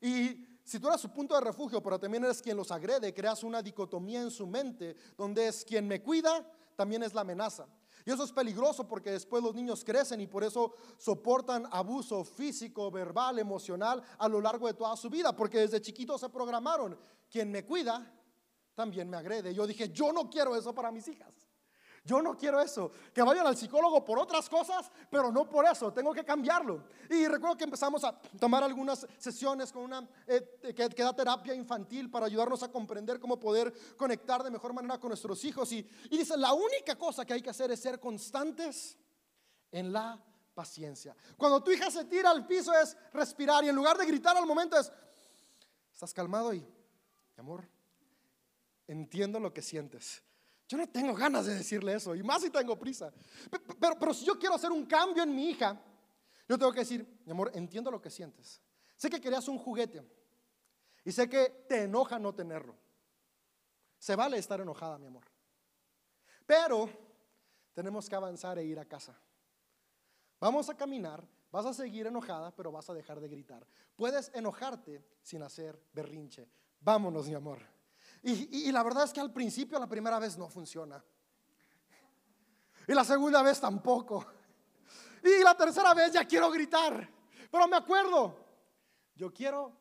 Y 0.01 0.59
si 0.65 0.81
tú 0.81 0.89
eres 0.89 1.01
su 1.01 1.11
punto 1.11 1.35
de 1.35 1.43
refugio, 1.43 1.83
pero 1.83 1.99
también 1.99 2.25
eres 2.25 2.41
quien 2.41 2.57
los 2.57 2.71
agrede, 2.71 3.13
creas 3.13 3.45
una 3.45 3.63
dicotomía 3.63 4.23
en 4.23 4.31
su 4.31 4.47
mente, 4.47 4.97
donde 5.17 5.49
es 5.49 5.65
quien 5.65 5.87
me 5.87 6.03
cuida, 6.03 6.45
también 6.75 7.03
es 7.03 7.13
la 7.13 7.21
amenaza. 7.21 7.69
Y 8.05 8.11
eso 8.11 8.25
es 8.25 8.33
peligroso 8.33 8.87
porque 8.87 9.11
después 9.11 9.43
los 9.43 9.55
niños 9.55 9.85
crecen 9.85 10.21
y 10.21 10.27
por 10.27 10.45
eso 10.45 10.75
soportan 10.99 11.67
abuso 11.71 12.25
físico, 12.25 12.91
verbal, 12.91 13.39
emocional 13.39 14.03
a 14.19 14.29
lo 14.29 14.41
largo 14.41 14.67
de 14.67 14.75
toda 14.75 14.97
su 14.97 15.11
vida, 15.11 15.35
porque 15.35 15.59
desde 15.59 15.81
chiquitos 15.81 16.21
se 16.21 16.29
programaron, 16.29 16.99
quien 17.31 17.51
me 17.51 17.65
cuida, 17.65 18.13
también 18.75 19.09
me 19.09 19.17
agrede. 19.17 19.55
Yo 19.55 19.67
dije, 19.67 19.91
yo 19.91 20.13
no 20.13 20.31
quiero 20.31 20.57
eso 20.57 20.75
para 20.75 20.91
mis 20.91 21.07
hijas. 21.09 21.40
Yo 22.05 22.23
no 22.23 22.37
quiero 22.37 22.61
eso. 22.61 22.91
Que 23.13 23.23
vayan 23.23 23.47
al 23.47 23.57
psicólogo 23.57 24.05
por 24.05 24.19
otras 24.19 24.49
cosas, 24.49 24.91
pero 25.11 25.31
no 25.31 25.49
por 25.49 25.67
eso. 25.67 25.93
Tengo 25.93 26.15
que 26.15 26.25
cambiarlo. 26.25 26.85
Y 27.11 27.27
recuerdo 27.27 27.57
que 27.57 27.65
empezamos 27.65 28.03
a 28.05 28.19
tomar 28.39 28.65
algunas 28.65 29.07
sesiones 29.19 29.71
con 29.71 29.83
una 29.83 30.09
eh, 30.27 30.75
que, 30.75 30.89
da 30.89 31.15
terapia 31.15 31.55
infantil 31.55 32.11
para 32.11 32.27
ayudarnos 32.27 32.63
a 32.63 32.71
comprender 32.71 33.21
cómo 33.21 33.39
poder 33.39 33.73
conectar 33.97 34.43
de 34.43 34.51
mejor 34.51 34.73
manera 34.73 34.99
con 34.99 35.09
nuestros 35.09 35.45
hijos. 35.45 35.71
Y, 35.73 35.87
y 36.11 36.19
dice, 36.19 36.37
la 36.37 36.53
única 36.53 36.97
cosa 36.97 37.25
que 37.25 37.35
hay 37.35 37.43
que 37.43 37.51
hacer 37.51 37.71
es 37.71 37.81
ser 37.81 38.01
constantes 38.01 38.97
en 39.71 39.93
la 39.93 40.19
paciencia. 40.55 41.15
Cuando 41.37 41.63
tu 41.63 41.71
hija 41.71 41.91
se 41.91 42.05
tira 42.07 42.31
al 42.31 42.47
piso 42.47 42.73
es 42.75 42.97
respirar 43.13 43.65
y 43.65 43.69
en 43.69 43.77
lugar 43.77 43.99
de 43.99 44.07
gritar 44.07 44.37
al 44.37 44.47
momento 44.47 44.79
es, 44.79 44.91
estás 45.93 46.15
calmado 46.15 46.55
y, 46.55 46.67
amor, 47.37 47.69
entiendo 48.87 49.39
lo 49.39 49.53
que 49.53 49.63
sientes. 49.63 50.23
Yo 50.71 50.79
no 50.79 50.89
tengo 50.89 51.13
ganas 51.15 51.47
de 51.47 51.57
decirle 51.57 51.95
eso, 51.95 52.15
y 52.15 52.23
más 52.23 52.43
si 52.43 52.49
tengo 52.49 52.79
prisa. 52.79 53.13
Pero, 53.81 53.99
pero, 53.99 54.15
si 54.15 54.25
yo 54.25 54.39
quiero 54.39 54.55
hacer 54.55 54.71
un 54.71 54.87
cambio 54.87 55.25
en 55.25 55.35
mi 55.35 55.51
hija, 55.51 55.77
yo 56.49 56.57
tengo 56.57 56.73
que 56.73 56.79
decir, 56.79 57.21
mi 57.25 57.33
amor, 57.33 57.51
entiendo 57.55 57.91
lo 57.91 58.01
que 58.01 58.09
sientes. 58.09 58.63
Sé 58.95 59.11
que 59.11 59.21
querías 59.21 59.49
un 59.49 59.59
juguete 59.59 60.01
y 61.05 61.11
sé 61.11 61.29
que 61.29 61.65
te 61.69 61.83
enoja 61.83 62.21
no 62.21 62.33
tenerlo. 62.33 62.77
Se 63.99 64.15
vale 64.15 64.39
estar 64.39 64.61
enojada, 64.61 64.97
mi 64.97 65.09
amor. 65.09 65.25
Pero 66.47 66.89
tenemos 67.75 68.09
que 68.09 68.15
avanzar 68.15 68.57
e 68.61 68.65
ir 68.65 68.79
a 68.79 68.85
casa. 68.85 69.21
Vamos 70.39 70.71
a 70.71 70.77
caminar, 70.77 71.27
vas 71.51 71.67
a 71.67 71.75
seguir 71.75 72.07
enojada, 72.07 72.55
pero 72.55 72.71
vas 72.71 72.89
a 72.89 72.95
dejar 72.95 73.19
de 73.19 73.27
gritar. 73.27 73.67
Puedes 73.97 74.31
enojarte 74.35 75.05
sin 75.21 75.43
hacer 75.43 75.83
berrinche. 75.93 76.49
Vámonos, 76.79 77.27
mi 77.27 77.35
amor. 77.35 77.59
Y, 78.23 78.71
la 78.71 78.83
verdad 78.83 79.05
es 79.05 79.13
que 79.13 79.21
al 79.21 79.33
principio, 79.33 79.79
la 79.79 79.89
primera 79.89 80.19
vez 80.19 80.37
no 80.37 80.49
funciona. 80.49 81.03
Y 82.87 82.93
la 82.93 83.05
segunda 83.05 83.43
vez 83.43 83.61
tampoco. 83.61 84.27
Y 85.23 85.43
la 85.43 85.57
tercera 85.57 85.95
vez 85.95 86.13
ya 86.13 86.27
quiero 86.27 86.51
gritar. 86.51 87.09
Pero 87.51 87.69
me 87.69 87.77
acuerdo, 87.77 88.37
yo 89.15 89.33
quiero 89.33 89.73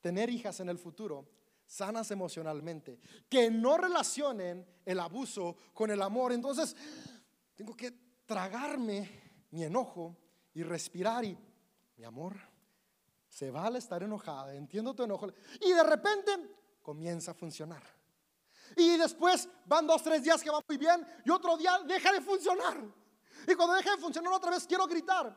tener 0.00 0.28
hijas 0.28 0.60
en 0.60 0.68
el 0.68 0.78
futuro 0.78 1.28
sanas 1.66 2.10
emocionalmente, 2.10 3.00
que 3.28 3.50
no 3.50 3.76
relacionen 3.76 4.66
el 4.84 5.00
abuso 5.00 5.56
con 5.72 5.90
el 5.90 6.02
amor. 6.02 6.32
Entonces, 6.32 6.76
tengo 7.54 7.74
que 7.74 7.92
tragarme 8.26 9.46
mi 9.50 9.64
enojo 9.64 10.16
y 10.52 10.62
respirar 10.62 11.24
y, 11.24 11.36
mi 11.96 12.04
amor, 12.04 12.36
se 13.28 13.50
vale 13.50 13.78
estar 13.78 14.02
enojada, 14.02 14.54
entiendo 14.54 14.94
tu 14.94 15.02
enojo. 15.02 15.28
Y 15.60 15.72
de 15.72 15.82
repente 15.82 16.30
comienza 16.84 17.32
a 17.32 17.34
funcionar. 17.34 17.82
Y 18.76 18.96
después 18.96 19.48
van 19.66 19.86
dos, 19.86 20.02
tres 20.02 20.22
días 20.22 20.42
que 20.42 20.50
va 20.50 20.60
muy 20.68 20.76
bien 20.76 21.04
y 21.24 21.30
otro 21.30 21.56
día 21.56 21.80
deja 21.86 22.12
de 22.12 22.20
funcionar. 22.20 22.80
Y 23.48 23.54
cuando 23.54 23.74
deja 23.74 23.92
de 23.92 24.00
funcionar 24.00 24.32
otra 24.32 24.50
vez 24.50 24.66
quiero 24.66 24.86
gritar. 24.86 25.34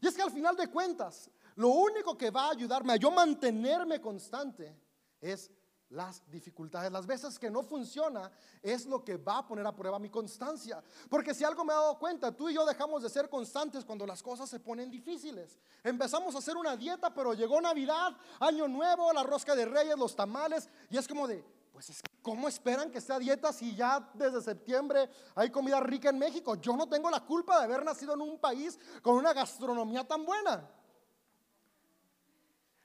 Y 0.00 0.06
es 0.06 0.14
que 0.14 0.22
al 0.22 0.30
final 0.30 0.56
de 0.56 0.68
cuentas, 0.68 1.30
lo 1.54 1.68
único 1.68 2.16
que 2.16 2.30
va 2.30 2.46
a 2.46 2.50
ayudarme 2.50 2.92
a 2.92 2.96
yo 2.96 3.10
mantenerme 3.10 4.00
constante 4.00 4.76
es 5.20 5.50
las 5.90 6.22
dificultades, 6.30 6.92
las 6.92 7.06
veces 7.06 7.38
que 7.38 7.50
no 7.50 7.62
funciona, 7.62 8.30
es 8.62 8.86
lo 8.86 9.02
que 9.04 9.16
va 9.16 9.38
a 9.38 9.46
poner 9.46 9.66
a 9.66 9.74
prueba 9.74 9.98
mi 9.98 10.10
constancia. 10.10 10.82
Porque 11.08 11.34
si 11.34 11.44
algo 11.44 11.64
me 11.64 11.72
he 11.72 11.76
dado 11.76 11.98
cuenta, 11.98 12.30
tú 12.30 12.48
y 12.48 12.54
yo 12.54 12.66
dejamos 12.66 13.02
de 13.02 13.08
ser 13.08 13.28
constantes 13.30 13.84
cuando 13.84 14.06
las 14.06 14.22
cosas 14.22 14.50
se 14.50 14.60
ponen 14.60 14.90
difíciles. 14.90 15.58
Empezamos 15.82 16.34
a 16.34 16.38
hacer 16.38 16.56
una 16.56 16.76
dieta, 16.76 17.12
pero 17.12 17.32
llegó 17.32 17.60
Navidad, 17.60 18.16
Año 18.40 18.68
Nuevo, 18.68 19.12
la 19.12 19.22
rosca 19.22 19.54
de 19.54 19.64
reyes, 19.64 19.98
los 19.98 20.14
tamales, 20.14 20.68
y 20.90 20.98
es 20.98 21.08
como 21.08 21.26
de, 21.26 21.44
pues 21.72 21.90
es 21.90 22.02
¿cómo 22.20 22.46
esperan 22.46 22.90
que 22.90 23.00
sea 23.00 23.18
dieta 23.18 23.52
si 23.54 23.74
ya 23.74 24.10
desde 24.12 24.42
septiembre 24.42 25.08
hay 25.34 25.48
comida 25.50 25.80
rica 25.80 26.10
en 26.10 26.18
México? 26.18 26.56
Yo 26.56 26.76
no 26.76 26.86
tengo 26.86 27.10
la 27.10 27.24
culpa 27.24 27.58
de 27.58 27.64
haber 27.64 27.82
nacido 27.82 28.12
en 28.12 28.20
un 28.20 28.38
país 28.38 28.78
con 29.00 29.14
una 29.14 29.32
gastronomía 29.32 30.06
tan 30.06 30.26
buena. 30.26 30.68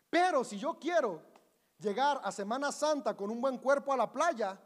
Pero 0.09 0.45
si 0.45 0.57
yo 0.57 0.77
quiero 0.79 1.32
llegar 1.83 2.19
a 2.23 2.31
Semana 2.31 2.71
Santa 2.71 3.15
con 3.15 3.29
un 3.29 3.41
buen 3.41 3.57
cuerpo 3.57 3.93
a 3.93 3.97
la 3.97 4.11
playa, 4.11 4.59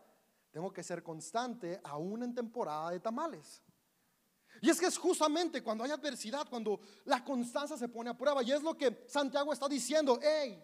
tengo 0.52 0.72
que 0.72 0.84
ser 0.84 1.04
constante 1.04 1.82
aún 1.84 2.24
en 2.24 2.34
temporada 2.34 2.92
de 2.92 3.00
tamales. 3.00 3.62
Y 4.62 4.70
es 4.70 4.80
que 4.80 4.88
es 4.88 4.98
justamente 4.98 5.62
cuando 5.64 5.84
hay 5.84 5.92
adversidad, 5.92 6.48
cuando 6.50 6.80
la 7.06 7.24
constancia 7.24 7.78
se 7.78 7.90
pone 7.90 8.10
a 8.10 8.18
prueba. 8.18 8.42
Y 8.44 8.52
es 8.52 8.64
lo 8.64 8.76
que 8.76 9.06
Santiago 9.08 9.54
está 9.54 9.68
diciendo, 9.68 10.20
hey, 10.22 10.64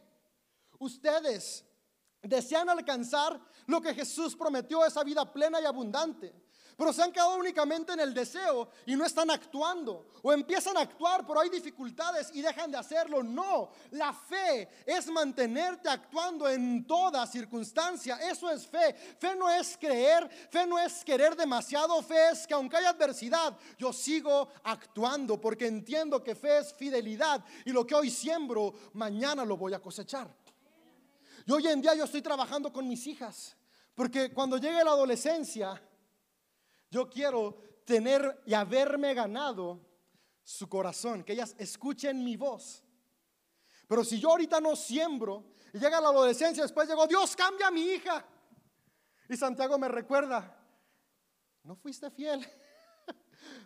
ustedes 0.80 1.66
desean 2.22 2.70
alcanzar 2.70 3.39
lo 3.68 3.82
que 3.82 3.94
Jesús 3.94 4.36
prometió, 4.36 4.86
esa 4.86 5.04
vida 5.04 5.32
plena 5.32 5.62
y 5.62 5.66
abundante. 5.66 6.34
Pero 6.78 6.92
se 6.92 7.04
han 7.04 7.12
quedado 7.12 7.36
únicamente 7.36 7.94
en 7.94 8.00
el 8.00 8.14
deseo 8.14 8.70
y 8.86 8.96
no 8.96 9.06
están 9.06 9.30
actuando. 9.30 10.08
O 10.22 10.34
empiezan 10.34 10.78
a 10.78 10.82
actuar, 10.82 11.26
pero 11.26 11.40
hay 11.40 11.50
dificultades 11.50 12.32
y 12.34 12.42
dejan 12.42 12.72
de 12.72 12.78
hacerlo. 12.78 13.22
No, 13.22 13.70
la 13.92 14.14
fe 14.14 14.70
es 14.86 15.08
mantenerte 15.08 15.90
actuando 15.90 16.48
en 16.50 16.86
toda 16.86 17.28
circunstancia. 17.28 18.18
Eso 18.18 18.50
es 18.50 18.66
fe. 18.66 18.94
Fe 19.20 19.36
no 19.36 19.50
es 19.50 19.78
creer, 19.78 20.28
fe 20.50 20.66
no 20.66 20.80
es 20.80 21.04
querer 21.06 21.36
demasiado. 21.36 22.02
Fe 22.02 22.32
es 22.32 22.48
que 22.48 22.54
aunque 22.54 22.78
haya 22.78 22.90
adversidad, 22.90 23.56
yo 23.78 23.94
sigo 23.94 24.50
actuando 24.64 25.40
porque 25.40 25.68
entiendo 25.68 26.24
que 26.24 26.36
fe 26.36 26.60
es 26.60 26.74
fidelidad. 26.74 27.44
Y 27.66 27.72
lo 27.72 27.86
que 27.86 27.96
hoy 27.96 28.10
siembro, 28.10 28.74
mañana 28.94 29.46
lo 29.46 29.58
voy 29.58 29.74
a 29.74 29.80
cosechar. 29.80 30.28
Y 31.46 31.52
hoy 31.52 31.68
en 31.68 31.82
día 31.82 31.94
yo 31.94 32.06
estoy 32.06 32.22
trabajando 32.22 32.72
con 32.72 32.88
mis 32.88 33.06
hijas. 33.08 33.56
Porque 33.96 34.34
cuando 34.34 34.58
llegue 34.58 34.84
la 34.84 34.92
adolescencia, 34.92 35.80
yo 36.93 37.10
quiero 37.10 37.58
tener 37.86 38.43
y 38.45 38.53
haberme 38.53 39.15
ganado 39.15 39.82
su 40.43 40.69
corazón, 40.69 41.23
que 41.23 41.34
ellas 41.34 41.56
escuchen 41.58 42.23
mi 42.23 42.38
voz. 42.38 42.84
Pero 43.88 44.06
si 44.06 44.19
yo 44.19 44.29
ahorita 44.29 44.62
no 44.62 44.75
siembro 44.75 45.43
y 45.73 45.79
llega 45.79 45.99
la 45.99 46.10
adolescencia, 46.10 46.62
después 46.62 46.88
llegó, 46.88 47.08
Dios 47.08 47.36
cambia 47.36 47.67
a 47.67 47.71
mi 47.71 47.82
hija. 47.82 48.23
Y 49.27 49.36
Santiago 49.36 49.79
me 49.79 49.88
recuerda, 49.88 50.56
no 51.63 51.75
fuiste 51.75 52.10
fiel. 52.12 52.45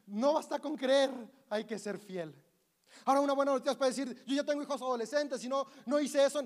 No 0.07 0.33
basta 0.33 0.57
con 0.57 0.75
creer, 0.75 1.11
hay 1.49 1.65
que 1.65 1.77
ser 1.77 1.99
fiel. 1.99 2.33
Ahora 3.05 3.19
una 3.19 3.33
buena 3.33 3.51
noticia 3.51 3.73
es 3.73 3.77
para 3.77 3.89
decir, 3.89 4.23
yo 4.25 4.35
ya 4.35 4.43
tengo 4.43 4.63
hijos 4.63 4.81
adolescentes 4.81 5.43
y 5.43 5.49
no, 5.49 5.67
no 5.85 5.99
hice 5.99 6.25
eso. 6.25 6.41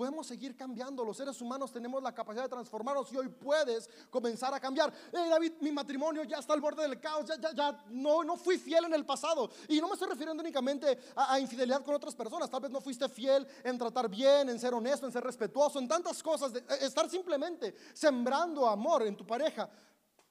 Podemos 0.00 0.26
seguir 0.26 0.56
cambiando. 0.56 1.04
Los 1.04 1.18
seres 1.18 1.38
humanos 1.42 1.70
tenemos 1.70 2.02
la 2.02 2.14
capacidad 2.14 2.44
de 2.44 2.48
transformarnos 2.48 3.12
y 3.12 3.18
hoy 3.18 3.28
puedes 3.28 3.86
comenzar 4.08 4.54
a 4.54 4.58
cambiar. 4.58 4.90
David, 5.12 5.52
mi 5.60 5.70
matrimonio 5.72 6.24
ya 6.24 6.38
está 6.38 6.54
al 6.54 6.60
borde 6.62 6.80
del 6.80 6.98
caos. 6.98 7.26
Ya, 7.26 7.38
ya, 7.38 7.52
ya 7.52 7.84
no, 7.90 8.24
no 8.24 8.38
fui 8.38 8.56
fiel 8.56 8.86
en 8.86 8.94
el 8.94 9.04
pasado. 9.04 9.50
Y 9.68 9.78
no 9.78 9.88
me 9.88 9.92
estoy 9.92 10.08
refiriendo 10.08 10.42
únicamente 10.42 10.98
a, 11.14 11.34
a, 11.34 11.38
infidelidad 11.38 11.84
con 11.84 11.94
otras 11.94 12.14
personas. 12.14 12.48
Tal 12.48 12.62
vez 12.62 12.70
no 12.70 12.80
fuiste 12.80 13.10
fiel 13.10 13.46
en 13.62 13.76
tratar 13.76 14.08
bien, 14.08 14.48
en 14.48 14.58
ser 14.58 14.72
honesto, 14.72 15.04
en 15.04 15.12
ser 15.12 15.22
respetuoso, 15.22 15.78
en 15.78 15.86
tantas 15.86 16.22
cosas. 16.22 16.54
De, 16.54 16.60
e, 16.60 16.86
estar 16.86 17.06
simplemente 17.10 17.74
sembrando 17.92 18.66
amor 18.66 19.02
en 19.02 19.14
tu 19.14 19.26
pareja. 19.26 19.68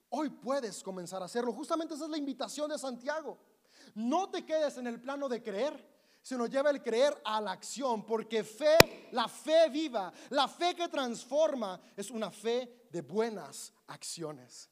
Hoy 0.09 0.31
puedes 0.31 0.81
comenzar 0.81 1.21
a 1.21 1.25
hacerlo. 1.25 1.53
Justamente 1.53 1.93
esa 1.93 2.05
es 2.05 2.09
la 2.09 2.17
invitación 2.17 2.71
de 2.71 2.79
Santiago. 2.79 3.37
No 3.93 4.31
te 4.31 4.43
quedes 4.43 4.79
en 4.79 4.87
el 4.87 4.99
plano 4.99 5.29
de 5.29 5.43
creer 5.43 5.98
sino 6.21 6.45
lleva 6.47 6.69
el 6.69 6.81
creer 6.81 7.19
a 7.23 7.41
la 7.41 7.51
acción, 7.51 8.05
porque 8.05 8.43
fe, 8.43 9.09
la 9.11 9.27
fe 9.27 9.69
viva, 9.69 10.11
la 10.29 10.47
fe 10.47 10.75
que 10.75 10.87
transforma, 10.87 11.79
es 11.95 12.11
una 12.11 12.31
fe 12.31 12.87
de 12.91 13.01
buenas 13.01 13.73
acciones. 13.87 14.69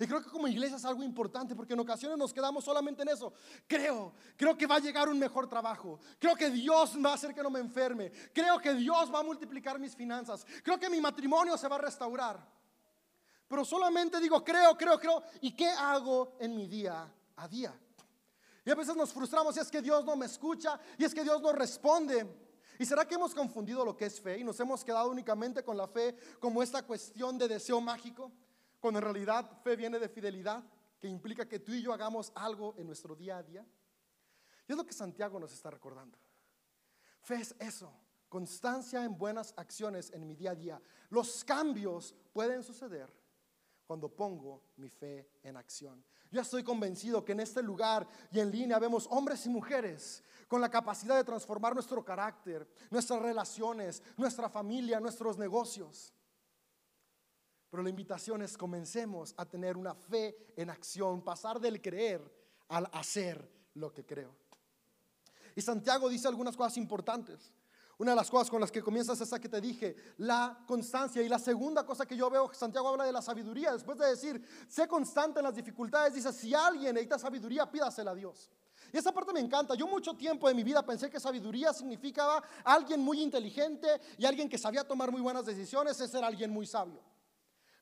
Y 0.00 0.06
creo 0.06 0.22
que 0.22 0.30
como 0.30 0.48
iglesia 0.48 0.78
es 0.78 0.84
algo 0.86 1.02
importante 1.02 1.54
porque 1.54 1.74
en 1.74 1.80
ocasiones 1.80 2.16
nos 2.16 2.32
quedamos 2.32 2.64
solamente 2.64 3.02
en 3.02 3.10
eso. 3.10 3.34
Creo, 3.66 4.14
creo 4.34 4.56
que 4.56 4.66
va 4.66 4.76
a 4.76 4.80
llegar 4.80 5.10
un 5.10 5.18
mejor 5.18 5.46
trabajo. 5.46 6.00
Creo 6.18 6.34
que 6.34 6.48
Dios 6.48 6.96
va 7.04 7.10
a 7.10 7.14
hacer 7.14 7.34
que 7.34 7.42
no 7.42 7.50
me 7.50 7.60
enferme. 7.60 8.10
Creo 8.32 8.58
que 8.58 8.72
Dios 8.72 9.12
va 9.14 9.18
a 9.18 9.22
multiplicar 9.22 9.78
mis 9.78 9.94
finanzas. 9.94 10.46
Creo 10.62 10.80
que 10.80 10.88
mi 10.88 11.02
matrimonio 11.02 11.58
se 11.58 11.68
va 11.68 11.76
a 11.76 11.80
restaurar. 11.80 12.40
Pero 13.46 13.62
solamente 13.62 14.18
digo, 14.20 14.42
creo, 14.42 14.74
creo, 14.74 14.98
creo. 14.98 15.22
¿Y 15.42 15.54
qué 15.54 15.68
hago 15.68 16.34
en 16.40 16.56
mi 16.56 16.66
día 16.66 17.06
a 17.36 17.46
día? 17.46 17.78
Y 18.64 18.70
a 18.70 18.74
veces 18.74 18.94
nos 18.94 19.12
frustramos 19.12 19.56
y 19.56 19.60
es 19.60 19.70
que 19.70 19.80
Dios 19.80 20.04
no 20.04 20.16
me 20.16 20.26
escucha 20.26 20.78
y 20.98 21.04
es 21.04 21.14
que 21.14 21.22
Dios 21.22 21.40
no 21.40 21.52
responde. 21.52 22.26
¿Y 22.78 22.86
será 22.86 23.06
que 23.06 23.14
hemos 23.14 23.34
confundido 23.34 23.84
lo 23.84 23.96
que 23.96 24.06
es 24.06 24.20
fe 24.20 24.38
y 24.38 24.44
nos 24.44 24.58
hemos 24.60 24.84
quedado 24.84 25.10
únicamente 25.10 25.62
con 25.62 25.76
la 25.76 25.86
fe 25.86 26.16
como 26.38 26.62
esta 26.62 26.82
cuestión 26.82 27.36
de 27.38 27.48
deseo 27.48 27.80
mágico? 27.80 28.32
Cuando 28.80 28.98
en 29.00 29.04
realidad 29.04 29.50
fe 29.62 29.76
viene 29.76 29.98
de 29.98 30.08
fidelidad, 30.08 30.64
que 30.98 31.08
implica 31.08 31.48
que 31.48 31.58
tú 31.58 31.72
y 31.72 31.82
yo 31.82 31.92
hagamos 31.92 32.30
algo 32.34 32.74
en 32.76 32.86
nuestro 32.86 33.16
día 33.16 33.38
a 33.38 33.42
día. 33.42 33.66
Y 34.68 34.72
es 34.72 34.76
lo 34.76 34.84
que 34.84 34.92
Santiago 34.92 35.40
nos 35.40 35.52
está 35.52 35.70
recordando. 35.70 36.18
Fe 37.22 37.36
es 37.36 37.54
eso, 37.58 37.92
constancia 38.28 39.04
en 39.04 39.16
buenas 39.16 39.52
acciones 39.56 40.10
en 40.12 40.26
mi 40.26 40.36
día 40.36 40.52
a 40.52 40.54
día. 40.54 40.82
Los 41.08 41.44
cambios 41.44 42.14
pueden 42.32 42.62
suceder 42.62 43.12
cuando 43.86 44.08
pongo 44.08 44.62
mi 44.76 44.88
fe 44.88 45.28
en 45.42 45.56
acción. 45.56 46.04
Yo 46.30 46.40
estoy 46.40 46.62
convencido 46.62 47.24
que 47.24 47.32
en 47.32 47.40
este 47.40 47.62
lugar 47.62 48.06
y 48.30 48.38
en 48.38 48.50
línea 48.50 48.78
vemos 48.78 49.08
hombres 49.10 49.44
y 49.46 49.48
mujeres 49.48 50.22
con 50.46 50.60
la 50.60 50.70
capacidad 50.70 51.16
de 51.16 51.24
transformar 51.24 51.74
nuestro 51.74 52.04
carácter, 52.04 52.68
nuestras 52.90 53.20
relaciones, 53.20 54.02
nuestra 54.16 54.48
familia, 54.48 55.00
nuestros 55.00 55.38
negocios. 55.38 56.12
Pero 57.70 57.82
la 57.82 57.90
invitación 57.90 58.42
es 58.42 58.56
comencemos 58.56 59.34
a 59.36 59.44
tener 59.44 59.76
una 59.76 59.94
fe 59.94 60.36
en 60.56 60.70
acción, 60.70 61.22
pasar 61.22 61.60
del 61.60 61.80
creer 61.80 62.20
al 62.68 62.88
hacer 62.92 63.48
lo 63.74 63.92
que 63.92 64.04
creo. 64.04 64.34
Y 65.54 65.62
Santiago 65.62 66.08
dice 66.08 66.28
algunas 66.28 66.56
cosas 66.56 66.76
importantes. 66.76 67.52
Una 68.00 68.12
de 68.12 68.16
las 68.16 68.30
cosas 68.30 68.48
con 68.48 68.62
las 68.62 68.72
que 68.72 68.82
comienzas 68.82 69.20
es 69.20 69.28
esa 69.28 69.38
que 69.38 69.46
te 69.50 69.60
dije, 69.60 69.94
la 70.16 70.64
constancia. 70.66 71.20
Y 71.20 71.28
la 71.28 71.38
segunda 71.38 71.84
cosa 71.84 72.06
que 72.06 72.16
yo 72.16 72.30
veo, 72.30 72.50
Santiago 72.54 72.88
habla 72.88 73.04
de 73.04 73.12
la 73.12 73.20
sabiduría. 73.20 73.74
Después 73.74 73.98
de 73.98 74.06
decir, 74.06 74.42
sé 74.66 74.88
constante 74.88 75.40
en 75.40 75.44
las 75.44 75.54
dificultades, 75.54 76.14
dice, 76.14 76.32
si 76.32 76.54
alguien 76.54 76.94
necesita 76.94 77.18
sabiduría, 77.18 77.70
pídasela 77.70 78.12
a 78.12 78.14
Dios. 78.14 78.50
Y 78.90 78.96
esa 78.96 79.12
parte 79.12 79.34
me 79.34 79.40
encanta. 79.40 79.74
Yo 79.74 79.86
mucho 79.86 80.14
tiempo 80.16 80.48
de 80.48 80.54
mi 80.54 80.64
vida 80.64 80.82
pensé 80.82 81.10
que 81.10 81.20
sabiduría 81.20 81.74
significaba 81.74 82.42
alguien 82.64 83.02
muy 83.02 83.20
inteligente 83.20 84.00
y 84.16 84.24
alguien 84.24 84.48
que 84.48 84.56
sabía 84.56 84.82
tomar 84.82 85.12
muy 85.12 85.20
buenas 85.20 85.44
decisiones, 85.44 86.00
ese 86.00 86.16
era 86.16 86.26
alguien 86.26 86.50
muy 86.50 86.66
sabio. 86.66 87.02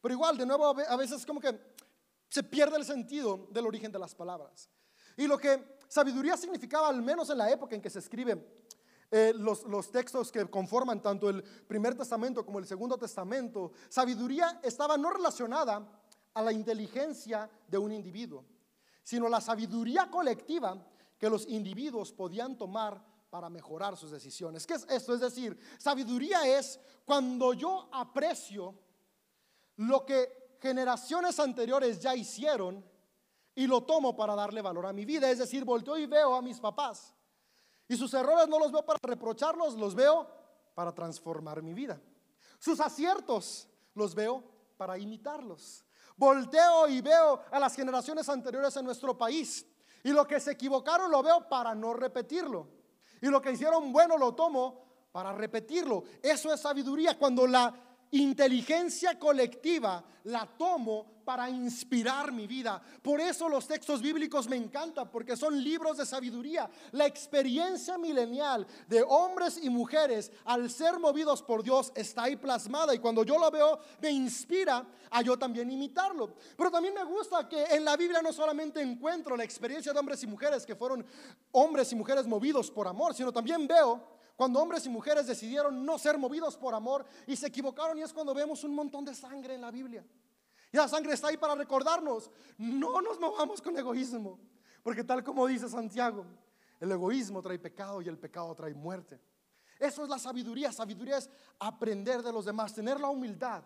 Pero 0.03 0.15
igual, 0.15 0.37
de 0.37 0.47
nuevo, 0.47 0.67
a 0.67 0.97
veces 0.97 1.25
como 1.25 1.41
que 1.41 1.77
se 2.29 2.43
pierde 2.43 2.77
el 2.77 2.85
sentido 2.85 3.47
del 3.53 3.67
origen 3.67 3.93
de 3.93 4.01
las 4.01 4.17
palabras. 4.17 4.69
Y 5.17 5.29
lo 5.29 5.39
que 5.39 5.77
sabiduría 5.87 6.37
significaba, 6.37 6.89
al 6.89 7.03
menos 7.03 7.31
en 7.31 7.39
la 7.39 7.49
época 7.49 7.77
en 7.77 7.81
que 7.81 7.89
se 7.89 8.01
escriben 8.01 8.59
eh, 9.11 9.33
los, 9.35 9.65
los, 9.65 9.91
textos 9.91 10.31
que 10.31 10.45
conforman 10.51 11.01
tanto 11.01 11.31
el 11.31 11.43
primer 11.43 11.95
testamento 11.95 12.45
como 12.45 12.59
el 12.59 12.67
segundo 12.67 12.99
testamento, 12.99 13.73
sabiduría 13.89 14.61
estaba 14.63 14.99
no 14.99 15.11
relacionada 15.11 16.03
a 16.35 16.43
la 16.43 16.53
inteligencia 16.53 17.49
de 17.67 17.79
un 17.79 17.93
individuo, 17.93 18.45
sino 19.03 19.29
la 19.29 19.41
sabiduría 19.41 20.11
colectiva 20.11 20.77
que 21.19 21.31
los 21.31 21.47
individuos 21.49 22.13
podían 22.13 22.57
tomar 22.57 23.03
para 23.31 23.51
mejorar 23.51 23.97
sus 23.97 24.11
decisiones. 24.11 24.67
¿Qué 24.67 24.75
es 24.75 24.87
esto? 24.89 25.15
Es 25.15 25.21
decir, 25.21 25.59
sabiduría 25.79 26.47
es 26.47 26.81
cuando 27.05 27.53
yo 27.53 27.89
aprecio 27.93 28.75
lo 29.77 30.05
que 30.05 30.57
generaciones 30.61 31.39
anteriores 31.39 32.01
ya 32.01 32.15
hicieron 32.15 32.85
y 33.55 33.67
lo 33.67 33.83
tomo 33.83 34.17
para 34.17 34.35
darle 34.35 34.63
valor 34.63 34.87
a 34.87 34.93
mi 34.93 35.05
vida. 35.05 35.31
Es 35.31 35.39
decir, 35.39 35.65
volteo 35.65 35.99
y 35.99 36.07
veo 36.07 36.35
a 36.35 36.43
mis 36.43 36.61
papás. 36.61 37.15
Y 37.89 37.97
sus 37.97 38.13
errores 38.15 38.49
no 38.49 38.59
los 38.59 38.71
veo 38.71 38.85
para 38.85 38.99
reprocharlos, 39.03 39.75
los 39.75 39.95
veo 39.95 40.29
para 40.75 40.95
transformar 40.95 41.63
mi 41.63 41.73
vida. 41.73 42.01
Sus 42.59 42.81
aciertos 42.81 43.69
los 43.95 44.15
veo 44.15 44.45
para 44.77 44.99
imitarlos. 44.99 45.85
Volteo 46.17 46.89
y 46.89 47.01
veo 47.01 47.41
a 47.51 47.59
las 47.59 47.75
generaciones 47.75 48.29
anteriores 48.29 48.77
en 48.77 48.85
nuestro 48.85 49.17
país. 49.17 49.67
Y 50.03 50.11
lo 50.11 50.27
que 50.27 50.39
se 50.41 50.53
equivocaron 50.53 51.11
lo 51.11 51.23
veo 51.23 51.49
para 51.49 51.75
no 51.75 51.95
repetirlo. 51.95 52.69
Y 53.21 53.27
lo 53.27 53.41
que 53.41 53.53
hicieron 53.53 53.93
bueno 53.93 54.19
lo 54.19 54.35
tomo 54.35 54.85
para 55.13 55.33
repetirlo. 55.33 56.05
Eso 56.23 56.53
es 56.53 56.61
sabiduría. 56.61 57.19
Cuando 57.19 57.47
la 57.47 57.75
inteligencia 58.13 59.19
colectiva 59.19 60.05
la 60.25 60.47
tomo 60.47 61.19
para 61.25 61.51
inspirar 61.51 62.33
mi 62.33 62.47
vida. 62.47 62.81
Por 63.03 63.21
eso 63.21 63.51
los 63.51 63.67
textos 63.67 64.01
bíblicos 64.01 64.49
me 64.49 64.57
encantan, 64.57 65.11
porque 65.11 65.37
son 65.37 65.63
libros 65.63 65.99
de 65.99 66.07
sabiduría. 66.07 66.71
La 66.93 67.07
experiencia 67.07 67.99
milenial 67.99 68.67
de 68.89 69.03
hombres 69.03 69.59
y 69.63 69.69
mujeres 69.69 70.33
al 70.47 70.71
ser 70.71 70.99
movidos 70.99 71.43
por 71.43 71.63
Dios 71.63 71.93
está 71.95 72.23
ahí 72.25 72.37
plasmada 72.37 72.95
y 72.95 72.99
cuando 72.99 73.25
yo 73.25 73.39
lo 73.39 73.51
veo 73.51 73.79
me 74.01 74.11
inspira 74.11 74.87
a 75.11 75.21
yo 75.21 75.39
también 75.39 75.71
imitarlo. 75.71 76.35
Pero 76.57 76.71
también 76.71 76.95
me 76.95 77.05
gusta 77.05 77.47
que 77.47 77.63
en 77.65 77.85
la 77.85 77.97
Biblia 77.97 78.23
no 78.23 78.33
solamente 78.33 78.81
encuentro 78.81 79.37
la 79.37 79.45
experiencia 79.45 79.93
de 79.93 79.99
hombres 79.99 80.23
y 80.23 80.27
mujeres 80.27 80.65
que 80.65 80.77
fueron 80.77 81.05
hombres 81.53 81.93
y 81.93 81.95
mujeres 81.95 82.27
movidos 82.27 82.71
por 82.71 82.89
amor, 82.89 83.15
sino 83.15 83.33
también 83.33 83.67
veo 83.67 84.18
cuando 84.39 84.63
hombres 84.63 84.87
y 84.87 84.89
mujeres 84.89 85.27
decidieron 85.27 85.85
no 85.85 85.99
ser 85.99 86.17
movidos 86.17 86.57
por 86.57 86.73
amor 86.73 87.05
y 87.27 87.35
se 87.35 87.49
equivocaron 87.49 87.99
y 87.99 88.03
es 88.03 88.13
cuando 88.13 88.33
vemos 88.33 88.63
un 88.63 88.73
montón 88.73 89.05
de 89.05 89.13
sangre 89.13 89.57
en 89.57 89.61
la 89.61 89.73
Biblia. 89.73 90.07
Y 90.71 90.77
la 90.77 90.87
sangre 90.87 91.15
está 91.15 91.27
ahí 91.27 91.37
para 91.37 91.57
recordarnos, 91.57 92.31
no 92.57 93.01
nos 93.01 93.19
movamos 93.19 93.61
con 93.61 93.77
egoísmo, 93.77 94.39
porque 94.85 95.03
tal 95.03 95.25
como 95.25 95.45
dice 95.49 95.69
Santiago, 95.69 96.25
el 96.79 96.93
egoísmo 96.93 97.43
trae 97.43 97.59
pecado 97.59 98.01
y 98.01 98.07
el 98.07 98.17
pecado 98.17 98.55
trae 98.55 98.73
muerte. 98.75 99.21
Eso 99.77 100.05
es 100.05 100.09
la 100.09 100.21
sabiduría. 100.21 100.71
Sabiduría 100.71 101.19
es 101.19 101.29
aprender 101.59 102.23
de 102.23 102.33
los 102.33 102.45
demás, 102.45 102.73
tener 102.73 103.01
la 103.01 103.09
humildad 103.09 103.65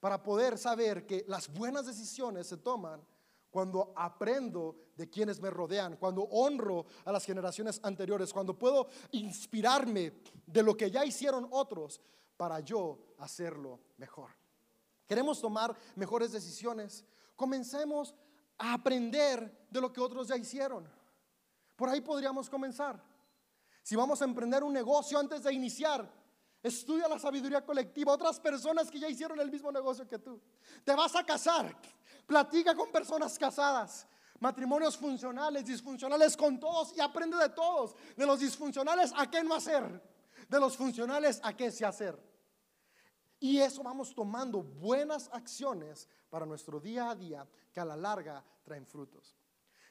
para 0.00 0.22
poder 0.22 0.56
saber 0.56 1.04
que 1.04 1.22
las 1.28 1.52
buenas 1.52 1.84
decisiones 1.84 2.46
se 2.46 2.56
toman 2.56 3.06
cuando 3.52 3.92
aprendo 3.94 4.74
de 4.96 5.10
quienes 5.10 5.38
me 5.38 5.50
rodean, 5.50 5.96
cuando 5.98 6.22
honro 6.22 6.86
a 7.04 7.12
las 7.12 7.24
generaciones 7.24 7.78
anteriores, 7.84 8.32
cuando 8.32 8.58
puedo 8.58 8.88
inspirarme 9.12 10.14
de 10.46 10.62
lo 10.62 10.74
que 10.74 10.90
ya 10.90 11.04
hicieron 11.04 11.46
otros 11.50 12.00
para 12.38 12.60
yo 12.60 13.14
hacerlo 13.18 13.78
mejor. 13.98 14.30
Queremos 15.06 15.38
tomar 15.38 15.76
mejores 15.96 16.32
decisiones. 16.32 17.04
Comencemos 17.36 18.14
a 18.56 18.72
aprender 18.72 19.66
de 19.70 19.80
lo 19.82 19.92
que 19.92 20.00
otros 20.00 20.28
ya 20.28 20.36
hicieron. 20.36 20.88
Por 21.76 21.90
ahí 21.90 22.00
podríamos 22.00 22.48
comenzar. 22.48 23.02
Si 23.82 23.94
vamos 23.94 24.22
a 24.22 24.24
emprender 24.24 24.64
un 24.64 24.72
negocio 24.72 25.18
antes 25.18 25.42
de 25.42 25.52
iniciar, 25.52 26.10
estudia 26.62 27.08
la 27.08 27.18
sabiduría 27.18 27.64
colectiva, 27.66 28.12
otras 28.12 28.40
personas 28.40 28.90
que 28.90 28.98
ya 28.98 29.08
hicieron 29.08 29.38
el 29.40 29.50
mismo 29.50 29.70
negocio 29.70 30.08
que 30.08 30.18
tú. 30.18 30.40
Te 30.84 30.94
vas 30.94 31.14
a 31.16 31.26
casar, 31.26 31.76
Platica 32.26 32.74
con 32.74 32.90
personas 32.90 33.38
casadas, 33.38 34.06
matrimonios 34.40 34.96
funcionales, 34.96 35.64
disfuncionales 35.64 36.36
con 36.36 36.58
todos 36.58 36.96
y 36.96 37.00
aprende 37.00 37.36
de 37.36 37.48
todos. 37.50 37.94
De 38.16 38.26
los 38.26 38.40
disfuncionales 38.40 39.12
a 39.16 39.30
qué 39.30 39.42
no 39.42 39.54
hacer, 39.54 40.02
de 40.48 40.60
los 40.60 40.76
funcionales 40.76 41.40
a 41.42 41.56
qué 41.56 41.70
se 41.70 41.84
hacer. 41.84 42.18
Y 43.38 43.58
eso 43.58 43.82
vamos 43.82 44.14
tomando 44.14 44.62
buenas 44.62 45.28
acciones 45.32 46.08
para 46.30 46.46
nuestro 46.46 46.78
día 46.78 47.10
a 47.10 47.14
día 47.14 47.46
que 47.72 47.80
a 47.80 47.84
la 47.84 47.96
larga 47.96 48.44
traen 48.64 48.86
frutos. 48.86 49.36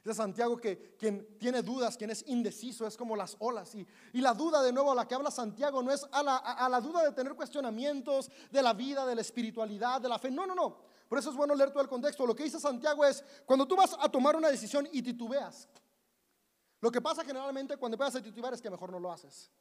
Dice 0.04 0.16
Santiago 0.16 0.58
que 0.58 0.96
quien 0.98 1.38
tiene 1.38 1.62
dudas, 1.62 1.96
quien 1.96 2.10
es 2.10 2.24
indeciso, 2.28 2.88
es 2.88 2.98
como 2.98 3.16
las 3.16 3.36
olas. 3.40 3.76
Y, 3.76 3.86
y 4.14 4.22
la 4.22 4.34
duda, 4.34 4.64
de 4.64 4.74
nuevo, 4.74 4.92
a 4.92 4.96
la 4.96 5.08
que 5.08 5.14
habla 5.14 5.30
Santiago, 5.30 5.84
no 5.84 5.92
es 5.92 6.08
a 6.12 6.24
la, 6.24 6.38
a 6.38 6.68
la 6.70 6.82
duda 6.82 7.04
de 7.04 7.12
tener 7.12 7.36
cuestionamientos 7.36 8.32
de 8.50 8.64
la 8.64 8.74
vida, 8.74 9.06
de 9.06 9.14
la 9.14 9.22
espiritualidad, 9.22 10.02
de 10.02 10.10
la 10.10 10.18
fe. 10.18 10.32
No, 10.32 10.48
no, 10.48 10.56
no. 10.56 10.91
Por 11.12 11.20
eso 11.20 11.30
es 11.30 11.36
bueno 11.36 11.54
leer 11.54 11.72
todo 11.72 11.84
el 11.84 11.90
contexto. 11.90 12.26
Lo 12.26 12.34
que 12.34 12.46
dice 12.46 12.58
Santiago 12.58 13.04
es, 13.04 13.22
cuando 13.46 13.68
tú 13.68 13.76
vas 13.76 13.98
a 14.00 14.08
tomar 14.08 14.34
una 14.38 14.48
decisión 14.48 14.88
y 14.94 15.02
titubeas, 15.02 15.68
lo 16.80 16.90
que 16.90 17.02
pasa 17.02 17.26
generalmente 17.26 17.76
cuando 17.76 17.96
empiezas 17.96 18.22
a 18.22 18.24
titubear 18.24 18.54
es 18.54 18.62
que 18.62 18.70
mejor 18.70 18.90
no 18.90 18.98
lo 18.98 19.12
haces. 19.12 19.52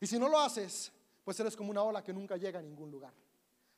Y 0.00 0.06
si 0.06 0.18
no 0.18 0.26
lo 0.26 0.40
haces, 0.40 0.90
pues 1.22 1.38
eres 1.38 1.54
como 1.54 1.70
una 1.70 1.82
ola 1.82 2.02
que 2.02 2.14
nunca 2.14 2.38
llega 2.38 2.60
a 2.60 2.62
ningún 2.62 2.90
lugar. 2.90 3.12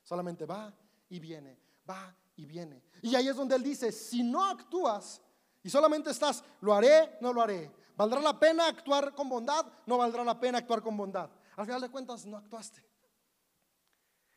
Solamente 0.01 0.45
va 0.45 0.73
y 1.09 1.19
viene, 1.19 1.59
va 1.89 2.15
y 2.37 2.45
viene. 2.45 2.81
Y 3.01 3.13
ahí 3.15 3.27
es 3.27 3.35
donde 3.35 3.57
él 3.57 3.63
dice, 3.63 3.91
si 3.91 4.23
no 4.23 4.45
actúas 4.45 5.21
y 5.61 5.69
solamente 5.69 6.09
estás, 6.09 6.41
lo 6.61 6.73
haré, 6.73 7.17
no 7.19 7.33
lo 7.33 7.41
haré. 7.41 7.69
¿Valdrá 7.97 8.21
la 8.21 8.39
pena 8.39 8.67
actuar 8.67 9.13
con 9.13 9.27
bondad? 9.27 9.65
No 9.87 9.97
valdrá 9.97 10.23
la 10.23 10.39
pena 10.39 10.59
actuar 10.59 10.81
con 10.81 10.95
bondad. 10.95 11.29
Al 11.57 11.65
final 11.65 11.81
de 11.81 11.89
cuentas, 11.89 12.25
no 12.25 12.37
actuaste. 12.37 12.92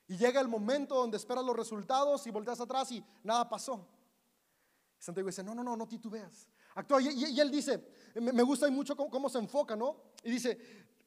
Y 0.09 0.17
llega 0.17 0.41
el 0.41 0.49
momento 0.49 0.95
donde 0.95 1.17
esperas 1.17 1.45
los 1.45 1.57
resultados 1.57 2.27
y 2.27 2.31
volteas 2.31 2.61
atrás 2.61 2.91
y 2.93 3.05
nada 3.25 3.49
pasó. 3.49 3.87
Santiago 4.99 5.29
dice, 5.29 5.43
no, 5.43 5.55
no, 5.55 5.63
no, 5.63 5.77
no 5.77 5.87
titubeas. 5.87 6.49
Actúa. 6.75 7.01
Y, 7.03 7.41
él 7.41 7.51
dice, 7.51 7.83
me 8.15 8.43
gusta 8.43 8.71
mucho 8.71 8.97
cómo, 8.97 9.29
se 9.29 9.39
enfoca, 9.39 9.75
¿no? 9.75 9.97
Y 10.23 10.31
dice, 10.31 10.59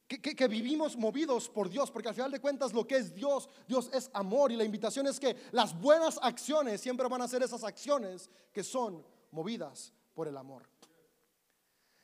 que, 0.08 0.48
vivimos 0.48 0.98
movidos 0.98 1.50
por 1.50 1.70
Dios, 1.70 1.92
porque 1.92 2.10
al 2.10 2.16
final 2.16 2.32
de 2.32 2.40
cuentas 2.40 2.74
lo 2.74 2.88
que 2.88 2.98
es 2.98 3.14
Dios, 3.14 3.48
Dios 3.68 3.90
es 3.94 4.10
amor 4.14 4.52
y 4.52 4.56
la 4.56 4.64
invitación 4.64 5.06
es 5.08 5.20
que 5.20 5.36
las 5.52 5.80
buenas 5.80 6.20
acciones 6.22 6.82
siempre 6.82 7.08
van 7.08 7.22
a 7.22 7.28
ser 7.28 7.44
esas 7.44 7.64
acciones 7.64 8.30
que 8.52 8.64
son 8.64 9.06
movidas 9.32 9.94
por 10.16 10.28
el 10.28 10.36
amor. 10.36 10.68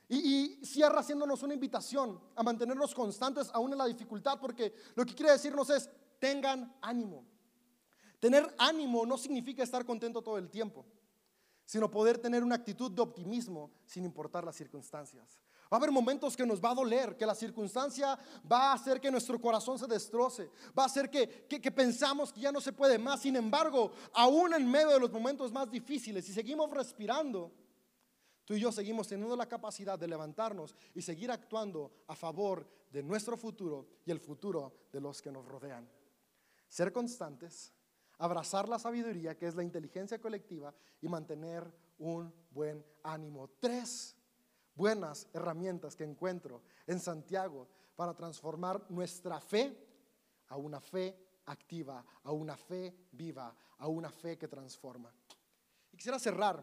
Y, 0.07 0.63
cierra 0.63 0.99
haciéndonos 0.99 1.41
una 1.41 1.55
invitación 1.55 2.19
a 2.35 2.43
mantenernos 2.43 2.93
constantes 2.93 3.49
aún 3.53 3.71
en 3.71 3.79
la 3.79 3.85
dificultad, 3.85 4.39
porque 4.39 4.73
lo 4.93 5.03
que 5.03 5.15
quiere 5.15 5.31
decirnos 5.31 5.69
es, 5.71 5.89
tengan 6.25 6.75
ánimo. 6.81 7.23
Tener 8.19 8.51
ánimo 8.57 9.05
no 9.05 9.15
significa 9.15 9.61
estar 9.61 9.85
contento 9.85 10.23
todo 10.23 10.39
el 10.39 10.49
tiempo, 10.49 10.83
sino 11.65 11.91
poder 11.91 12.17
tener 12.17 12.43
una 12.43 12.55
actitud 12.55 12.91
de 12.91 13.03
optimismo 13.03 13.69
sin 13.85 14.05
importar 14.05 14.43
las 14.43 14.55
circunstancias. 14.55 15.39
Va 15.71 15.77
a 15.77 15.79
haber 15.79 15.91
momentos 15.91 16.35
que 16.35 16.43
nos 16.43 16.59
va 16.59 16.71
a 16.71 16.75
doler, 16.75 17.15
que 17.15 17.27
la 17.27 17.35
circunstancia 17.35 18.17
va 18.51 18.71
a 18.71 18.73
hacer 18.73 18.99
que 18.99 19.11
nuestro 19.11 19.39
corazón 19.39 19.77
se 19.77 19.85
destroce, 19.85 20.49
va 20.77 20.83
a 20.83 20.85
hacer 20.87 21.11
que, 21.11 21.45
que, 21.47 21.71
pensamos 21.71 22.33
que 22.33 22.41
ya 22.41 22.51
no 22.51 22.59
se 22.59 22.73
puede 22.73 22.97
más. 22.97 23.21
Sin 23.21 23.35
embargo, 23.35 23.91
aún 24.13 24.51
en 24.55 24.69
medio 24.69 24.89
de 24.89 24.99
los 24.99 25.11
momentos 25.11 25.51
más 25.51 25.69
difíciles, 25.69 26.25
si 26.25 26.33
seguimos 26.33 26.71
respirando, 26.71 27.51
tú 28.45 28.55
y 28.55 28.61
yo 28.61 28.71
seguimos 28.71 29.07
teniendo 29.07 29.35
la 29.35 29.47
capacidad 29.47 29.99
de 29.99 30.07
levantarnos 30.07 30.75
y 30.95 31.03
seguir 31.03 31.29
actuando 31.29 31.91
a 32.07 32.15
favor 32.15 32.67
de 32.89 33.03
nuestro 33.03 33.37
futuro 33.37 33.87
y 34.05 34.11
el 34.11 34.19
futuro 34.19 34.73
de 34.91 35.01
los 35.01 35.21
que 35.21 35.31
nos 35.31 35.45
rodean. 35.45 35.87
Ser 36.75 36.91
constantes, 36.91 37.71
abrazar 38.17 38.67
la 38.67 38.77
sabiduría, 38.77 39.37
que 39.37 39.47
es 39.47 39.55
la 39.55 39.63
inteligencia 39.63 40.19
colectiva, 40.19 40.75
y 40.99 41.07
mantener 41.07 41.73
un 41.99 42.33
buen 42.51 42.85
ánimo. 43.01 43.49
Tres 43.61 44.13
buenas 44.73 45.25
herramientas 45.31 45.95
que 45.95 46.03
encuentro 46.03 46.63
en 46.85 46.99
Santiago 46.99 47.69
para 47.95 48.13
transformar 48.13 48.91
nuestra 48.91 49.39
fe 49.39 49.73
a 50.49 50.57
una 50.57 50.81
fe 50.81 51.17
activa, 51.45 52.05
a 52.23 52.33
una 52.33 52.57
fe 52.57 53.07
viva, 53.13 53.55
a 53.77 53.87
una 53.87 54.11
fe 54.11 54.37
que 54.37 54.49
transforma. 54.49 55.15
Y 55.93 55.95
quisiera 55.95 56.19
cerrar 56.19 56.61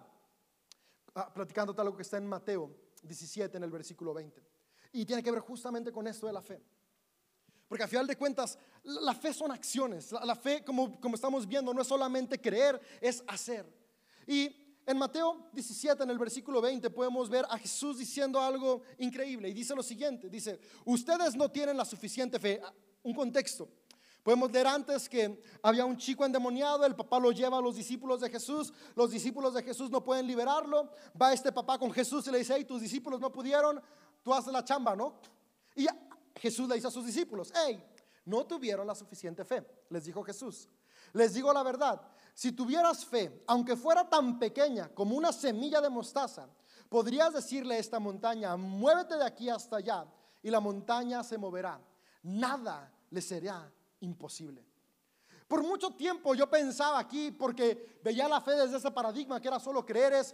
ah, 1.14 1.32
platicando 1.32 1.74
tal 1.74 1.86
lo 1.86 1.96
que 1.96 2.02
está 2.02 2.18
en 2.18 2.26
Mateo 2.26 2.70
17 3.02 3.56
en 3.56 3.64
el 3.64 3.70
versículo 3.70 4.12
20. 4.12 4.46
Y 4.92 5.06
tiene 5.06 5.22
que 5.22 5.30
ver 5.30 5.40
justamente 5.40 5.90
con 5.90 6.06
esto 6.06 6.26
de 6.26 6.34
la 6.34 6.42
fe. 6.42 6.62
Porque 7.72 7.84
a 7.84 7.88
final 7.88 8.06
de 8.06 8.18
cuentas, 8.18 8.58
la 8.84 9.14
fe 9.14 9.32
son 9.32 9.50
acciones. 9.50 10.12
La, 10.12 10.36
fe, 10.36 10.62
como, 10.62 11.00
como 11.00 11.14
estamos 11.14 11.48
viendo, 11.48 11.72
no 11.72 11.80
es 11.80 11.88
solamente 11.88 12.38
creer, 12.38 12.78
es 13.00 13.24
hacer. 13.26 13.64
Y 14.26 14.54
en 14.84 14.98
Mateo 14.98 15.48
17, 15.54 16.02
en 16.02 16.10
el 16.10 16.18
versículo 16.18 16.60
20, 16.60 16.90
podemos 16.90 17.30
ver 17.30 17.46
a 17.48 17.56
Jesús 17.56 17.96
diciendo 17.96 18.38
algo 18.38 18.82
increíble. 18.98 19.48
Y 19.48 19.54
dice 19.54 19.74
lo 19.74 19.82
siguiente, 19.82 20.28
dice, 20.28 20.60
ustedes 20.84 21.34
no 21.34 21.50
tienen 21.50 21.78
la 21.78 21.86
suficiente 21.86 22.38
fe. 22.38 22.60
Ah, 22.62 22.74
un 23.04 23.14
contexto. 23.14 23.66
Podemos 24.22 24.52
leer 24.52 24.66
antes 24.66 25.08
que 25.08 25.42
había 25.62 25.86
un 25.86 25.96
chico 25.96 26.26
endemoniado, 26.26 26.84
el 26.84 26.94
papá 26.94 27.18
lo 27.18 27.32
lleva 27.32 27.56
a 27.56 27.62
los 27.62 27.76
discípulos 27.76 28.20
de 28.20 28.28
Jesús, 28.28 28.70
los 28.94 29.10
discípulos 29.10 29.54
de 29.54 29.62
Jesús 29.62 29.88
no 29.90 30.04
pueden 30.04 30.26
liberarlo, 30.26 30.90
va 31.18 31.32
este 31.32 31.50
papá 31.50 31.78
con 31.78 31.90
Jesús 31.90 32.26
y 32.26 32.32
le 32.32 32.40
dice, 32.40 32.52
hey, 32.54 32.66
tus 32.66 32.82
discípulos 32.82 33.18
no 33.18 33.32
pudieron, 33.32 33.80
tú 34.22 34.34
haces 34.34 34.52
la 34.52 34.62
chamba, 34.62 34.94
¿no? 34.94 35.14
Y 35.74 35.86
Jesús 36.36 36.68
le 36.68 36.76
dice 36.76 36.88
a 36.88 36.90
sus 36.90 37.04
discípulos, 37.04 37.52
hey, 37.54 37.82
no 38.24 38.44
tuvieron 38.46 38.86
la 38.86 38.94
suficiente 38.94 39.44
fe, 39.44 39.66
les 39.90 40.04
dijo 40.04 40.22
Jesús. 40.22 40.68
Les 41.12 41.34
digo 41.34 41.52
la 41.52 41.62
verdad, 41.62 42.00
si 42.34 42.52
tuvieras 42.52 43.04
fe, 43.04 43.42
aunque 43.46 43.76
fuera 43.76 44.08
tan 44.08 44.38
pequeña 44.38 44.88
como 44.94 45.16
una 45.16 45.32
semilla 45.32 45.80
de 45.80 45.90
mostaza, 45.90 46.48
podrías 46.88 47.34
decirle 47.34 47.74
a 47.76 47.78
esta 47.78 47.98
montaña, 47.98 48.56
muévete 48.56 49.16
de 49.16 49.24
aquí 49.24 49.48
hasta 49.48 49.76
allá, 49.76 50.06
y 50.42 50.50
la 50.50 50.60
montaña 50.60 51.22
se 51.22 51.38
moverá. 51.38 51.80
Nada 52.22 52.92
le 53.10 53.20
será 53.20 53.70
imposible. 54.00 54.64
Por 55.46 55.62
mucho 55.62 55.90
tiempo 55.90 56.34
yo 56.34 56.48
pensaba 56.48 56.98
aquí, 56.98 57.30
porque 57.30 57.98
veía 58.02 58.28
la 58.28 58.40
fe 58.40 58.52
desde 58.52 58.78
ese 58.78 58.90
paradigma 58.90 59.40
que 59.40 59.48
era 59.48 59.60
solo 59.60 59.84
creer, 59.84 60.24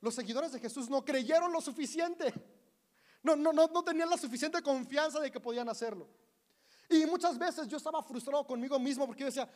los 0.00 0.14
seguidores 0.14 0.52
de 0.52 0.60
Jesús 0.60 0.88
no 0.88 1.04
creyeron 1.04 1.52
lo 1.52 1.60
suficiente. 1.60 2.32
No, 3.22 3.36
no, 3.36 3.52
no, 3.52 3.66
no 3.66 3.82
tenían 3.82 4.08
la 4.08 4.16
suficiente 4.16 4.62
confianza 4.62 5.20
de 5.20 5.30
que 5.30 5.40
podían 5.40 5.68
hacerlo. 5.68 6.08
Y 6.88 7.04
muchas 7.06 7.36
veces 7.38 7.68
yo 7.68 7.76
estaba 7.76 8.02
frustrado 8.02 8.46
conmigo 8.46 8.78
mismo 8.78 9.06
porque 9.06 9.20
yo 9.20 9.26
decía, 9.26 9.48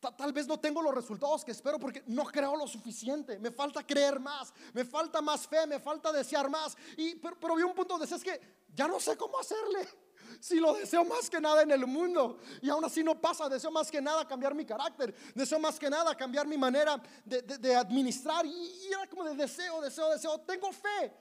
Tal 0.00 0.32
vez 0.32 0.46
no 0.46 0.60
tengo 0.60 0.80
los 0.80 0.94
resultados 0.94 1.44
que 1.44 1.50
espero 1.50 1.76
porque 1.76 2.04
no 2.06 2.24
creo 2.24 2.54
lo 2.54 2.68
suficiente. 2.68 3.36
Me 3.40 3.50
falta 3.50 3.84
creer 3.84 4.20
más, 4.20 4.54
me 4.72 4.84
falta 4.84 5.20
más 5.20 5.48
fe, 5.48 5.66
me 5.66 5.80
falta 5.80 6.12
desear 6.12 6.48
más. 6.48 6.76
Y, 6.96 7.16
pero, 7.16 7.56
vi 7.56 7.64
un 7.64 7.74
punto 7.74 7.98
de 7.98 8.04
es 8.04 8.22
que 8.22 8.40
ya 8.72 8.86
no 8.86 9.00
sé 9.00 9.16
cómo 9.16 9.38
hacerle. 9.38 9.88
Si 10.40 10.60
lo 10.60 10.74
deseo 10.74 11.04
más 11.04 11.30
que 11.30 11.40
nada 11.40 11.62
en 11.62 11.70
el 11.70 11.86
mundo 11.86 12.38
y 12.60 12.68
aún 12.68 12.84
así 12.84 13.02
no 13.02 13.18
pasa, 13.18 13.48
deseo 13.48 13.70
más 13.70 13.90
que 13.90 14.00
nada 14.00 14.28
cambiar 14.28 14.54
mi 14.54 14.64
carácter, 14.64 15.14
deseo 15.34 15.58
más 15.58 15.78
que 15.78 15.88
nada 15.88 16.14
cambiar 16.14 16.46
mi 16.46 16.58
manera 16.58 17.02
de, 17.24 17.74
administrar. 17.74 18.44
Y, 18.44 18.50
y 18.50 18.88
era 18.88 19.08
como 19.08 19.24
de 19.24 19.34
deseo, 19.34 19.80
deseo, 19.80 20.10
deseo. 20.10 20.38
Tengo 20.40 20.70
fe. 20.70 21.12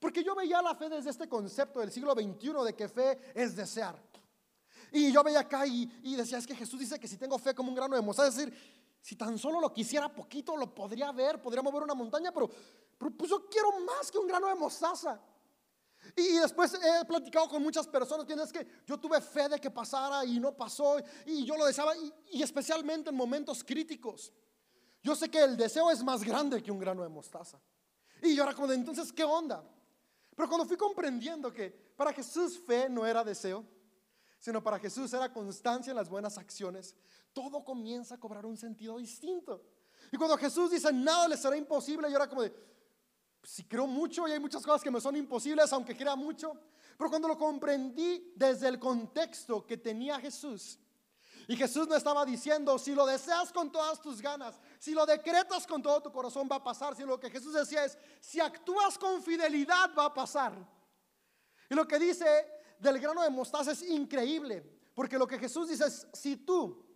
Porque 0.00 0.22
yo 0.22 0.34
veía 0.34 0.60
la 0.62 0.74
fe 0.74 0.88
desde 0.88 1.10
este 1.10 1.28
concepto 1.28 1.80
del 1.80 1.90
siglo 1.90 2.12
XXI 2.12 2.52
de 2.64 2.74
que 2.74 2.88
fe 2.88 3.18
es 3.34 3.56
desear. 3.56 4.00
Y 4.92 5.12
yo 5.12 5.22
veía 5.22 5.40
acá 5.40 5.66
y, 5.66 6.16
decía, 6.16 6.38
es 6.38 6.46
que 6.46 6.54
Jesús 6.54 6.80
dice 6.80 6.98
que 6.98 7.08
si 7.08 7.16
tengo 7.16 7.38
fe 7.38 7.54
como 7.54 7.70
un 7.70 7.74
grano 7.74 7.96
de 7.96 8.02
mostaza, 8.02 8.28
es 8.28 8.36
decir, 8.36 8.86
si 9.00 9.16
tan 9.16 9.38
solo 9.38 9.60
lo 9.60 9.72
quisiera 9.72 10.12
poquito, 10.12 10.56
lo 10.56 10.74
podría 10.74 11.12
ver, 11.12 11.40
podría 11.40 11.62
mover 11.62 11.82
una 11.82 11.94
montaña, 11.94 12.32
pero, 12.32 12.48
pues 13.16 13.30
yo 13.30 13.48
quiero 13.48 13.80
más 13.80 14.10
que 14.10 14.18
un 14.18 14.26
grano 14.26 14.48
de 14.48 14.54
mostaza. 14.54 15.20
Y 16.14 16.38
después 16.38 16.74
he 16.74 17.04
platicado 17.04 17.48
con 17.48 17.62
muchas 17.62 17.86
personas 17.88 18.24
que 18.24 18.34
es 18.34 18.52
que 18.52 18.66
yo 18.86 18.98
tuve 18.98 19.20
fe 19.20 19.48
de 19.48 19.60
que 19.60 19.70
pasara 19.70 20.24
y 20.24 20.38
no 20.38 20.56
pasó 20.56 20.98
y 21.24 21.44
yo 21.44 21.56
lo 21.56 21.66
deseaba 21.66 21.94
y, 22.30 22.42
especialmente 22.42 23.10
en 23.10 23.16
momentos 23.16 23.64
críticos. 23.64 24.32
Yo 25.02 25.16
sé 25.16 25.28
que 25.28 25.42
el 25.42 25.56
deseo 25.56 25.90
es 25.90 26.02
más 26.04 26.22
grande 26.22 26.62
que 26.62 26.70
un 26.70 26.78
grano 26.78 27.02
de 27.02 27.08
mostaza. 27.08 27.60
Y 28.22 28.34
yo 28.34 28.44
era 28.44 28.54
como 28.54 28.68
de 28.68 28.76
entonces, 28.76 29.12
¿qué 29.12 29.24
onda? 29.24 29.64
Pero 30.36 30.48
cuando 30.48 30.66
fui 30.66 30.76
comprendiendo 30.76 31.52
que 31.52 31.70
para 31.96 32.12
Jesús 32.12 32.58
fe 32.58 32.88
no 32.88 33.06
era 33.06 33.24
deseo, 33.24 33.64
sino 34.38 34.62
para 34.62 34.78
Jesús 34.78 35.12
era 35.14 35.32
constancia 35.32 35.90
en 35.90 35.96
las 35.96 36.08
buenas 36.08 36.36
acciones, 36.36 36.94
todo 37.32 37.64
comienza 37.64 38.14
a 38.14 38.20
cobrar 38.20 38.44
un 38.44 38.56
sentido 38.56 38.98
distinto. 38.98 39.64
Y 40.12 40.16
cuando 40.16 40.36
Jesús 40.36 40.70
dice, 40.70 40.92
nada 40.92 41.26
le 41.26 41.36
será 41.36 41.56
imposible, 41.56 42.08
yo 42.10 42.16
era 42.16 42.28
como 42.28 42.42
de, 42.42 42.54
si 43.42 43.64
creo 43.64 43.86
mucho 43.86 44.28
y 44.28 44.32
hay 44.32 44.38
muchas 44.38 44.62
cosas 44.62 44.82
que 44.82 44.90
me 44.90 45.00
son 45.00 45.16
imposibles, 45.16 45.72
aunque 45.72 45.96
crea 45.96 46.14
mucho, 46.14 46.52
pero 46.98 47.08
cuando 47.10 47.28
lo 47.28 47.38
comprendí 47.38 48.32
desde 48.36 48.68
el 48.68 48.78
contexto 48.78 49.66
que 49.66 49.78
tenía 49.78 50.20
Jesús, 50.20 50.78
y 51.48 51.56
Jesús 51.56 51.86
no 51.86 51.94
estaba 51.94 52.24
diciendo, 52.24 52.78
si 52.78 52.94
lo 52.94 53.06
deseas 53.06 53.52
con 53.52 53.70
todas 53.70 54.00
tus 54.00 54.20
ganas, 54.20 54.58
si 54.86 54.94
lo 54.94 55.04
decretas 55.04 55.66
con 55.66 55.82
todo 55.82 56.00
tu 56.00 56.12
corazón 56.12 56.48
va 56.48 56.56
a 56.56 56.62
pasar, 56.62 56.94
sino 56.94 57.08
lo 57.08 57.18
que 57.18 57.28
Jesús 57.28 57.52
decía 57.52 57.84
es, 57.84 57.98
si 58.20 58.38
actúas 58.38 58.96
con 58.96 59.20
fidelidad 59.20 59.90
va 59.98 60.04
a 60.04 60.14
pasar. 60.14 60.56
Y 61.68 61.74
lo 61.74 61.88
que 61.88 61.98
dice 61.98 62.24
del 62.78 63.00
grano 63.00 63.20
de 63.20 63.30
mostaza 63.30 63.72
es 63.72 63.82
increíble, 63.82 64.62
porque 64.94 65.18
lo 65.18 65.26
que 65.26 65.40
Jesús 65.40 65.70
dice 65.70 65.86
es, 65.86 66.06
si 66.12 66.36
tú 66.36 66.86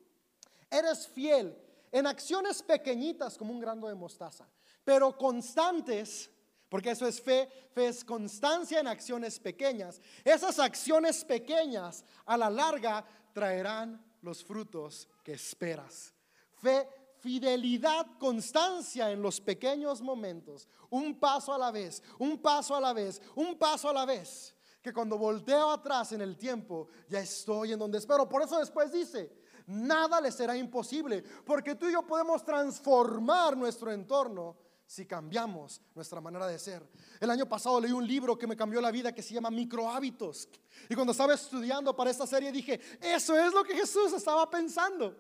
eres 0.71 1.09
fiel 1.09 1.61
en 1.91 2.07
acciones 2.07 2.63
pequeñitas 2.63 3.37
como 3.37 3.53
un 3.53 3.59
grano 3.59 3.89
de 3.89 3.97
mostaza, 3.97 4.49
pero 4.85 5.19
constantes, 5.19 6.31
porque 6.69 6.93
eso 6.93 7.09
es 7.09 7.21
fe, 7.21 7.49
fe 7.75 7.89
es 7.89 8.05
constancia 8.05 8.79
en 8.79 8.87
acciones 8.87 9.41
pequeñas, 9.41 10.01
esas 10.23 10.61
acciones 10.61 11.25
pequeñas 11.25 12.05
a 12.25 12.37
la 12.37 12.51
larga 12.51 13.05
traerán 13.33 14.01
los 14.23 14.45
frutos 14.45 15.09
que 15.25 15.33
esperas. 15.33 16.15
Fe 16.53 17.00
fidelidad, 17.21 18.07
constancia 18.19 19.11
en 19.11 19.23
los 19.23 19.41
pequeños 19.41 20.01
momentos, 20.01 20.69
un 20.91 21.19
paso 21.19 21.53
a 21.55 21.59
la 21.59 21.71
vez, 21.71 22.03
un 22.19 22.39
paso 22.39 22.75
a 22.75 22.81
la 22.81 22.93
vez, 22.93 23.21
un 23.35 23.57
paso 23.57 23.89
a 23.89 23.93
la 23.93 24.05
vez 24.05 24.55
que 24.83 24.93
cuando 24.93 25.19
volteo 25.19 25.71
atrás 25.71 26.13
en 26.13 26.23
el 26.23 26.37
tiempo, 26.37 26.89
ya 27.09 27.21
estoy 27.21 27.73
en 27.73 27.79
donde 27.79 27.99
espero. 27.99 28.29
Por 28.29 28.43
eso 28.43 28.59
después 28.59 28.91
dice, 28.91 29.31
nada 29.67 30.21
le 30.21 30.33
será 30.33 30.57
imposible, 30.57 31.23
porque 31.45 31.75
tú 31.75 31.89
y 31.89 31.93
yo 31.93 32.07
podemos 32.07 32.45
transformar 32.45 33.57
nuestro 33.57 33.93
entorno 33.93 34.57
si 34.87 35.07
cambiamos 35.07 35.81
nuestra 35.95 36.21
manera 36.21 36.47
de 36.49 36.59
ser. 36.59 36.83
El 37.21 37.31
año 37.31 37.47
pasado 37.47 37.81
leí 37.81 37.93
un 37.93 38.07
libro 38.07 38.37
que 38.37 38.49
me 38.49 38.57
cambió 38.57 38.81
la 38.81 38.91
vida 38.91 39.15
que 39.15 39.23
se 39.23 39.35
llama 39.35 39.51
Microhábitos. 39.51 40.49
Y 40.89 40.95
cuando 40.97 41.13
estaba 41.13 41.35
estudiando 41.35 41.95
para 41.95 42.11
esta 42.11 42.27
serie 42.27 42.51
dije, 42.51 42.81
eso 43.01 43.39
es 43.39 43.53
lo 43.53 43.63
que 43.63 43.77
Jesús 43.77 44.13
estaba 44.13 44.51
pensando. 44.51 45.15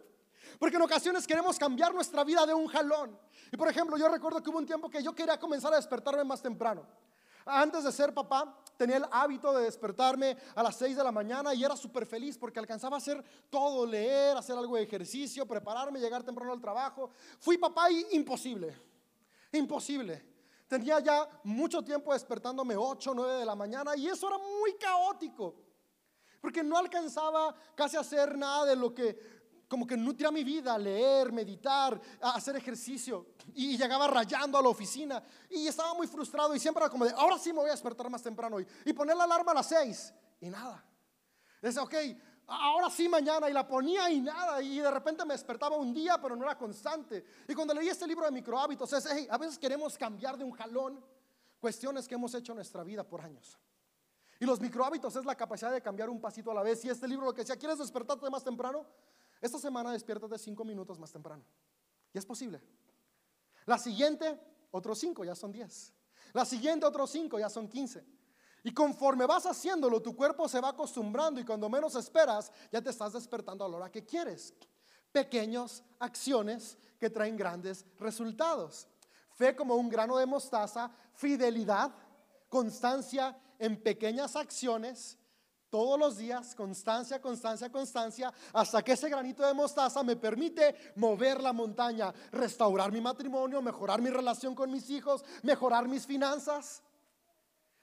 Porque 0.58 0.76
en 0.76 0.82
ocasiones 0.82 1.26
queremos 1.26 1.58
cambiar 1.58 1.94
nuestra 1.94 2.24
vida 2.24 2.44
de 2.46 2.54
un 2.54 2.66
jalón. 2.66 3.18
Y 3.52 3.56
por 3.56 3.68
ejemplo, 3.68 3.96
yo 3.96 4.08
recuerdo 4.08 4.42
que 4.42 4.50
hubo 4.50 4.58
un 4.58 4.66
tiempo 4.66 4.90
que 4.90 5.02
yo 5.02 5.14
quería 5.14 5.38
comenzar 5.38 5.72
a 5.72 5.76
despertarme 5.76 6.24
más 6.24 6.42
temprano. 6.42 6.86
Antes 7.44 7.84
de 7.84 7.92
ser 7.92 8.12
papá, 8.12 8.62
tenía 8.76 8.98
el 8.98 9.06
hábito 9.10 9.52
de 9.52 9.64
despertarme 9.64 10.36
a 10.54 10.62
las 10.62 10.76
6 10.76 10.96
de 10.96 11.04
la 11.04 11.12
mañana 11.12 11.54
y 11.54 11.64
era 11.64 11.76
súper 11.76 12.06
feliz 12.06 12.36
porque 12.36 12.58
alcanzaba 12.58 12.96
a 12.96 12.98
hacer 12.98 13.22
todo, 13.48 13.86
leer, 13.86 14.36
hacer 14.36 14.56
algo 14.56 14.76
de 14.76 14.82
ejercicio, 14.82 15.46
prepararme, 15.46 16.00
llegar 16.00 16.22
temprano 16.22 16.52
al 16.52 16.60
trabajo. 16.60 17.10
Fui 17.38 17.56
papá 17.58 17.90
y 17.90 18.06
imposible, 18.12 18.76
imposible. 19.52 20.24
tenía 20.68 21.00
ya 21.00 21.28
mucho 21.42 21.82
tiempo 21.82 22.12
despertándome 22.12 22.76
8, 22.76 23.12
9 23.14 23.40
de 23.40 23.44
la 23.44 23.56
mañana 23.56 23.96
y 23.96 24.06
eso 24.06 24.28
era 24.28 24.38
muy 24.38 24.74
caótico. 24.74 25.56
Porque 26.40 26.62
no 26.62 26.78
alcanzaba 26.78 27.54
casi 27.74 27.96
a 27.96 28.00
hacer 28.00 28.38
nada 28.38 28.64
de 28.66 28.76
lo 28.76 28.94
que 28.94 29.39
como 29.70 29.86
que 29.86 29.96
nutría 29.96 30.32
mi 30.32 30.42
vida, 30.42 30.76
leer, 30.76 31.30
meditar, 31.30 31.98
hacer 32.20 32.56
ejercicio. 32.56 33.26
Y 33.54 33.78
llegaba 33.78 34.08
rayando 34.08 34.58
a 34.58 34.62
la 34.62 34.68
oficina 34.68 35.22
y 35.48 35.68
estaba 35.68 35.94
muy 35.94 36.08
frustrado 36.08 36.52
y 36.56 36.58
siempre 36.58 36.82
era 36.82 36.90
como 36.90 37.04
de, 37.04 37.12
ahora 37.12 37.38
sí 37.38 37.52
me 37.52 37.60
voy 37.60 37.68
a 37.68 37.74
despertar 37.74 38.10
más 38.10 38.20
temprano 38.20 38.56
hoy. 38.56 38.66
Y 38.84 38.92
poner 38.92 39.16
la 39.16 39.22
alarma 39.24 39.52
a 39.52 39.54
las 39.54 39.68
6 39.68 40.12
y 40.40 40.50
nada. 40.50 40.84
Decía, 41.62 41.84
ok, 41.84 41.94
ahora 42.48 42.90
sí 42.90 43.08
mañana 43.08 43.48
y 43.48 43.52
la 43.52 43.64
ponía 43.64 44.10
y 44.10 44.20
nada. 44.20 44.60
Y 44.60 44.80
de 44.80 44.90
repente 44.90 45.24
me 45.24 45.34
despertaba 45.34 45.76
un 45.76 45.94
día, 45.94 46.20
pero 46.20 46.34
no 46.34 46.42
era 46.42 46.58
constante. 46.58 47.24
Y 47.46 47.54
cuando 47.54 47.72
leí 47.72 47.88
este 47.88 48.08
libro 48.08 48.24
de 48.24 48.32
microhábitos, 48.32 48.92
es, 48.92 49.08
hey, 49.08 49.28
a 49.30 49.38
veces 49.38 49.56
queremos 49.56 49.96
cambiar 49.96 50.36
de 50.36 50.42
un 50.42 50.50
jalón 50.50 51.00
cuestiones 51.60 52.08
que 52.08 52.16
hemos 52.16 52.34
hecho 52.34 52.50
en 52.50 52.56
nuestra 52.56 52.82
vida 52.82 53.04
por 53.04 53.20
años. 53.20 53.56
Y 54.40 54.46
los 54.46 54.60
microhábitos 54.60 55.14
es 55.14 55.24
la 55.24 55.36
capacidad 55.36 55.70
de 55.70 55.80
cambiar 55.80 56.10
un 56.10 56.20
pasito 56.20 56.50
a 56.50 56.54
la 56.54 56.62
vez. 56.64 56.84
Y 56.84 56.88
este 56.88 57.06
libro 57.06 57.26
lo 57.26 57.32
que 57.32 57.42
decía, 57.42 57.54
¿quieres 57.54 57.78
despertarte 57.78 58.28
más 58.30 58.42
temprano? 58.42 58.84
Esta 59.40 59.58
semana 59.58 59.92
despiértate 59.92 60.38
cinco 60.38 60.64
minutos 60.64 60.98
más 60.98 61.10
temprano. 61.10 61.44
Y 62.12 62.18
es 62.18 62.26
posible. 62.26 62.60
La 63.66 63.78
siguiente, 63.78 64.38
otros 64.70 64.98
cinco, 64.98 65.24
ya 65.24 65.34
son 65.34 65.52
diez. 65.52 65.92
La 66.32 66.44
siguiente, 66.44 66.86
otros 66.86 67.10
cinco, 67.10 67.38
ya 67.38 67.48
son 67.48 67.68
quince. 67.68 68.04
Y 68.62 68.74
conforme 68.74 69.26
vas 69.26 69.46
haciéndolo, 69.46 70.02
tu 70.02 70.14
cuerpo 70.14 70.48
se 70.48 70.60
va 70.60 70.68
acostumbrando 70.68 71.40
y 71.40 71.44
cuando 71.44 71.68
menos 71.68 71.94
esperas, 71.94 72.52
ya 72.70 72.82
te 72.82 72.90
estás 72.90 73.14
despertando 73.14 73.64
a 73.64 73.68
la 73.68 73.76
hora 73.76 73.90
que 73.90 74.04
quieres. 74.04 74.52
Pequeñas 75.12 75.82
acciones 75.98 76.76
que 76.98 77.08
traen 77.08 77.36
grandes 77.36 77.86
resultados. 77.98 78.86
Fe 79.32 79.56
como 79.56 79.76
un 79.76 79.88
grano 79.88 80.18
de 80.18 80.26
mostaza, 80.26 80.90
fidelidad, 81.14 81.90
constancia 82.48 83.38
en 83.58 83.82
pequeñas 83.82 84.36
acciones 84.36 85.16
todos 85.70 85.98
los 85.98 86.18
días, 86.18 86.54
constancia, 86.54 87.20
constancia, 87.20 87.70
constancia, 87.70 88.34
hasta 88.52 88.82
que 88.82 88.92
ese 88.92 89.08
granito 89.08 89.46
de 89.46 89.54
mostaza 89.54 90.02
me 90.02 90.16
permite 90.16 90.92
mover 90.96 91.40
la 91.40 91.52
montaña, 91.52 92.12
restaurar 92.32 92.90
mi 92.90 93.00
matrimonio, 93.00 93.62
mejorar 93.62 94.02
mi 94.02 94.10
relación 94.10 94.54
con 94.54 94.70
mis 94.70 94.90
hijos, 94.90 95.24
mejorar 95.42 95.86
mis 95.86 96.04
finanzas. 96.04 96.82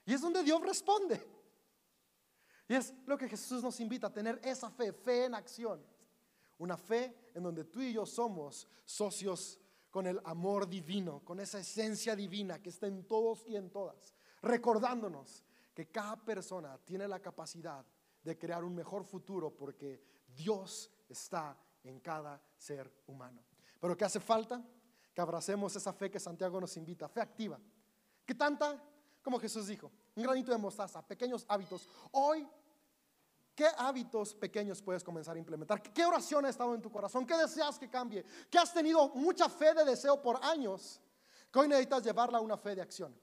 Y 0.04 0.12
es 0.12 0.20
donde 0.20 0.42
Dios 0.42 0.60
responde. 0.62 1.26
Y 2.68 2.74
es 2.74 2.92
lo 3.06 3.16
que 3.16 3.28
Jesús 3.28 3.62
nos 3.62 3.80
invita 3.80 4.08
a 4.08 4.12
tener 4.12 4.38
esa 4.44 4.70
fe, 4.70 4.92
fe 4.92 5.24
en 5.24 5.34
acción. 5.34 5.82
Una 6.58 6.76
fe 6.76 7.30
en 7.34 7.42
donde 7.42 7.64
tú 7.64 7.80
y 7.80 7.94
yo 7.94 8.04
somos 8.04 8.68
socios 8.84 9.58
con 9.90 10.06
el 10.06 10.20
amor 10.24 10.68
divino, 10.68 11.24
con 11.24 11.40
esa 11.40 11.60
esencia 11.60 12.14
divina 12.14 12.60
que 12.60 12.68
está 12.68 12.86
en 12.86 13.04
todos 13.04 13.44
y 13.46 13.56
en 13.56 13.70
todas, 13.70 14.14
recordándonos 14.42 15.44
que 15.78 15.86
cada 15.86 16.16
persona 16.16 16.76
tiene 16.84 17.06
la 17.06 17.22
capacidad 17.22 17.86
de 18.24 18.36
crear 18.36 18.64
un 18.64 18.74
mejor 18.74 19.04
futuro 19.04 19.56
porque 19.56 20.02
Dios 20.26 20.90
está 21.08 21.56
en 21.84 22.00
cada 22.00 22.42
ser 22.56 22.92
humano. 23.06 23.44
Pero 23.78 23.96
¿qué 23.96 24.04
hace 24.04 24.18
falta? 24.18 24.60
Que 25.14 25.20
abracemos 25.20 25.76
esa 25.76 25.92
fe 25.92 26.10
que 26.10 26.18
Santiago 26.18 26.60
nos 26.60 26.76
invita, 26.76 27.08
fe 27.08 27.20
activa. 27.20 27.60
¿Qué 28.26 28.34
tanta? 28.34 28.82
Como 29.22 29.38
Jesús 29.38 29.68
dijo, 29.68 29.92
un 30.16 30.24
granito 30.24 30.50
de 30.50 30.58
mostaza, 30.58 31.00
pequeños 31.00 31.46
hábitos. 31.46 31.88
Hoy, 32.10 32.44
¿qué 33.54 33.68
hábitos 33.76 34.34
pequeños 34.34 34.82
puedes 34.82 35.04
comenzar 35.04 35.36
a 35.36 35.38
implementar? 35.38 35.80
¿Qué 35.80 36.04
oración 36.04 36.44
ha 36.44 36.48
estado 36.48 36.74
en 36.74 36.82
tu 36.82 36.90
corazón? 36.90 37.24
¿Qué 37.24 37.36
deseas 37.36 37.78
que 37.78 37.88
cambie? 37.88 38.24
¿Qué 38.50 38.58
has 38.58 38.74
tenido 38.74 39.10
mucha 39.10 39.48
fe 39.48 39.72
de 39.74 39.84
deseo 39.84 40.20
por 40.20 40.44
años? 40.44 41.00
Que 41.52 41.60
hoy 41.60 41.68
necesitas 41.68 42.02
llevarla 42.02 42.38
a 42.38 42.40
una 42.40 42.56
fe 42.56 42.74
de 42.74 42.82
acción. 42.82 43.16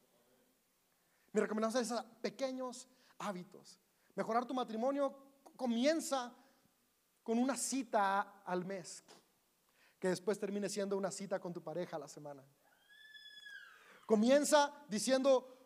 Mi 1.35 1.41
recomendación 1.41 1.83
es 1.83 1.91
pequeños 2.21 2.87
hábitos. 3.19 3.77
Mejorar 4.15 4.45
tu 4.45 4.53
matrimonio 4.53 5.13
comienza 5.57 6.33
con 7.21 7.37
una 7.37 7.57
cita 7.57 8.41
al 8.45 8.63
mes, 8.63 9.03
que 9.99 10.07
después 10.07 10.39
termine 10.39 10.69
siendo 10.69 10.95
una 10.95 11.11
cita 11.11 11.37
con 11.37 11.51
tu 11.51 11.61
pareja 11.61 11.97
a 11.97 11.99
la 11.99 12.07
semana. 12.07 12.41
Comienza 14.05 14.71
diciendo 14.87 15.57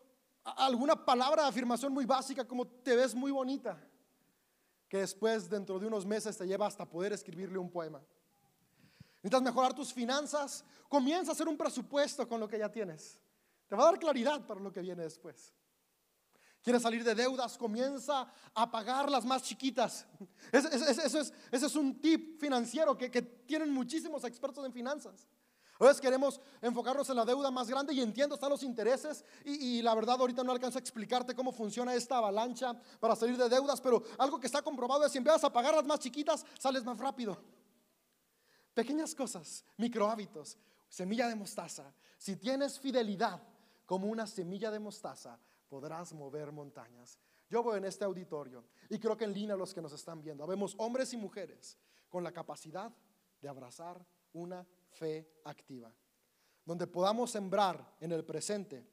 alguna 0.42 1.04
palabra 1.04 1.44
de 1.44 1.50
afirmación 1.50 1.92
muy 1.92 2.04
básica 2.04 2.48
como 2.48 2.66
te 2.66 2.96
ves 2.96 3.14
muy 3.14 3.30
bonita, 3.30 3.80
que 4.88 4.98
después 4.98 5.48
dentro 5.48 5.78
de 5.78 5.86
unos 5.86 6.04
meses 6.04 6.36
te 6.36 6.48
lleva 6.48 6.66
hasta 6.66 6.84
poder 6.84 7.12
escribirle 7.12 7.58
un 7.58 7.70
poema. 7.70 8.02
Necesitas 9.22 9.42
mejorar 9.42 9.72
tus 9.72 9.92
finanzas, 9.92 10.64
comienza 10.88 11.30
a 11.30 11.34
hacer 11.34 11.46
un 11.46 11.56
presupuesto 11.56 12.28
con 12.28 12.40
lo 12.40 12.48
que 12.48 12.58
ya 12.58 12.72
tienes. 12.72 13.20
Te 13.68 13.76
va 13.76 13.84
a 13.84 13.92
dar 13.92 14.00
claridad 14.00 14.44
para 14.48 14.58
lo 14.58 14.72
que 14.72 14.80
viene 14.80 15.04
después. 15.04 15.54
Quieres 16.62 16.82
salir 16.82 17.02
de 17.02 17.14
deudas, 17.14 17.56
comienza 17.56 18.30
a 18.54 18.70
pagar 18.70 19.10
las 19.10 19.24
más 19.24 19.42
chiquitas. 19.42 20.06
Ese, 20.52 21.66
es, 21.66 21.74
un 21.74 22.00
tip 22.00 22.38
financiero 22.38 22.96
que, 22.98 23.08
tienen 23.46 23.70
muchísimos 23.70 24.24
expertos 24.24 24.64
en 24.66 24.72
finanzas. 24.72 25.26
A 25.78 25.84
veces 25.84 26.02
queremos 26.02 26.38
enfocarnos 26.60 27.08
en 27.08 27.16
la 27.16 27.24
deuda 27.24 27.50
más 27.50 27.70
grande 27.70 27.94
y 27.94 28.02
entiendo, 28.02 28.34
están 28.34 28.50
los 28.50 28.62
intereses 28.62 29.24
y, 29.46 29.80
la 29.80 29.94
verdad 29.94 30.20
ahorita 30.20 30.44
no 30.44 30.52
alcanzo 30.52 30.76
a 30.76 30.80
explicarte 30.80 31.34
cómo 31.34 31.50
funciona 31.52 31.94
esta 31.94 32.18
avalancha 32.18 32.78
para 33.00 33.16
salir 33.16 33.38
de 33.38 33.48
deudas, 33.48 33.80
pero 33.80 34.02
algo 34.18 34.38
que 34.38 34.46
está 34.46 34.60
comprobado 34.60 35.06
es 35.06 35.12
si 35.12 35.16
empiezas 35.16 35.42
a 35.44 35.50
pagar 35.50 35.74
las 35.74 35.86
más 35.86 35.98
chiquitas, 35.98 36.44
sales 36.58 36.84
más 36.84 36.98
rápido. 36.98 37.42
Pequeñas 38.74 39.14
cosas, 39.14 39.64
microhábitos, 39.78 40.58
semilla 40.90 41.26
de 41.26 41.34
mostaza. 41.34 41.94
Si 42.18 42.36
tienes 42.36 42.78
fidelidad 42.78 43.40
como 43.86 44.08
una 44.08 44.26
semilla 44.26 44.70
de 44.70 44.78
mostaza, 44.78 45.38
podrás 45.70 46.12
mover 46.12 46.50
montañas. 46.50 47.18
Yo 47.48 47.62
voy 47.62 47.78
en 47.78 47.84
este 47.84 48.04
auditorio 48.04 48.64
y 48.90 48.98
creo 48.98 49.16
que 49.16 49.24
en 49.24 49.32
línea 49.32 49.56
los 49.56 49.72
que 49.72 49.80
nos 49.80 49.92
están 49.92 50.20
viendo, 50.20 50.46
vemos 50.46 50.74
hombres 50.78 51.12
y 51.14 51.16
mujeres 51.16 51.78
con 52.08 52.22
la 52.24 52.32
capacidad 52.32 52.92
de 53.40 53.48
abrazar 53.48 54.04
una 54.32 54.66
fe 54.90 55.40
activa, 55.44 55.94
donde 56.64 56.86
podamos 56.86 57.30
sembrar 57.30 57.96
en 58.00 58.12
el 58.12 58.24
presente 58.24 58.84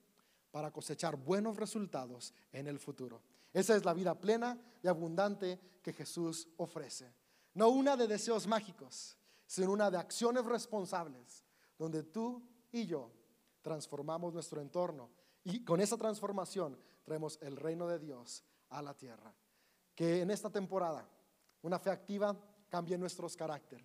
para 0.52 0.72
cosechar 0.72 1.18
buenos 1.18 1.58
resultados 1.58 2.34
en 2.52 2.68
el 2.68 2.80
futuro. 2.80 3.22
Esa 3.52 3.76
es 3.76 3.84
la 3.84 3.94
vida 3.94 4.20
plena 4.20 4.58
y 4.84 4.88
abundante 4.88 5.60
que 5.82 5.94
Jesús 5.94 6.48
ofrece. 6.58 7.12
No 7.56 7.70
una 7.70 7.98
de 7.98 8.08
deseos 8.08 8.46
mágicos, 8.46 9.18
sino 9.48 9.72
una 9.72 9.90
de 9.90 9.98
acciones 9.98 10.46
responsables, 10.46 11.44
donde 11.78 12.04
tú 12.04 12.44
y 12.72 12.86
yo 12.86 13.12
transformamos 13.62 14.34
nuestro 14.34 14.62
entorno 14.62 15.17
y 15.48 15.64
con 15.64 15.80
esa 15.80 15.96
transformación 15.96 16.78
traemos 17.06 17.40
el 17.42 17.56
reino 17.56 17.88
de 17.88 18.00
Dios 18.00 18.44
a 18.70 18.82
la 18.82 18.94
tierra. 18.94 19.34
Que 19.96 20.22
en 20.22 20.30
esta 20.30 20.50
temporada 20.50 21.08
una 21.62 21.80
fe 21.80 21.90
activa 21.90 22.36
cambie 22.68 22.98
nuestros 22.98 23.38
carácter, 23.38 23.82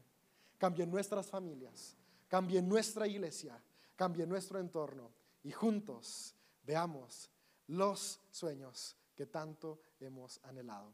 cambie 0.59 0.85
nuestras 0.85 1.31
familias, 1.31 1.97
cambie 2.27 2.61
nuestra 2.61 3.07
iglesia, 3.07 3.63
cambie 3.95 4.27
nuestro 4.27 4.59
entorno 4.59 5.13
y 5.45 5.53
juntos 5.53 6.35
veamos 6.65 7.31
los 7.69 8.21
sueños 8.33 8.97
que 9.15 9.27
tanto 9.27 9.81
hemos 10.01 10.41
anhelado. 10.43 10.91